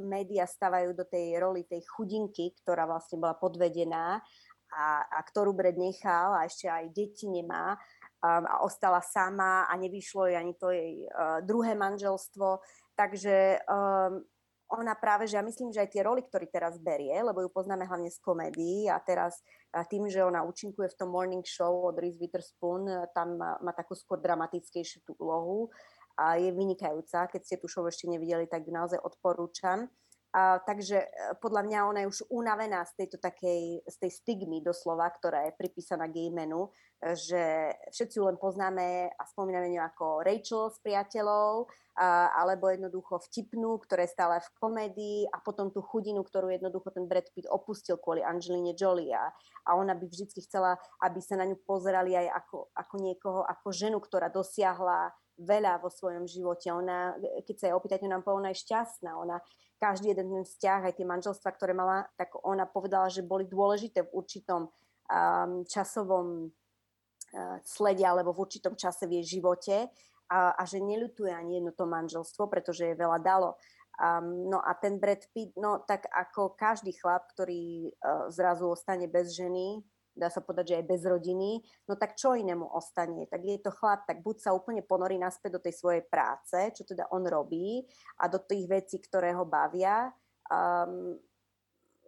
média 0.00 0.48
stavajú 0.48 0.96
do 0.96 1.04
tej 1.04 1.36
roli 1.36 1.68
tej 1.68 1.84
chudinky, 1.84 2.56
ktorá 2.64 2.88
vlastne 2.88 3.20
bola 3.20 3.36
podvedená 3.36 4.24
a, 4.72 5.04
a 5.04 5.20
ktorú 5.20 5.52
Bred 5.52 5.76
nechal 5.76 6.32
a 6.32 6.48
ešte 6.48 6.66
aj 6.66 6.88
deti 6.96 7.28
nemá 7.28 7.76
um, 8.24 8.44
a 8.48 8.64
ostala 8.64 9.04
sama 9.04 9.68
a 9.68 9.72
nevyšlo 9.76 10.32
jej 10.32 10.36
ani 10.40 10.54
to 10.56 10.72
jej 10.72 11.06
uh, 11.12 11.44
druhé 11.44 11.76
manželstvo. 11.76 12.64
Takže 12.96 13.62
um, 13.68 14.24
ona 14.72 14.96
práve, 14.96 15.28
že 15.28 15.36
ja 15.36 15.44
myslím, 15.44 15.68
že 15.68 15.84
aj 15.84 15.92
tie 15.92 16.02
roly, 16.02 16.24
ktoré 16.24 16.48
teraz 16.48 16.80
berie, 16.80 17.12
lebo 17.20 17.44
ju 17.44 17.52
poznáme 17.52 17.84
hlavne 17.84 18.08
z 18.08 18.18
komédií 18.24 18.88
a 18.88 18.96
teraz 18.96 19.44
tým, 19.92 20.08
že 20.08 20.24
ona 20.24 20.40
účinkuje 20.48 20.88
v 20.88 20.98
tom 20.98 21.12
morning 21.12 21.44
show 21.44 21.84
od 21.84 22.00
Reese 22.00 22.16
Witherspoon, 22.16 22.88
tam 23.12 23.36
má, 23.36 23.60
má 23.60 23.72
takú 23.76 23.92
skôr 23.92 24.16
dramatickejšiu 24.24 25.04
tú 25.04 25.12
úlohu 25.20 25.68
a 26.16 26.40
je 26.40 26.52
vynikajúca. 26.52 27.28
Keď 27.28 27.40
ste 27.44 27.56
tu 27.60 27.68
show 27.68 27.84
ešte 27.84 28.08
nevideli, 28.08 28.48
tak 28.48 28.64
ju 28.64 28.72
naozaj 28.72 29.00
odporúčam. 29.00 29.88
A, 30.32 30.64
takže 30.64 31.04
e, 31.04 31.08
podľa 31.44 31.62
mňa 31.68 31.78
ona 31.92 31.98
je 32.02 32.10
už 32.10 32.20
unavená 32.32 32.80
z 32.88 33.04
tejto 33.04 33.20
takej, 33.20 33.84
z 33.84 33.96
tej 34.00 34.10
stigmy 34.16 34.64
doslova, 34.64 35.04
ktorá 35.12 35.44
je 35.44 35.52
pripísaná 35.60 36.08
menu, 36.08 36.72
e, 37.04 37.12
že 37.12 37.68
všetci 37.92 38.16
ju 38.16 38.24
len 38.24 38.40
poznáme 38.40 39.12
a 39.12 39.22
spomíname 39.28 39.68
ňu 39.68 39.84
ako 39.92 40.24
Rachel 40.24 40.72
s 40.72 40.80
priateľov, 40.80 41.68
a, 42.00 42.32
alebo 42.32 42.72
jednoducho 42.72 43.20
vtipnú, 43.28 43.76
ktoré 43.84 44.08
je 44.08 44.16
stále 44.16 44.40
v 44.40 44.52
komédii 44.56 45.28
a 45.28 45.36
potom 45.44 45.68
tú 45.68 45.84
chudinu, 45.84 46.24
ktorú 46.24 46.48
jednoducho 46.48 46.96
ten 46.96 47.04
Brad 47.04 47.28
Pitt 47.36 47.44
opustil 47.52 48.00
kvôli 48.00 48.24
Angeline 48.24 48.72
Jolie. 48.72 49.12
A, 49.12 49.28
a 49.68 49.76
ona 49.76 49.92
by 49.92 50.08
vždy 50.08 50.32
chcela, 50.48 50.80
aby 51.04 51.20
sa 51.20 51.36
na 51.36 51.44
ňu 51.44 51.60
pozerali 51.60 52.16
aj 52.16 52.40
ako, 52.40 52.72
ako 52.72 52.94
niekoho, 53.04 53.40
ako 53.44 53.68
ženu, 53.68 54.00
ktorá 54.00 54.32
dosiahla 54.32 55.12
veľa 55.38 55.80
vo 55.80 55.88
svojom 55.88 56.28
živote. 56.28 56.68
Ona, 56.72 57.16
keď 57.46 57.56
sa 57.56 57.66
jej 57.70 57.76
opýtate, 57.76 58.04
nám 58.04 58.22
povedala, 58.26 58.48
ona 58.48 58.52
je 58.52 58.62
šťastná. 58.62 59.10
Ona 59.16 59.36
každý 59.82 60.14
jeden 60.14 60.30
ten 60.30 60.44
vzťah, 60.46 60.80
aj 60.86 60.94
tie 60.94 61.06
manželstva, 61.06 61.50
ktoré 61.58 61.74
mala, 61.74 62.06
tak 62.14 62.38
ona 62.46 62.70
povedala, 62.70 63.10
že 63.10 63.26
boli 63.26 63.50
dôležité 63.50 64.06
v 64.06 64.14
určitom 64.14 64.70
um, 64.70 65.66
časovom 65.66 66.46
uh, 66.46 67.56
slede 67.66 68.06
alebo 68.06 68.30
v 68.30 68.46
určitom 68.46 68.78
čase 68.78 69.10
v 69.10 69.18
jej 69.18 69.38
živote 69.38 69.90
a, 70.30 70.54
a 70.54 70.62
že 70.62 70.78
neľutuje 70.78 71.34
ani 71.34 71.58
jedno 71.58 71.74
to 71.74 71.90
manželstvo, 71.90 72.46
pretože 72.46 72.94
je 72.94 72.94
veľa 72.94 73.18
dalo. 73.18 73.58
Um, 73.98 74.46
no 74.48 74.62
a 74.62 74.70
ten 74.78 75.02
Brad 75.02 75.26
Pitt, 75.34 75.52
no 75.58 75.82
tak 75.82 76.06
ako 76.14 76.54
každý 76.54 76.94
chlap, 76.94 77.26
ktorý 77.34 77.90
uh, 77.90 78.30
zrazu 78.30 78.70
ostane 78.70 79.10
bez 79.10 79.34
ženy, 79.34 79.82
dá 80.12 80.28
sa 80.28 80.44
povedať, 80.44 80.72
že 80.72 80.78
aj 80.80 80.86
bez 80.88 81.02
rodiny, 81.08 81.50
no 81.88 81.96
tak 81.96 82.14
čo 82.14 82.36
inému 82.36 82.68
ostane? 82.68 83.24
Tak 83.26 83.40
je 83.40 83.58
to 83.60 83.72
chlap, 83.72 84.04
tak 84.04 84.20
buď 84.20 84.36
sa 84.44 84.50
úplne 84.52 84.84
ponorí 84.84 85.16
naspäť 85.16 85.56
do 85.56 85.64
tej 85.64 85.74
svojej 85.76 86.04
práce, 86.04 86.56
čo 86.76 86.84
teda 86.84 87.08
on 87.12 87.24
robí 87.24 87.82
a 88.20 88.28
do 88.28 88.40
tých 88.40 88.68
vecí, 88.68 89.00
ktoré 89.00 89.32
ho 89.32 89.48
bavia, 89.48 90.12
um, 90.52 91.16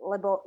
lebo 0.05 0.45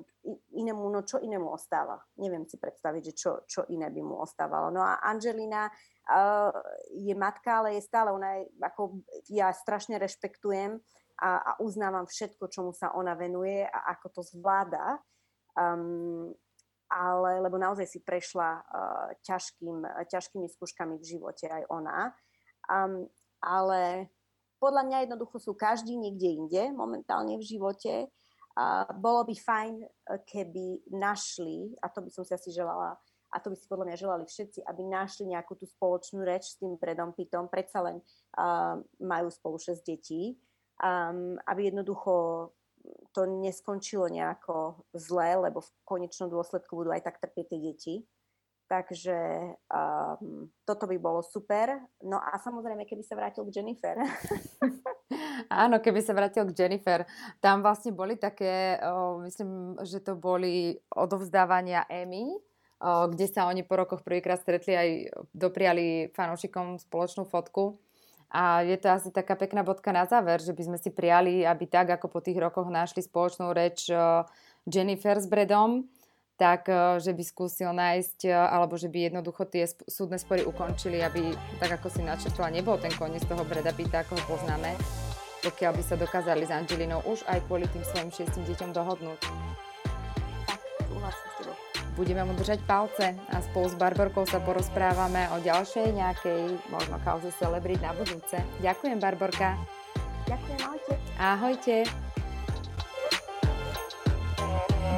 inému, 0.54 0.86
no 0.92 1.02
čo 1.02 1.18
inému 1.18 1.50
ostáva? 1.50 1.98
Neviem 2.22 2.46
si 2.46 2.62
predstaviť, 2.62 3.02
že 3.10 3.14
čo, 3.16 3.32
čo 3.48 3.62
iné 3.74 3.90
by 3.90 4.02
mu 4.06 4.22
ostávalo. 4.22 4.70
No 4.70 4.86
a 4.86 5.02
Angelina 5.02 5.66
uh, 5.72 6.54
je 6.94 7.16
matka, 7.18 7.64
ale 7.64 7.80
je 7.80 7.88
stále, 7.88 8.14
ona 8.14 8.38
je, 8.38 8.54
ako 8.62 9.02
ja 9.34 9.50
strašne 9.50 9.98
rešpektujem 9.98 10.78
a, 11.18 11.30
a 11.42 11.52
uznávam 11.64 12.06
všetko, 12.06 12.52
čomu 12.54 12.72
sa 12.76 12.94
ona 12.94 13.18
venuje 13.18 13.66
a 13.66 13.98
ako 13.98 14.20
to 14.20 14.22
zvláda. 14.22 15.02
Um, 15.58 16.38
ale 16.88 17.44
lebo 17.44 17.60
naozaj 17.60 17.88
si 17.88 18.00
prešla 18.04 18.64
uh, 18.64 19.10
ťažkým, 19.24 19.84
ťažkými 20.08 20.48
skúškami 20.48 20.96
v 21.00 21.06
živote 21.06 21.52
aj 21.52 21.64
ona. 21.68 22.12
Um, 22.68 23.08
ale 23.44 24.12
podľa 24.58 24.84
mňa 24.88 24.98
jednoducho 25.06 25.38
sú 25.38 25.52
každý 25.54 26.00
niekde 26.00 26.34
inde 26.34 26.64
momentálne 26.74 27.38
v 27.38 27.48
živote. 27.48 28.10
Uh, 28.58 28.90
bolo 28.98 29.22
by 29.28 29.36
fajn, 29.38 29.74
keby 30.26 30.90
našli, 30.90 31.78
a 31.78 31.94
to 31.94 32.02
by 32.02 32.10
som 32.10 32.26
si 32.26 32.34
asi 32.34 32.50
želala, 32.50 32.98
a 33.28 33.38
to 33.44 33.52
by 33.52 33.56
si 33.60 33.68
podľa 33.68 33.86
mňa 33.92 33.98
želali 34.00 34.26
všetci, 34.26 34.60
aby 34.64 34.82
našli 34.88 35.30
nejakú 35.30 35.60
tú 35.60 35.68
spoločnú 35.68 36.24
reč 36.24 36.56
s 36.56 36.60
tým 36.60 36.80
Bredom 36.80 37.12
Pittom, 37.12 37.52
predsa 37.52 37.84
len 37.84 38.00
uh, 38.40 38.80
majú 39.04 39.28
spolu 39.28 39.60
6 39.60 39.84
detí, 39.84 40.40
um, 40.80 41.36
aby 41.44 41.70
jednoducho 41.70 42.50
to 43.18 43.26
neskončilo 43.26 44.06
nejako 44.14 44.86
zle, 44.94 45.50
lebo 45.50 45.66
v 45.66 45.74
konečnom 45.82 46.30
dôsledku 46.30 46.78
budú 46.78 46.94
aj 46.94 47.02
tak 47.02 47.18
trpieť 47.18 47.46
tie 47.50 47.58
deti. 47.58 47.96
Takže 48.68 49.18
um, 49.72 50.52
toto 50.68 50.86
by 50.86 51.00
bolo 51.00 51.24
super. 51.24 51.82
No 52.04 52.20
a 52.20 52.36
samozrejme, 52.38 52.84
keby 52.86 53.02
sa 53.02 53.18
vrátil 53.18 53.48
k 53.48 53.58
Jennifer. 53.58 53.96
Áno, 55.64 55.80
keby 55.80 56.04
sa 56.04 56.12
vrátil 56.12 56.44
k 56.52 56.54
Jennifer. 56.54 57.08
Tam 57.40 57.64
vlastne 57.64 57.96
boli 57.96 58.20
také, 58.20 58.76
o, 58.84 59.24
myslím, 59.24 59.80
že 59.88 60.04
to 60.04 60.20
boli 60.20 60.76
odovzdávania 60.92 61.88
Emmy, 61.88 62.28
o, 62.28 63.08
kde 63.08 63.32
sa 63.32 63.48
oni 63.48 63.64
po 63.64 63.80
rokoch 63.80 64.04
prvýkrát 64.04 64.44
stretli 64.44 64.76
aj 64.76 64.90
dopriali 65.32 66.12
fanúšikom 66.12 66.76
spoločnú 66.76 67.24
fotku. 67.24 67.80
A 68.28 68.60
je 68.68 68.76
to 68.76 68.92
asi 68.92 69.10
taká 69.10 69.40
pekná 69.40 69.64
bodka 69.64 69.96
na 69.96 70.04
záver, 70.04 70.44
že 70.44 70.52
by 70.52 70.64
sme 70.68 70.78
si 70.78 70.92
prijali, 70.92 71.48
aby 71.48 71.64
tak, 71.64 71.96
ako 71.96 72.12
po 72.12 72.20
tých 72.20 72.36
rokoch 72.36 72.68
našli 72.68 73.00
spoločnú 73.00 73.56
reč 73.56 73.88
Jennifer 74.68 75.16
s 75.16 75.32
Bredom, 75.32 75.88
tak 76.36 76.68
že 77.02 77.16
by 77.16 77.24
skúsil 77.24 77.72
nájsť, 77.72 78.30
alebo 78.30 78.76
že 78.76 78.92
by 78.92 79.10
jednoducho 79.10 79.48
tie 79.48 79.66
súdne 79.90 80.20
spory 80.20 80.44
ukončili, 80.44 81.00
aby, 81.02 81.34
tak 81.58 81.80
ako 81.80 81.88
si 81.88 82.04
načrtla, 82.04 82.52
nebol 82.52 82.76
ten 82.78 82.92
koniec 82.94 83.24
toho 83.26 83.48
Breda 83.48 83.72
Pitta, 83.72 84.04
ako 84.04 84.20
ho 84.20 84.38
poznáme, 84.38 84.76
pokiaľ 85.42 85.72
by 85.74 85.84
sa 85.88 85.96
dokázali 85.96 86.44
s 86.46 86.52
Angelinou 86.52 87.02
už 87.08 87.24
aj 87.32 87.42
kvôli 87.48 87.66
tým 87.72 87.82
svojim 87.88 88.12
šiestim 88.12 88.44
deťom 88.44 88.70
dohodnúť. 88.76 89.24
Budeme 91.98 92.22
mu 92.30 92.38
držať 92.38 92.62
palce 92.70 93.18
a 93.34 93.42
spolu 93.42 93.74
s 93.74 93.76
Barborkou 93.76 94.22
sa 94.30 94.38
porozprávame 94.38 95.34
o 95.34 95.42
ďalšej 95.42 95.98
nejakej 95.98 96.70
možno 96.70 97.02
kauze 97.02 97.34
celebrit 97.42 97.82
na 97.82 97.90
budúce. 97.98 98.38
Ďakujem, 98.62 99.02
Barborka. 99.02 99.58
Ďakujem, 100.30 100.60
ahojte. 100.62 100.94
Ahojte. 101.18 101.76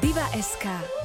Diva 0.04 0.28
SK 0.36 0.99